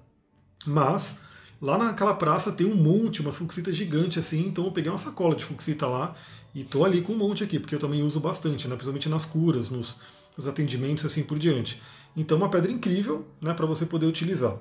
Mas 0.65 1.15
lá 1.62 1.78
naquela 1.78 2.15
praça 2.15 2.52
tem 2.52 2.65
um 2.65 2.76
monte, 2.76 3.21
umas 3.21 3.36
fuxitas 3.36 3.76
gigantes 3.76 4.17
assim, 4.17 4.47
então 4.47 4.65
eu 4.65 4.71
peguei 4.71 4.91
uma 4.91 4.97
sacola 4.97 5.36
de 5.36 5.45
fuxita 5.45 5.86
lá 5.86 6.15
e 6.56 6.63
tô 6.63 6.84
ali 6.84 7.02
com 7.02 7.13
um 7.13 7.17
monte 7.17 7.43
aqui, 7.43 7.60
porque 7.60 7.76
eu 7.76 7.80
também 7.80 8.02
uso 8.02 8.19
bastante, 8.19 8.67
né, 8.67 8.76
principalmente 8.76 9.08
nas 9.08 9.26
curas, 9.26 9.69
nos, 9.69 9.95
nos 10.36 10.47
atendimentos 10.47 11.06
assim 11.06 11.23
por 11.23 11.38
diante. 11.38 11.80
Então 12.15 12.38
uma 12.38 12.50
pedra 12.50 12.71
incrível 12.71 13.28
né, 13.39 13.54
para 13.54 13.67
você 13.67 13.86
poder 13.86 14.08
utilizar. 14.08 14.58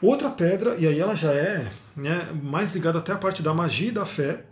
Outra 0.00 0.30
pedra, 0.30 0.76
e 0.76 0.86
aí 0.86 1.00
ela 1.00 1.16
já 1.16 1.32
é 1.32 1.70
né, 1.96 2.30
mais 2.42 2.74
ligada 2.74 2.98
até 2.98 3.12
a 3.12 3.18
parte 3.18 3.42
da 3.42 3.54
magia 3.54 3.88
e 3.88 3.92
da 3.92 4.04
fé, 4.04 4.44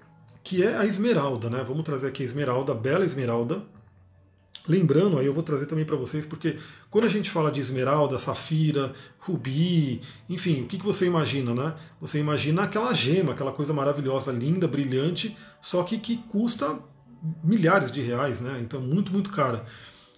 que 0.43 0.63
é 0.63 0.77
a 0.77 0.85
esmeralda. 0.85 1.49
Né? 1.49 1.65
Vamos 1.67 1.85
trazer 1.85 2.09
aqui 2.09 2.23
a 2.23 2.27
esmeralda, 2.27 2.73
a 2.73 2.75
bela 2.75 3.05
esmeralda. 3.05 3.63
Lembrando, 4.69 5.19
aí 5.19 5.27
eu 5.27 5.35
vou 5.35 5.43
trazer 5.43 5.67
também 5.67 5.85
para 5.85 5.97
vocês, 5.97 6.25
porque 6.25 6.57
quando 6.89 7.05
a 7.05 7.09
gente 7.09 7.29
fala 7.29 7.51
de 7.51 7.61
esmeralda, 7.61 8.17
safira, 8.17 8.95
rubi, 9.19 10.01
enfim, 10.29 10.63
o 10.63 10.67
que, 10.67 10.79
que 10.79 10.85
você 10.85 11.05
imagina, 11.07 11.53
né? 11.53 11.75
Você 12.01 12.21
imagina 12.21 12.63
aquela 12.63 12.95
gema, 12.95 13.33
aquela 13.33 13.51
coisa 13.51 13.73
maravilhosa, 13.73 14.31
linda, 14.31 14.69
brilhante, 14.69 15.37
só 15.61 15.83
que 15.83 15.99
que 15.99 16.19
custa 16.29 16.79
milhares 17.43 17.91
de 17.91 18.01
reais, 18.01 18.41
né? 18.41 18.61
Então 18.63 18.81
muito, 18.81 19.13
muito 19.13 19.31
cara. 19.31 19.67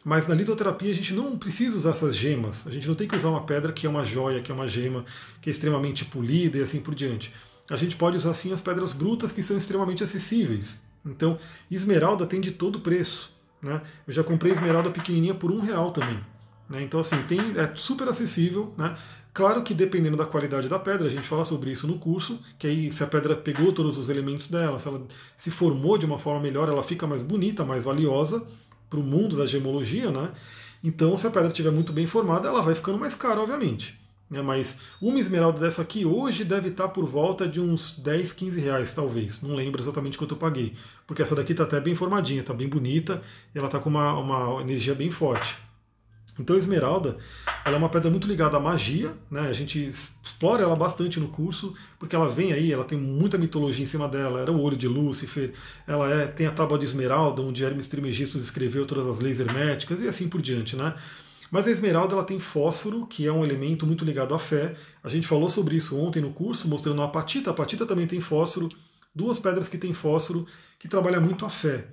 Mas 0.04 0.28
na 0.28 0.34
litoterapia 0.34 0.90
a 0.90 0.94
gente 0.94 1.14
não 1.14 1.38
precisa 1.38 1.76
usar 1.78 1.90
essas 1.90 2.14
gemas. 2.14 2.66
A 2.66 2.70
gente 2.70 2.86
não 2.86 2.94
tem 2.94 3.08
que 3.08 3.16
usar 3.16 3.30
uma 3.30 3.46
pedra 3.46 3.72
que 3.72 3.86
é 3.86 3.90
uma 3.90 4.04
joia, 4.04 4.42
que 4.42 4.52
é 4.52 4.54
uma 4.54 4.68
gema, 4.68 5.06
que 5.40 5.48
é 5.48 5.52
extremamente 5.52 6.04
polida 6.04 6.58
e 6.58 6.62
assim 6.62 6.80
por 6.80 6.94
diante. 6.94 7.32
A 7.70 7.76
gente 7.76 7.96
pode 7.96 8.16
usar 8.16 8.34
sim 8.34 8.52
as 8.52 8.60
pedras 8.60 8.92
brutas 8.92 9.32
que 9.32 9.42
são 9.42 9.56
extremamente 9.56 10.04
acessíveis. 10.04 10.78
Então, 11.04 11.38
esmeralda 11.70 12.26
tem 12.26 12.40
de 12.40 12.50
todo 12.50 12.80
preço. 12.80 13.32
Né? 13.62 13.80
Eu 14.06 14.12
já 14.12 14.22
comprei 14.22 14.52
esmeralda 14.52 14.90
pequenininha 14.90 15.34
por 15.34 15.50
um 15.50 15.60
real 15.60 15.90
também. 15.90 16.18
Né? 16.68 16.82
Então, 16.82 17.00
assim, 17.00 17.20
tem, 17.22 17.38
é 17.56 17.74
super 17.76 18.08
acessível. 18.08 18.74
Né? 18.76 18.96
Claro 19.32 19.62
que 19.62 19.74
dependendo 19.74 20.16
da 20.16 20.26
qualidade 20.26 20.68
da 20.68 20.78
pedra, 20.78 21.06
a 21.06 21.10
gente 21.10 21.26
fala 21.26 21.44
sobre 21.44 21.72
isso 21.72 21.86
no 21.86 21.98
curso, 21.98 22.38
que 22.58 22.66
aí 22.66 22.92
se 22.92 23.02
a 23.02 23.06
pedra 23.06 23.34
pegou 23.34 23.72
todos 23.72 23.98
os 23.98 24.08
elementos 24.08 24.46
dela, 24.46 24.78
se 24.78 24.86
ela 24.86 25.02
se 25.36 25.50
formou 25.50 25.98
de 25.98 26.06
uma 26.06 26.18
forma 26.18 26.40
melhor, 26.40 26.68
ela 26.68 26.82
fica 26.82 27.06
mais 27.06 27.22
bonita, 27.22 27.64
mais 27.64 27.84
valiosa 27.84 28.46
para 28.88 29.00
o 29.00 29.02
mundo 29.02 29.36
da 29.36 29.44
gemologia, 29.44 30.10
né? 30.10 30.30
Então, 30.84 31.16
se 31.16 31.26
a 31.26 31.30
pedra 31.30 31.48
estiver 31.48 31.72
muito 31.72 31.92
bem 31.92 32.06
formada, 32.06 32.46
ela 32.46 32.62
vai 32.62 32.74
ficando 32.74 32.98
mais 32.98 33.14
cara, 33.14 33.40
obviamente. 33.40 33.98
Né? 34.30 34.42
Mas 34.42 34.76
uma 35.00 35.18
esmeralda 35.18 35.60
dessa 35.60 35.82
aqui 35.82 36.04
hoje 36.04 36.44
deve 36.44 36.68
estar 36.68 36.88
por 36.88 37.06
volta 37.06 37.46
de 37.46 37.60
uns 37.60 37.98
10, 37.98 38.32
15 38.32 38.60
reais, 38.60 38.92
talvez. 38.92 39.40
Não 39.42 39.54
lembro 39.54 39.80
exatamente 39.80 40.18
quanto 40.18 40.34
eu 40.34 40.38
paguei. 40.38 40.74
Porque 41.06 41.22
essa 41.22 41.34
daqui 41.34 41.52
está 41.52 41.64
até 41.64 41.80
bem 41.80 41.94
formadinha, 41.94 42.40
está 42.40 42.54
bem 42.54 42.68
bonita, 42.68 43.22
ela 43.54 43.66
está 43.66 43.78
com 43.78 43.90
uma, 43.90 44.14
uma 44.14 44.60
energia 44.62 44.94
bem 44.94 45.10
forte. 45.10 45.56
Então, 46.38 46.56
a 46.56 46.58
esmeralda 46.58 47.16
ela 47.64 47.76
é 47.76 47.78
uma 47.78 47.88
pedra 47.88 48.10
muito 48.10 48.26
ligada 48.26 48.56
à 48.56 48.60
magia, 48.60 49.12
né? 49.30 49.42
a 49.42 49.52
gente 49.52 49.78
explora 49.78 50.64
ela 50.64 50.74
bastante 50.74 51.20
no 51.20 51.28
curso, 51.28 51.74
porque 51.98 52.16
ela 52.16 52.28
vem 52.28 52.52
aí, 52.52 52.72
ela 52.72 52.84
tem 52.84 52.98
muita 52.98 53.38
mitologia 53.38 53.84
em 53.84 53.86
cima 53.86 54.08
dela, 54.08 54.40
era 54.40 54.50
o 54.50 54.60
olho 54.60 54.76
de 54.76 54.88
Lúcifer, 54.88 55.52
ela 55.86 56.12
é, 56.12 56.26
tem 56.26 56.46
a 56.46 56.50
tábua 56.50 56.78
de 56.78 56.84
esmeralda, 56.84 57.40
onde 57.40 57.64
Hermes 57.64 57.86
Trismegistus 57.86 58.42
escreveu 58.42 58.84
todas 58.84 59.06
as 59.06 59.18
leis 59.18 59.38
herméticas 59.38 60.00
e 60.00 60.08
assim 60.08 60.28
por 60.28 60.42
diante. 60.42 60.74
Né? 60.74 60.92
Mas 61.54 61.68
a 61.68 61.70
esmeralda 61.70 62.14
ela 62.14 62.24
tem 62.24 62.40
fósforo, 62.40 63.06
que 63.06 63.28
é 63.28 63.32
um 63.32 63.44
elemento 63.44 63.86
muito 63.86 64.04
ligado 64.04 64.34
à 64.34 64.40
fé. 64.40 64.74
A 65.04 65.08
gente 65.08 65.24
falou 65.24 65.48
sobre 65.48 65.76
isso 65.76 65.96
ontem 65.96 66.20
no 66.20 66.32
curso, 66.32 66.66
mostrando 66.66 67.00
a 67.00 67.04
apatita. 67.04 67.48
A 67.48 67.52
apatita 67.52 67.86
também 67.86 68.08
tem 68.08 68.20
fósforo, 68.20 68.68
duas 69.14 69.38
pedras 69.38 69.68
que 69.68 69.78
têm 69.78 69.94
fósforo, 69.94 70.48
que 70.80 70.88
trabalham 70.88 71.20
muito 71.20 71.46
a 71.46 71.48
fé. 71.48 71.86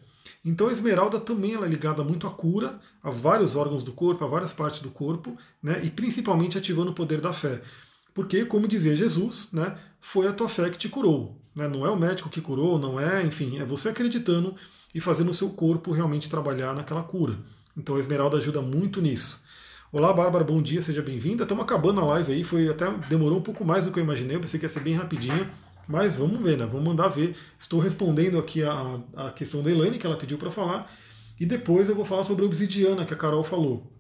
Então 0.44 0.68
a 0.68 0.72
esmeralda 0.72 1.20
também 1.20 1.54
ela 1.54 1.68
é 1.68 1.70
ligada 1.70 2.04
muito 2.04 2.26
à 2.26 2.32
cura, 2.32 2.80
a 3.04 3.12
vários 3.12 3.56
órgãos 3.56 3.84
do 3.84 3.92
corpo, 3.92 4.26
a 4.26 4.28
várias 4.28 4.52
partes 4.52 4.82
do 4.82 4.90
corpo, 4.90 5.38
né, 5.62 5.80
e 5.84 5.92
principalmente 5.92 6.58
ativando 6.58 6.90
o 6.90 6.96
poder 6.96 7.22
da 7.22 7.32
fé. 7.32 7.62
Porque, 8.16 8.44
como 8.46 8.68
dizia 8.68 8.96
Jesus, 8.96 9.48
né, 9.54 9.78
foi 10.00 10.28
a 10.28 10.34
tua 10.34 10.50
fé 10.50 10.72
que 10.72 10.80
te 10.80 10.90
curou. 10.90 11.40
Né? 11.54 11.68
Não 11.68 11.86
é 11.86 11.92
o 11.92 11.96
médico 11.96 12.32
que 12.32 12.42
curou, 12.42 12.80
não 12.80 13.00
é, 13.00 13.24
enfim, 13.24 13.60
é 13.60 13.64
você 13.64 13.90
acreditando 13.90 14.56
e 14.92 15.00
fazendo 15.00 15.30
o 15.30 15.36
seu 15.36 15.52
corpo 15.52 15.92
realmente 15.92 16.28
trabalhar 16.28 16.74
naquela 16.74 17.04
cura. 17.04 17.38
Então 17.78 17.96
a 17.96 18.00
esmeralda 18.00 18.38
ajuda 18.38 18.60
muito 18.60 19.00
nisso. 19.00 19.41
Olá, 19.94 20.14
Bárbara, 20.14 20.42
bom 20.46 20.62
dia, 20.62 20.82
seja 20.82 21.02
bem-vinda. 21.02 21.44
Estamos 21.44 21.66
acabando 21.66 22.00
a 22.00 22.06
live 22.06 22.32
aí, 22.32 22.44
foi 22.46 22.70
até 22.70 22.90
demorou 23.10 23.40
um 23.40 23.42
pouco 23.42 23.66
mais 23.66 23.86
do 23.86 23.92
que 23.92 24.00
eu 24.00 24.04
imaginei, 24.04 24.38
eu 24.38 24.40
pensei 24.40 24.58
que 24.58 24.66
ia 24.66 24.70
ser 24.70 24.80
bem 24.80 24.94
rapidinho. 24.96 25.50
Mas 25.86 26.16
vamos 26.16 26.42
ver, 26.42 26.58
né? 26.58 26.66
Vamos 26.66 26.86
mandar 26.86 27.10
ver. 27.10 27.36
Estou 27.60 27.78
respondendo 27.78 28.40
aqui 28.40 28.64
a, 28.64 29.02
a 29.18 29.32
questão 29.32 29.62
da 29.62 29.70
Elaine, 29.70 29.98
que 29.98 30.06
ela 30.06 30.18
pediu 30.18 30.38
para 30.38 30.50
falar. 30.50 30.90
E 31.38 31.46
depois 31.46 31.90
eu 31.90 31.96
vou 31.96 32.06
falar 32.06 32.24
sobre 32.24 32.46
a 32.46 32.48
obsidiana, 32.48 33.04
que 33.04 33.14
a 33.14 33.18
Carol 33.18 33.44
falou. 33.44 33.92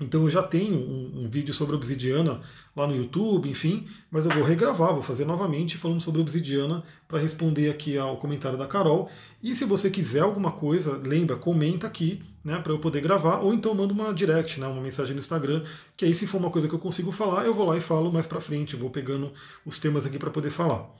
Então 0.00 0.24
eu 0.24 0.30
já 0.30 0.42
tenho 0.42 0.74
um, 0.74 1.24
um, 1.24 1.28
vídeo 1.30 1.54
sobre 1.54 1.76
obsidiana 1.76 2.40
lá 2.74 2.84
no 2.84 2.96
YouTube, 2.96 3.48
enfim, 3.48 3.86
mas 4.10 4.26
eu 4.26 4.32
vou 4.32 4.42
regravar, 4.42 4.92
vou 4.92 5.02
fazer 5.02 5.24
novamente 5.24 5.78
falando 5.78 6.00
sobre 6.00 6.20
obsidiana 6.20 6.82
para 7.06 7.20
responder 7.20 7.70
aqui 7.70 7.96
ao 7.96 8.16
comentário 8.16 8.58
da 8.58 8.66
Carol. 8.66 9.08
E 9.40 9.54
se 9.54 9.64
você 9.64 9.88
quiser 9.88 10.22
alguma 10.22 10.50
coisa, 10.50 11.00
lembra, 11.02 11.36
comenta 11.36 11.86
aqui, 11.86 12.20
né, 12.42 12.58
para 12.58 12.72
eu 12.72 12.78
poder 12.80 13.00
gravar, 13.02 13.38
ou 13.38 13.54
então 13.54 13.72
manda 13.72 13.92
uma 13.92 14.12
direct, 14.12 14.58
né, 14.58 14.66
uma 14.66 14.82
mensagem 14.82 15.14
no 15.14 15.20
Instagram, 15.20 15.62
que 15.96 16.04
aí 16.04 16.12
se 16.12 16.26
for 16.26 16.38
uma 16.38 16.50
coisa 16.50 16.68
que 16.68 16.74
eu 16.74 16.80
consigo 16.80 17.12
falar, 17.12 17.46
eu 17.46 17.54
vou 17.54 17.64
lá 17.64 17.76
e 17.76 17.80
falo 17.80 18.12
mais 18.12 18.26
para 18.26 18.40
frente, 18.40 18.74
vou 18.74 18.90
pegando 18.90 19.32
os 19.64 19.78
temas 19.78 20.04
aqui 20.04 20.18
para 20.18 20.30
poder 20.30 20.50
falar. 20.50 20.90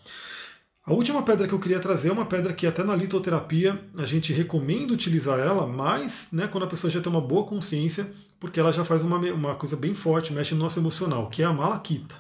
A 0.87 0.93
última 0.93 1.23
pedra 1.23 1.49
que 1.49 1.55
eu 1.55 1.59
queria 1.59 1.81
trazer 1.81 2.11
é 2.11 2.13
uma 2.13 2.27
pedra 2.27 2.53
que 2.53 2.67
até 2.67 2.85
na 2.85 2.95
litoterapia 2.95 3.83
a 3.97 4.05
gente 4.05 4.35
recomenda 4.35 4.93
utilizar 4.93 5.41
ela, 5.41 5.67
mas 5.67 6.29
né, 6.31 6.47
quando 6.47 6.65
a 6.65 6.67
pessoa 6.67 6.91
já 6.91 7.01
tem 7.01 7.11
uma 7.11 7.23
boa 7.23 7.47
consciência, 7.47 8.07
porque 8.45 8.61
ela 8.61 8.71
já 8.75 8.85
faz 8.85 9.01
uma, 9.01 9.17
uma 9.17 9.55
coisa 9.55 9.75
bem 9.75 9.95
forte, 9.95 10.31
mexe 10.31 10.55
no 10.55 10.61
nosso 10.61 10.79
emocional, 10.79 11.31
que 11.31 11.43
é 11.43 11.47
a 11.47 11.53
malaquita. 11.53 12.15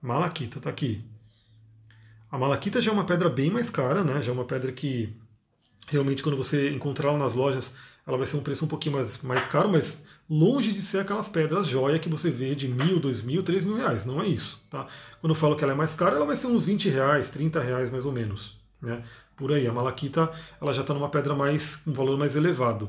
Malaquita, 0.00 0.60
tá 0.60 0.70
aqui. 0.70 1.04
A 2.30 2.38
malaquita 2.38 2.80
já 2.80 2.92
é 2.92 2.94
uma 2.94 3.04
pedra 3.04 3.28
bem 3.28 3.50
mais 3.50 3.68
cara, 3.68 4.04
né? 4.04 4.22
Já 4.22 4.30
é 4.30 4.32
uma 4.32 4.44
pedra 4.44 4.70
que 4.70 5.12
realmente 5.88 6.22
quando 6.22 6.36
você 6.36 6.70
encontrar 6.70 7.08
ela 7.08 7.18
nas 7.18 7.34
lojas, 7.34 7.74
ela 8.06 8.16
vai 8.16 8.28
ser 8.28 8.36
um 8.36 8.44
preço 8.44 8.64
um 8.64 8.68
pouquinho 8.68 8.94
mais, 8.94 9.20
mais 9.22 9.44
caro, 9.48 9.68
mas 9.68 10.00
longe 10.30 10.70
de 10.70 10.82
ser 10.82 11.00
aquelas 11.00 11.26
pedras 11.26 11.66
joia 11.66 11.98
que 11.98 12.08
você 12.08 12.30
vê 12.30 12.54
de 12.54 12.68
mil, 12.68 13.00
dois 13.00 13.20
mil, 13.20 13.42
três 13.42 13.64
mil 13.64 13.74
reais. 13.74 14.04
Não 14.04 14.22
é 14.22 14.28
isso. 14.28 14.62
Tá? 14.70 14.86
Quando 15.20 15.32
eu 15.32 15.36
falo 15.36 15.56
que 15.56 15.64
ela 15.64 15.72
é 15.72 15.76
mais 15.76 15.94
cara, 15.94 16.14
ela 16.14 16.26
vai 16.26 16.36
ser 16.36 16.46
uns 16.46 16.64
20 16.64 16.88
reais, 16.90 17.28
30 17.30 17.60
reais 17.60 17.90
mais 17.90 18.06
ou 18.06 18.12
menos. 18.12 18.56
Né? 18.80 19.02
Por 19.34 19.52
aí. 19.52 19.66
A 19.66 19.72
malaquita 19.72 20.30
ela 20.62 20.72
já 20.72 20.82
está 20.82 20.94
numa 20.94 21.08
pedra 21.08 21.34
mais 21.34 21.80
um 21.84 21.92
valor 21.92 22.16
mais 22.16 22.36
elevado. 22.36 22.88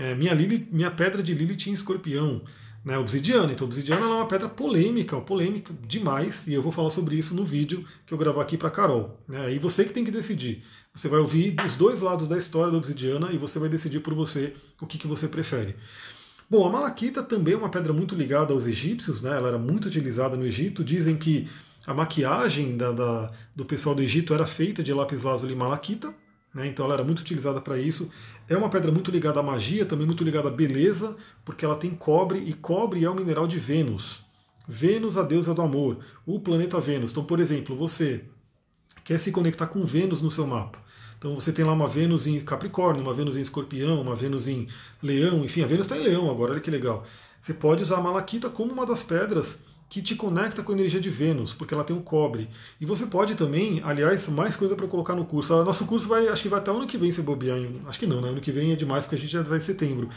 É, 0.00 0.14
minha, 0.14 0.32
Lili, 0.32 0.66
minha 0.72 0.90
pedra 0.90 1.22
de 1.22 1.34
Lilith 1.34 1.68
em 1.68 1.72
escorpião. 1.72 2.40
Né, 2.82 2.96
obsidiana. 2.96 3.52
Então, 3.52 3.66
obsidiana 3.66 4.06
é 4.06 4.08
uma 4.08 4.26
pedra 4.26 4.48
polêmica, 4.48 5.20
polêmica 5.20 5.74
demais, 5.86 6.46
e 6.46 6.54
eu 6.54 6.62
vou 6.62 6.72
falar 6.72 6.88
sobre 6.88 7.14
isso 7.14 7.34
no 7.34 7.44
vídeo 7.44 7.84
que 8.06 8.14
eu 8.14 8.16
gravar 8.16 8.40
aqui 8.40 8.56
para 8.56 8.70
Carol. 8.70 9.20
Né, 9.28 9.52
e 9.52 9.58
você 9.58 9.84
que 9.84 9.92
tem 9.92 10.02
que 10.02 10.10
decidir. 10.10 10.64
Você 10.94 11.06
vai 11.06 11.20
ouvir 11.20 11.54
os 11.66 11.74
dois 11.74 12.00
lados 12.00 12.26
da 12.26 12.38
história 12.38 12.72
da 12.72 12.78
obsidiana 12.78 13.30
e 13.32 13.36
você 13.36 13.58
vai 13.58 13.68
decidir 13.68 14.00
por 14.00 14.14
você 14.14 14.54
o 14.80 14.86
que, 14.86 14.96
que 14.96 15.06
você 15.06 15.28
prefere. 15.28 15.76
Bom, 16.48 16.66
a 16.66 16.72
malaquita 16.72 17.22
também 17.22 17.52
é 17.52 17.56
uma 17.56 17.68
pedra 17.68 17.92
muito 17.92 18.14
ligada 18.14 18.54
aos 18.54 18.66
egípcios, 18.66 19.20
né? 19.20 19.36
ela 19.36 19.48
era 19.48 19.58
muito 19.58 19.86
utilizada 19.86 20.34
no 20.34 20.46
Egito. 20.46 20.82
Dizem 20.82 21.16
que 21.18 21.48
a 21.86 21.92
maquiagem 21.92 22.76
da, 22.78 22.92
da, 22.92 23.32
do 23.54 23.64
pessoal 23.66 23.94
do 23.94 24.02
Egito 24.02 24.32
era 24.32 24.46
feita 24.46 24.82
de 24.82 24.92
lápis 24.92 25.22
lazuli 25.22 25.54
malaquita, 25.54 26.12
né? 26.54 26.66
então 26.66 26.86
ela 26.86 26.94
era 26.94 27.04
muito 27.04 27.20
utilizada 27.20 27.60
para 27.60 27.78
isso. 27.78 28.10
É 28.50 28.56
uma 28.56 28.68
pedra 28.68 28.90
muito 28.90 29.12
ligada 29.12 29.38
à 29.38 29.44
magia, 29.44 29.86
também 29.86 30.04
muito 30.04 30.24
ligada 30.24 30.48
à 30.48 30.50
beleza, 30.50 31.16
porque 31.44 31.64
ela 31.64 31.76
tem 31.76 31.92
cobre, 31.94 32.40
e 32.40 32.52
cobre 32.52 33.04
é 33.04 33.08
o 33.08 33.14
mineral 33.14 33.46
de 33.46 33.60
Vênus. 33.60 34.24
Vênus, 34.66 35.16
a 35.16 35.22
deusa 35.22 35.54
do 35.54 35.62
amor, 35.62 35.98
o 36.26 36.40
planeta 36.40 36.80
Vênus. 36.80 37.12
Então, 37.12 37.22
por 37.22 37.38
exemplo, 37.38 37.76
você 37.76 38.24
quer 39.04 39.20
se 39.20 39.30
conectar 39.30 39.68
com 39.68 39.84
Vênus 39.84 40.20
no 40.20 40.32
seu 40.32 40.48
mapa. 40.48 40.80
Então 41.16 41.36
você 41.36 41.52
tem 41.52 41.64
lá 41.64 41.72
uma 41.72 41.86
Vênus 41.86 42.26
em 42.26 42.40
Capricórnio, 42.40 43.04
uma 43.04 43.14
Vênus 43.14 43.36
em 43.36 43.40
Escorpião, 43.40 44.00
uma 44.00 44.16
Vênus 44.16 44.48
em 44.48 44.66
Leão, 45.00 45.44
enfim, 45.44 45.62
a 45.62 45.66
Vênus 45.68 45.86
está 45.86 45.96
em 45.96 46.02
Leão 46.02 46.28
agora, 46.28 46.50
olha 46.50 46.60
que 46.60 46.72
legal. 46.72 47.06
Você 47.40 47.54
pode 47.54 47.84
usar 47.84 47.98
a 47.98 48.02
malaquita 48.02 48.50
como 48.50 48.72
uma 48.72 48.84
das 48.84 49.00
pedras 49.00 49.60
que 49.90 50.00
te 50.00 50.14
conecta 50.14 50.62
com 50.62 50.70
a 50.70 50.74
energia 50.76 51.00
de 51.00 51.10
Vênus, 51.10 51.52
porque 51.52 51.74
ela 51.74 51.82
tem 51.82 51.96
o 51.96 52.00
cobre. 52.00 52.48
E 52.80 52.86
você 52.86 53.06
pode 53.06 53.34
também, 53.34 53.82
aliás, 53.82 54.28
mais 54.28 54.54
coisa 54.54 54.76
para 54.76 54.86
colocar 54.86 55.16
no 55.16 55.24
curso. 55.24 55.64
Nosso 55.64 55.84
curso 55.84 56.06
vai, 56.06 56.28
acho 56.28 56.42
que 56.42 56.48
vai 56.48 56.60
até 56.60 56.70
ano 56.70 56.86
que 56.86 56.96
vem 56.96 57.10
se 57.10 57.20
bobear. 57.20 57.58
Acho 57.88 57.98
que 57.98 58.06
não, 58.06 58.20
né? 58.20 58.28
Ano 58.28 58.40
que 58.40 58.52
vem 58.52 58.70
é 58.70 58.76
demais 58.76 59.04
porque 59.04 59.16
a 59.16 59.18
gente 59.18 59.32
já 59.32 59.42
vai 59.42 59.58
em 59.58 59.60
setembro. 59.60 60.08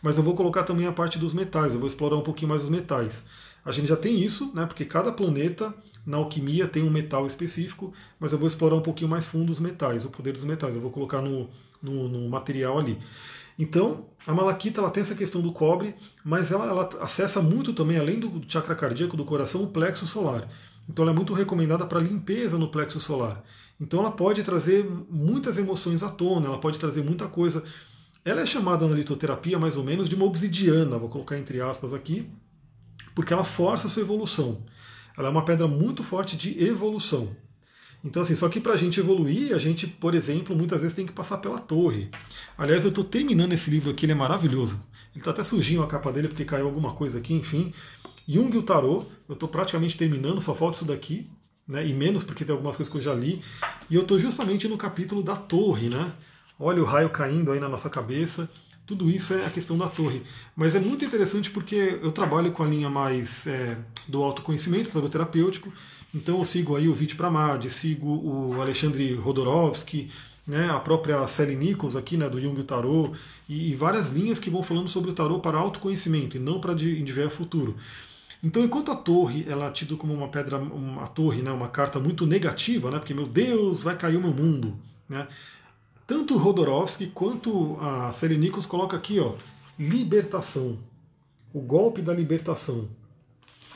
Mas 0.00 0.16
eu 0.16 0.22
vou 0.22 0.36
colocar 0.36 0.62
também 0.62 0.86
a 0.86 0.92
parte 0.92 1.18
dos 1.18 1.34
metais, 1.34 1.74
eu 1.74 1.80
vou 1.80 1.88
explorar 1.88 2.16
um 2.16 2.22
pouquinho 2.22 2.50
mais 2.50 2.62
os 2.62 2.68
metais. 2.68 3.24
A 3.64 3.72
gente 3.72 3.88
já 3.88 3.96
tem 3.96 4.20
isso, 4.22 4.52
né? 4.54 4.64
Porque 4.64 4.84
cada 4.84 5.10
planeta 5.10 5.74
na 6.06 6.18
alquimia 6.18 6.68
tem 6.68 6.84
um 6.84 6.90
metal 6.90 7.26
específico, 7.26 7.92
mas 8.20 8.30
eu 8.30 8.38
vou 8.38 8.46
explorar 8.46 8.76
um 8.76 8.80
pouquinho 8.80 9.10
mais 9.10 9.26
fundo 9.26 9.50
os 9.50 9.58
metais, 9.58 10.04
o 10.04 10.10
poder 10.10 10.34
dos 10.34 10.44
metais. 10.44 10.76
Eu 10.76 10.80
vou 10.80 10.92
colocar 10.92 11.20
no, 11.20 11.50
no, 11.82 12.08
no 12.08 12.28
material 12.28 12.78
ali. 12.78 12.96
Então, 13.58 14.06
a 14.26 14.34
malaquita 14.34 14.80
ela 14.80 14.90
tem 14.90 15.00
essa 15.00 15.14
questão 15.14 15.40
do 15.40 15.52
cobre, 15.52 15.94
mas 16.24 16.50
ela, 16.50 16.66
ela, 16.66 16.90
acessa 17.00 17.40
muito 17.40 17.72
também, 17.72 17.96
além 17.96 18.18
do 18.18 18.42
chakra 18.46 18.74
cardíaco 18.74 19.16
do 19.16 19.24
coração, 19.24 19.62
o 19.62 19.68
plexo 19.68 20.06
solar. 20.06 20.48
Então, 20.88 21.02
ela 21.02 21.12
é 21.12 21.14
muito 21.14 21.32
recomendada 21.32 21.86
para 21.86 22.00
limpeza 22.00 22.58
no 22.58 22.68
plexo 22.68 23.00
solar. 23.00 23.42
Então, 23.80 24.00
ela 24.00 24.12
pode 24.12 24.42
trazer 24.42 24.84
muitas 25.08 25.58
emoções 25.58 26.02
à 26.02 26.08
tona, 26.08 26.46
ela 26.46 26.60
pode 26.60 26.78
trazer 26.78 27.02
muita 27.02 27.28
coisa. 27.28 27.64
Ela 28.24 28.42
é 28.42 28.46
chamada 28.46 28.86
na 28.86 28.94
litoterapia, 28.94 29.58
mais 29.58 29.76
ou 29.76 29.84
menos, 29.84 30.08
de 30.08 30.14
uma 30.14 30.26
obsidiana, 30.26 30.98
vou 30.98 31.08
colocar 31.08 31.38
entre 31.38 31.60
aspas 31.60 31.94
aqui, 31.94 32.28
porque 33.14 33.32
ela 33.32 33.44
força 33.44 33.86
a 33.86 33.90
sua 33.90 34.02
evolução. 34.02 34.64
Ela 35.16 35.28
é 35.28 35.30
uma 35.30 35.44
pedra 35.44 35.66
muito 35.66 36.04
forte 36.04 36.36
de 36.36 36.62
evolução. 36.62 37.34
Então, 38.04 38.22
assim, 38.22 38.34
só 38.34 38.48
que 38.48 38.60
para 38.60 38.74
a 38.74 38.76
gente 38.76 39.00
evoluir, 39.00 39.54
a 39.54 39.58
gente, 39.58 39.86
por 39.86 40.14
exemplo, 40.14 40.54
muitas 40.54 40.80
vezes 40.80 40.94
tem 40.94 41.06
que 41.06 41.12
passar 41.12 41.38
pela 41.38 41.58
torre. 41.58 42.08
Aliás, 42.56 42.84
eu 42.84 42.90
estou 42.90 43.04
terminando 43.04 43.52
esse 43.52 43.68
livro 43.70 43.90
aqui, 43.90 44.06
ele 44.06 44.12
é 44.12 44.14
maravilhoso. 44.14 44.80
Ele 45.12 45.20
está 45.20 45.30
até 45.30 45.42
sujinho 45.42 45.82
a 45.82 45.86
capa 45.86 46.12
dele 46.12 46.28
porque 46.28 46.44
caiu 46.44 46.66
alguma 46.66 46.92
coisa 46.92 47.18
aqui, 47.18 47.34
enfim. 47.34 47.72
Jung 48.28 48.54
e 48.54 48.58
o 48.58 48.62
Tarô, 48.62 49.04
eu 49.28 49.34
estou 49.34 49.48
praticamente 49.48 49.96
terminando, 49.96 50.40
só 50.40 50.54
falta 50.54 50.76
isso 50.76 50.84
daqui, 50.84 51.28
né? 51.66 51.86
E 51.86 51.92
menos 51.92 52.22
porque 52.22 52.44
tem 52.44 52.52
algumas 52.52 52.76
coisas 52.76 52.90
que 52.90 52.98
eu 52.98 53.02
já 53.02 53.14
li. 53.14 53.42
E 53.88 53.94
eu 53.94 54.02
estou 54.02 54.18
justamente 54.18 54.68
no 54.68 54.76
capítulo 54.76 55.22
da 55.22 55.36
torre, 55.36 55.88
né? 55.88 56.12
Olha 56.58 56.82
o 56.82 56.84
raio 56.84 57.10
caindo 57.10 57.52
aí 57.52 57.60
na 57.60 57.68
nossa 57.68 57.90
cabeça. 57.90 58.48
Tudo 58.86 59.10
isso 59.10 59.34
é 59.34 59.44
a 59.44 59.50
questão 59.50 59.76
da 59.76 59.88
torre. 59.88 60.22
Mas 60.54 60.74
é 60.76 60.80
muito 60.80 61.04
interessante 61.04 61.50
porque 61.50 61.98
eu 62.00 62.12
trabalho 62.12 62.52
com 62.52 62.62
a 62.62 62.66
linha 62.66 62.88
mais 62.88 63.46
é, 63.46 63.76
do 64.06 64.22
autoconhecimento, 64.22 65.08
terapêutico. 65.08 65.72
Então 66.14 66.38
eu 66.38 66.44
sigo 66.44 66.76
aí 66.76 66.88
o 66.88 66.94
Vit 66.94 67.14
Pramad, 67.14 67.68
sigo 67.68 68.08
o 68.08 68.60
Alexandre 68.60 69.14
Rodorovsky, 69.14 70.10
né, 70.46 70.70
a 70.70 70.78
própria 70.78 71.26
Sally 71.26 71.56
Nichols 71.56 71.96
aqui, 71.96 72.16
né, 72.16 72.28
do 72.28 72.40
Jung 72.40 72.56
e 72.56 72.60
o 72.60 72.64
Tarô, 72.64 73.12
e, 73.48 73.72
e, 73.72 73.74
várias 73.74 74.12
linhas 74.12 74.38
que 74.38 74.48
vão 74.48 74.62
falando 74.62 74.88
sobre 74.88 75.10
o 75.10 75.14
tarô 75.14 75.40
para 75.40 75.58
autoconhecimento 75.58 76.36
e 76.36 76.40
não 76.40 76.60
para 76.60 76.72
indivíduo 76.72 77.30
futuro. 77.30 77.76
Então, 78.42 78.62
enquanto 78.62 78.92
a 78.92 78.96
torre 78.96 79.44
ela 79.48 79.66
é 79.66 79.70
tida 79.70 79.96
como 79.96 80.14
uma 80.14 80.28
pedra, 80.28 80.58
uma 80.58 81.06
torre, 81.08 81.42
né, 81.42 81.50
uma 81.50 81.68
carta 81.68 81.98
muito 81.98 82.24
negativa, 82.26 82.90
né, 82.90 82.98
porque 82.98 83.14
meu 83.14 83.26
Deus, 83.26 83.82
vai 83.82 83.96
cair 83.96 84.16
o 84.16 84.20
meu 84.20 84.32
mundo, 84.32 84.76
né, 85.08 85.26
tanto 86.06 86.34
o 86.34 86.38
Rodorovsky 86.38 87.08
quanto 87.08 87.76
a 87.80 88.12
Sally 88.12 88.38
Nichols 88.38 88.66
coloca 88.66 88.96
aqui, 88.96 89.18
ó, 89.18 89.34
libertação, 89.76 90.78
o 91.52 91.60
golpe 91.60 92.00
da 92.00 92.14
libertação. 92.14 92.88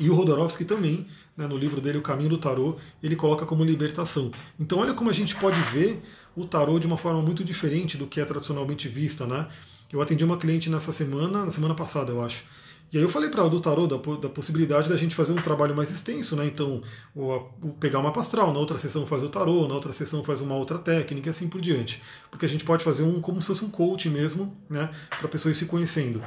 E 0.01 0.09
o 0.09 0.15
Rodorovsky 0.15 0.65
também 0.65 1.07
né, 1.37 1.47
no 1.47 1.57
livro 1.57 1.81
dele 1.81 1.99
O 1.99 2.03
Caminho 2.03 2.29
do 2.29 2.39
Tarô, 2.39 2.77
ele 3.03 3.17
coloca 3.17 3.47
como 3.47 3.65
libertação. 3.65 4.31
Então 4.59 4.79
olha 4.79 4.95
como 4.95 5.11
a 5.11 5.13
gente 5.13 5.37
pode 5.37 5.61
ver 5.73 6.03
o 6.37 6.45
tarô 6.45 6.79
de 6.79 6.87
uma 6.87 6.97
forma 6.97 7.21
muito 7.21 7.45
diferente 7.45 7.97
do 7.97 8.07
que 8.07 8.21
é 8.21 8.25
tradicionalmente 8.25 8.89
vista, 8.89 9.27
né? 9.27 9.49
Eu 9.93 10.01
atendi 10.01 10.25
uma 10.25 10.37
cliente 10.37 10.71
nessa 10.71 10.93
semana, 10.93 11.45
na 11.45 11.51
semana 11.51 11.75
passada, 11.75 12.13
eu 12.13 12.23
acho, 12.23 12.45
e 12.93 12.97
aí 12.97 13.03
eu 13.05 13.09
falei 13.09 13.31
para 13.31 13.43
ela 13.43 13.51
do 13.51 13.61
tarô, 13.61 13.87
da, 13.87 13.97
da, 13.97 14.29
possibilidade 14.29 14.89
da 14.89 14.97
gente 14.97 15.15
fazer 15.15 15.33
um 15.33 15.37
trabalho 15.37 15.77
mais 15.77 15.93
extenso, 15.93 16.35
né? 16.35 16.45
Então, 16.45 16.83
o, 17.15 17.35
o 17.63 17.69
pegar 17.79 18.01
uma 18.01 18.13
pastral, 18.13 18.53
na 18.53 18.59
outra 18.59 18.79
sessão 18.79 19.07
faz 19.07 19.23
o 19.23 19.29
tarô, 19.29 19.69
na 19.69 19.75
outra 19.75 19.93
sessão 19.93 20.25
faz 20.25 20.41
uma 20.41 20.57
outra 20.57 20.77
técnica 20.77 21.29
e 21.29 21.31
assim 21.31 21.49
por 21.49 21.61
diante. 21.61 22.03
Porque 22.33 22.45
a 22.45 22.49
gente 22.49 22.65
pode 22.65 22.83
fazer 22.83 23.05
um 23.05 23.21
como 23.21 23.41
se 23.41 23.47
fosse 23.47 23.65
um 23.65 23.71
coach 23.71 24.09
mesmo, 24.09 24.57
né? 24.69 24.91
Para 25.09 25.27
a 25.27 25.29
pessoa 25.29 25.53
ir 25.53 25.55
se 25.55 25.67
conhecendo. 25.67 26.21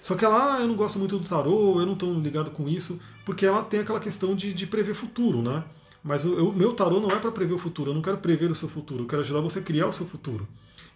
Só 0.00 0.14
que 0.14 0.24
ela, 0.24 0.56
ah, 0.56 0.60
eu 0.60 0.68
não 0.68 0.74
gosto 0.74 0.98
muito 0.98 1.18
do 1.18 1.28
tarô, 1.28 1.80
eu 1.80 1.84
não 1.84 1.92
estou 1.92 2.14
ligado 2.14 2.50
com 2.50 2.66
isso, 2.66 2.98
porque 3.26 3.44
ela 3.44 3.62
tem 3.62 3.80
aquela 3.80 4.00
questão 4.00 4.34
de, 4.34 4.54
de 4.54 4.66
prever 4.66 4.94
futuro, 4.94 5.42
né? 5.42 5.64
Mas 6.02 6.24
o 6.24 6.52
meu 6.52 6.72
tarô 6.72 6.98
não 6.98 7.10
é 7.10 7.16
para 7.16 7.32
prever 7.32 7.54
o 7.54 7.58
futuro, 7.58 7.90
eu 7.90 7.94
não 7.94 8.00
quero 8.00 8.16
prever 8.18 8.50
o 8.50 8.54
seu 8.54 8.68
futuro, 8.68 9.02
eu 9.02 9.06
quero 9.06 9.20
ajudar 9.20 9.40
você 9.40 9.58
a 9.58 9.62
criar 9.62 9.88
o 9.88 9.92
seu 9.92 10.06
futuro. 10.06 10.48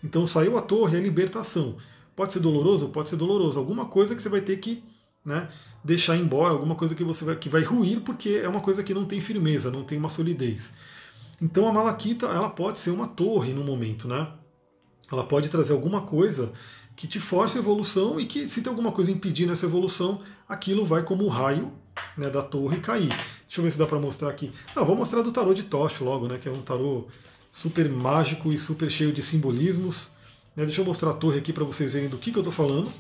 Então 0.03 0.27
saiu 0.27 0.57
a 0.57 0.63
torre, 0.63 0.97
é 0.97 1.01
libertação. 1.01 1.77
Pode 2.17 2.33
ser 2.33 2.41
doloroso? 2.41 2.89
Pode 2.89 3.11
ser 3.11 3.17
doloroso. 3.17 3.59
Alguma 3.59 3.87
coisa 3.87 4.15
que 4.15 4.23
você 4.23 4.29
vai 4.29 4.41
ter 4.41 4.57
que 4.59 4.83
né, 5.25 5.49
deixar 5.85 6.17
embora 6.17 6.53
alguma 6.53 6.75
coisa 6.75 6.95
que 6.95 7.05
você 7.05 7.25
vai, 7.25 7.37
que 7.37 7.49
vai 7.49 7.63
ruir 7.63 8.01
porque 8.01 8.41
é 8.43 8.49
uma 8.49 8.61
coisa 8.61 8.83
que 8.83 8.95
não 8.95 9.05
tem 9.05 9.21
firmeza, 9.21 9.71
não 9.71 9.85
tem 9.85 9.99
uma 9.99 10.09
solidez. 10.09 10.73
Então 11.41 11.69
a 11.69 11.73
malaquita 11.73 12.27
ela 12.27 12.51
pode 12.51 12.79
ser 12.79 12.91
uma 12.91 13.09
torre 13.09 13.53
no 13.53 13.65
momento, 13.65 14.07
né? 14.07 14.29
Ela 15.11 15.25
pode 15.25 15.49
trazer 15.49 15.73
alguma 15.73 16.03
coisa 16.03 16.53
que 16.95 17.07
te 17.07 17.19
force 17.19 17.57
a 17.57 17.61
evolução 17.61 18.21
e 18.21 18.27
que 18.27 18.49
se 18.49 18.61
tem 18.61 18.71
alguma 18.71 18.93
coisa 18.93 19.11
impedindo 19.11 19.53
essa 19.53 19.67
evolução, 19.67 20.21
aquilo 20.49 20.85
vai 20.85 21.03
como 21.03 21.25
o 21.25 21.29
raio 21.29 21.73
né, 22.17 22.29
da 22.29 22.43
torre 22.43 22.79
cair. 22.79 23.09
Deixa 23.09 23.59
eu 23.59 23.65
ver 23.65 23.71
se 23.71 23.79
dá 23.79 23.87
para 23.87 23.99
mostrar 23.99 24.29
aqui. 24.29 24.53
Não, 24.77 24.85
vou 24.85 24.95
mostrar 24.95 25.23
do 25.23 25.33
tarô 25.33 25.55
de 25.55 25.63
Tosh 25.63 26.01
logo, 26.01 26.29
né, 26.29 26.39
que 26.39 26.49
é 26.49 26.53
um 26.53 26.63
tarô 26.63 27.09
super 27.51 27.89
mágico 27.91 28.53
e 28.53 28.59
super 28.59 28.91
cheio 28.91 29.13
de 29.13 29.23
simbolismos. 29.23 30.11
Né, 30.55 30.65
deixa 30.65 30.81
eu 30.83 30.85
mostrar 30.85 31.11
a 31.11 31.15
torre 31.15 31.39
aqui 31.39 31.53
para 31.53 31.65
vocês 31.65 31.95
verem 31.95 32.09
do 32.09 32.19
que, 32.19 32.31
que 32.31 32.39
eu 32.39 32.43
estou 32.43 32.53
falando. 32.53 32.93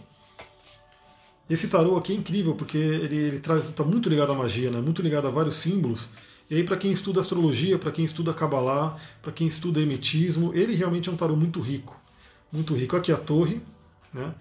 Esse 1.50 1.66
tarô 1.66 1.96
aqui 1.96 2.12
é 2.12 2.16
incrível 2.16 2.54
porque 2.54 2.78
ele, 2.78 3.16
ele 3.16 3.40
traz 3.40 3.68
está 3.68 3.82
muito 3.82 4.08
ligado 4.08 4.30
à 4.30 4.36
magia, 4.36 4.70
né? 4.70 4.80
muito 4.80 5.02
ligado 5.02 5.26
a 5.26 5.30
vários 5.30 5.56
símbolos. 5.56 6.08
E 6.48 6.54
aí 6.54 6.62
para 6.62 6.76
quem 6.76 6.92
estuda 6.92 7.20
astrologia, 7.20 7.76
para 7.76 7.90
quem 7.90 8.04
estuda 8.04 8.32
Kabbalah, 8.32 8.96
para 9.20 9.32
quem 9.32 9.48
estuda 9.48 9.80
hermetismo, 9.80 10.54
ele 10.54 10.76
realmente 10.76 11.08
é 11.08 11.12
um 11.12 11.16
tarô 11.16 11.34
muito 11.34 11.60
rico, 11.60 12.00
muito 12.52 12.72
rico. 12.74 12.94
Aqui 12.94 13.10
a 13.10 13.16
torre, 13.16 13.60
né? 14.14 14.32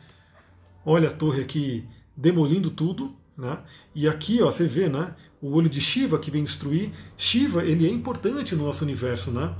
Olha 0.85 1.09
a 1.09 1.11
torre 1.11 1.41
aqui 1.41 1.83
demolindo 2.15 2.69
tudo, 2.69 3.15
né? 3.35 3.57
E 3.95 4.07
aqui, 4.07 4.39
ó, 4.43 4.51
você 4.51 4.67
vê, 4.67 4.87
né? 4.87 5.15
O 5.41 5.55
olho 5.55 5.69
de 5.69 5.81
Shiva 5.81 6.19
que 6.19 6.29
vem 6.29 6.43
destruir. 6.43 6.91
Shiva, 7.17 7.63
ele 7.63 7.87
é 7.87 7.91
importante 7.91 8.55
no 8.55 8.65
nosso 8.65 8.83
universo, 8.83 9.31
né? 9.31 9.55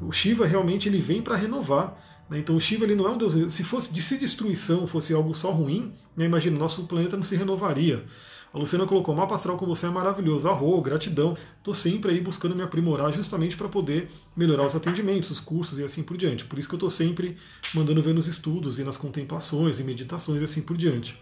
O 0.00 0.10
Shiva 0.10 0.46
realmente 0.46 0.88
ele 0.88 1.00
vem 1.00 1.20
para 1.20 1.36
renovar. 1.36 2.02
Né? 2.28 2.38
Então 2.38 2.56
o 2.56 2.60
Shiva 2.60 2.84
ele 2.84 2.94
não 2.94 3.06
é 3.06 3.10
um 3.10 3.18
deus. 3.18 3.52
Se 3.52 3.64
fosse 3.64 3.92
de 3.92 4.02
se 4.02 4.16
destruição, 4.16 4.86
fosse 4.86 5.12
algo 5.12 5.34
só 5.34 5.50
ruim, 5.50 5.92
né? 6.16 6.24
imagina, 6.24 6.58
nosso 6.58 6.84
planeta 6.84 7.16
não 7.16 7.24
se 7.24 7.36
renovaria. 7.36 8.04
A 8.52 8.58
Luciana 8.58 8.86
colocou, 8.86 9.12
mapa 9.16 9.34
astral 9.34 9.56
com 9.56 9.66
você 9.66 9.86
é 9.86 9.90
maravilhoso, 9.90 10.48
arro, 10.48 10.80
gratidão. 10.80 11.36
Estou 11.58 11.74
sempre 11.74 12.12
aí 12.12 12.20
buscando 12.20 12.54
me 12.54 12.62
aprimorar 12.62 13.12
justamente 13.12 13.56
para 13.56 13.68
poder 13.68 14.08
melhorar 14.36 14.64
os 14.64 14.76
atendimentos, 14.76 15.32
os 15.32 15.40
cursos 15.40 15.76
e 15.80 15.82
assim 15.82 16.04
por 16.04 16.16
diante. 16.16 16.44
Por 16.44 16.56
isso 16.56 16.68
que 16.68 16.74
eu 16.74 16.76
estou 16.76 16.90
sempre 16.90 17.36
mandando 17.74 18.00
ver 18.00 18.14
nos 18.14 18.28
estudos 18.28 18.78
e 18.78 18.84
nas 18.84 18.96
contemplações 18.96 19.80
e 19.80 19.82
meditações 19.82 20.40
e 20.40 20.44
assim 20.44 20.62
por 20.62 20.76
diante. 20.76 21.18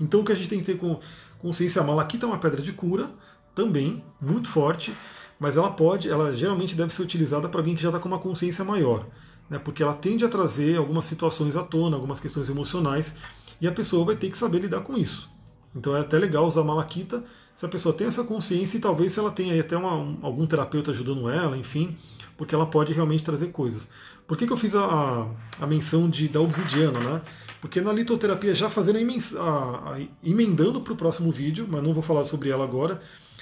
Então 0.00 0.20
o 0.20 0.24
que 0.24 0.30
a 0.30 0.36
gente 0.36 0.48
tem 0.48 0.60
que 0.60 0.64
ter 0.64 0.78
com 0.78 1.00
consciência, 1.40 1.82
a 1.82 1.84
malaquita 1.84 2.26
é 2.26 2.28
uma 2.28 2.38
pedra 2.38 2.62
de 2.62 2.72
cura, 2.72 3.10
também, 3.52 4.04
muito 4.20 4.48
forte, 4.48 4.94
mas 5.40 5.56
ela 5.56 5.72
pode, 5.72 6.08
ela 6.08 6.32
geralmente 6.36 6.76
deve 6.76 6.94
ser 6.94 7.02
utilizada 7.02 7.48
para 7.48 7.58
alguém 7.58 7.74
que 7.74 7.82
já 7.82 7.88
está 7.88 7.98
com 7.98 8.06
uma 8.06 8.20
consciência 8.20 8.64
maior 8.64 9.04
né, 9.48 9.58
porque 9.58 9.82
ela 9.82 9.94
tende 9.94 10.24
a 10.24 10.28
trazer 10.28 10.76
algumas 10.76 11.04
situações 11.04 11.56
à 11.56 11.62
tona, 11.62 11.96
algumas 11.96 12.20
questões 12.20 12.48
emocionais, 12.48 13.14
e 13.60 13.66
a 13.66 13.72
pessoa 13.72 14.04
vai 14.04 14.16
ter 14.16 14.30
que 14.30 14.38
saber 14.38 14.60
lidar 14.60 14.80
com 14.80 14.96
isso. 14.96 15.28
Então 15.74 15.94
é 15.96 16.00
até 16.00 16.18
legal 16.18 16.46
usar 16.46 16.64
malaquita 16.64 17.22
se 17.54 17.64
a 17.64 17.68
pessoa 17.68 17.94
tem 17.94 18.06
essa 18.06 18.24
consciência 18.24 18.76
e 18.76 18.80
talvez 18.80 19.16
ela 19.16 19.30
tenha 19.30 19.58
até 19.58 19.76
uma, 19.76 19.94
um, 19.94 20.18
algum 20.22 20.46
terapeuta 20.46 20.90
ajudando 20.90 21.28
ela, 21.28 21.56
enfim, 21.56 21.96
porque 22.36 22.54
ela 22.54 22.66
pode 22.66 22.92
realmente 22.92 23.22
trazer 23.22 23.48
coisas. 23.48 23.88
Por 24.26 24.36
que, 24.36 24.46
que 24.46 24.52
eu 24.52 24.56
fiz 24.56 24.74
a, 24.74 24.84
a, 24.84 25.26
a 25.60 25.66
menção 25.66 26.08
de, 26.08 26.28
da 26.28 26.40
obsidiana, 26.40 26.98
né? 26.98 27.22
Porque 27.60 27.80
na 27.80 27.92
litoterapia, 27.92 28.54
já 28.54 28.68
fazendo 28.68 28.98
a, 29.38 29.42
a 29.42 30.00
emendando 30.22 30.80
para 30.80 30.92
o 30.92 30.96
próximo 30.96 31.30
vídeo, 31.30 31.66
mas 31.70 31.82
não 31.82 31.94
vou 31.94 32.02
falar 32.02 32.24
sobre 32.24 32.50
ela 32.50 32.64
agora, 32.64 33.00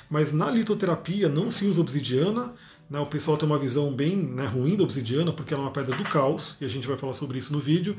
mas 0.08 0.32
na 0.32 0.50
litoterapia 0.50 1.28
não 1.28 1.50
se 1.50 1.66
usa 1.66 1.80
obsidiana, 1.80 2.52
né, 2.88 2.98
o 2.98 3.06
pessoal 3.06 3.36
tem 3.36 3.48
uma 3.48 3.58
visão 3.58 3.92
bem 3.92 4.16
né, 4.16 4.46
ruim 4.46 4.76
da 4.76 4.84
obsidiana, 4.84 5.32
porque 5.32 5.54
ela 5.54 5.62
é 5.62 5.66
uma 5.66 5.72
pedra 5.72 5.96
do 5.96 6.04
caos, 6.04 6.56
e 6.60 6.64
a 6.64 6.68
gente 6.68 6.86
vai 6.86 6.96
falar 6.96 7.14
sobre 7.14 7.38
isso 7.38 7.52
no 7.52 7.58
vídeo, 7.58 7.96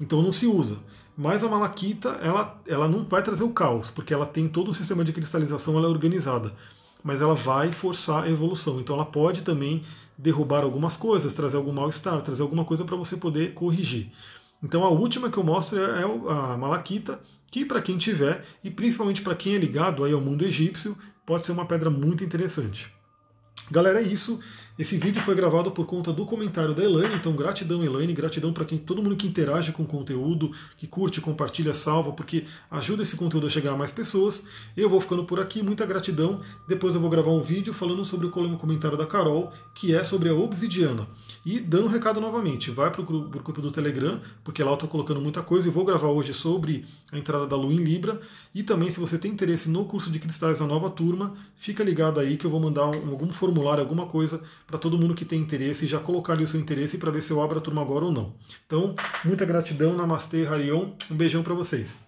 então 0.00 0.22
não 0.22 0.32
se 0.32 0.46
usa. 0.46 0.78
Mas 1.16 1.42
a 1.42 1.48
malaquita, 1.48 2.10
ela, 2.22 2.60
ela 2.66 2.86
não 2.86 3.04
vai 3.04 3.22
trazer 3.22 3.42
o 3.42 3.50
caos, 3.50 3.90
porque 3.90 4.14
ela 4.14 4.24
tem 4.24 4.48
todo 4.48 4.70
um 4.70 4.72
sistema 4.72 5.04
de 5.04 5.12
cristalização, 5.12 5.76
ela 5.76 5.86
é 5.86 5.90
organizada. 5.90 6.54
Mas 7.02 7.20
ela 7.20 7.34
vai 7.34 7.72
forçar 7.72 8.24
a 8.24 8.30
evolução. 8.30 8.78
Então 8.78 8.94
ela 8.94 9.04
pode 9.04 9.42
também 9.42 9.82
derrubar 10.16 10.62
algumas 10.62 10.96
coisas, 10.96 11.34
trazer 11.34 11.56
algum 11.56 11.72
mal-estar, 11.72 12.20
trazer 12.22 12.42
alguma 12.42 12.64
coisa 12.64 12.84
para 12.84 12.96
você 12.96 13.16
poder 13.16 13.52
corrigir. 13.52 14.12
Então 14.62 14.84
a 14.84 14.90
última 14.90 15.30
que 15.30 15.38
eu 15.38 15.44
mostro 15.44 15.78
é, 15.78 16.02
é 16.02 16.04
a 16.04 16.56
malaquita, 16.56 17.20
que 17.50 17.64
para 17.64 17.82
quem 17.82 17.98
tiver, 17.98 18.44
e 18.62 18.70
principalmente 18.70 19.22
para 19.22 19.34
quem 19.34 19.54
é 19.54 19.58
ligado 19.58 20.04
aí 20.04 20.12
ao 20.12 20.20
mundo 20.20 20.44
egípcio, 20.44 20.96
pode 21.26 21.46
ser 21.46 21.52
uma 21.52 21.66
pedra 21.66 21.90
muito 21.90 22.22
interessante. 22.22 22.92
Galera, 23.70 24.00
é 24.00 24.04
isso. 24.04 24.40
Esse 24.78 24.96
vídeo 24.96 25.20
foi 25.20 25.34
gravado 25.34 25.72
por 25.72 25.86
conta 25.86 26.12
do 26.12 26.24
comentário 26.24 26.72
da 26.72 26.84
Elaine, 26.84 27.16
então 27.16 27.32
gratidão 27.32 27.82
Elaine, 27.82 28.12
gratidão 28.12 28.52
para 28.52 28.64
quem 28.64 28.78
todo 28.78 29.02
mundo 29.02 29.16
que 29.16 29.26
interage 29.26 29.72
com 29.72 29.82
o 29.82 29.86
conteúdo, 29.86 30.52
que 30.76 30.86
curte, 30.86 31.20
compartilha, 31.20 31.74
salva, 31.74 32.12
porque 32.12 32.44
ajuda 32.70 33.02
esse 33.02 33.16
conteúdo 33.16 33.48
a 33.48 33.50
chegar 33.50 33.72
a 33.72 33.76
mais 33.76 33.90
pessoas. 33.90 34.44
Eu 34.76 34.88
vou 34.88 35.00
ficando 35.00 35.24
por 35.24 35.40
aqui, 35.40 35.64
muita 35.64 35.84
gratidão. 35.84 36.42
Depois 36.68 36.94
eu 36.94 37.00
vou 37.00 37.10
gravar 37.10 37.32
um 37.32 37.42
vídeo 37.42 37.74
falando 37.74 38.04
sobre 38.04 38.28
o 38.28 38.30
comentário 38.30 38.96
da 38.96 39.04
Carol, 39.04 39.52
que 39.74 39.92
é 39.92 40.04
sobre 40.04 40.28
a 40.28 40.34
obsidiana. 40.34 41.08
E 41.44 41.58
dando 41.58 41.86
um 41.86 41.90
recado 41.90 42.20
novamente, 42.20 42.70
vai 42.70 42.88
para 42.88 43.00
o 43.00 43.04
grupo 43.04 43.60
do 43.60 43.72
Telegram, 43.72 44.20
porque 44.44 44.62
lá 44.62 44.70
eu 44.70 44.74
estou 44.74 44.88
colocando 44.88 45.20
muita 45.20 45.42
coisa 45.42 45.66
e 45.66 45.72
vou 45.72 45.84
gravar 45.84 46.08
hoje 46.08 46.32
sobre 46.32 46.86
a 47.10 47.18
entrada 47.18 47.48
da 47.48 47.56
Lua 47.56 47.74
em 47.74 47.78
Libra. 47.78 48.20
E 48.54 48.62
também, 48.62 48.90
se 48.90 49.00
você 49.00 49.18
tem 49.18 49.32
interesse 49.32 49.68
no 49.68 49.84
curso 49.86 50.08
de 50.08 50.20
cristais 50.20 50.60
da 50.60 50.66
nova 50.66 50.88
turma, 50.88 51.34
fica 51.56 51.82
ligado 51.82 52.20
aí 52.20 52.36
que 52.36 52.44
eu 52.44 52.50
vou 52.50 52.60
mandar 52.60 52.82
algum 52.82 53.32
formulário, 53.32 53.82
alguma 53.82 54.06
coisa 54.06 54.40
para 54.68 54.78
todo 54.78 54.98
mundo 54.98 55.14
que 55.14 55.24
tem 55.24 55.40
interesse 55.40 55.86
já 55.86 55.98
colocar 55.98 56.34
ali 56.34 56.44
o 56.44 56.46
seu 56.46 56.60
interesse 56.60 56.98
para 56.98 57.10
ver 57.10 57.22
se 57.22 57.30
eu 57.30 57.42
abro 57.42 57.58
a 57.58 57.60
turma 57.60 57.80
agora 57.80 58.04
ou 58.04 58.12
não. 58.12 58.34
Então, 58.66 58.94
muita 59.24 59.46
gratidão, 59.46 59.96
Namastê, 59.96 60.46
Harion, 60.46 60.90
um 61.10 61.16
beijão 61.16 61.42
para 61.42 61.54
vocês. 61.54 62.07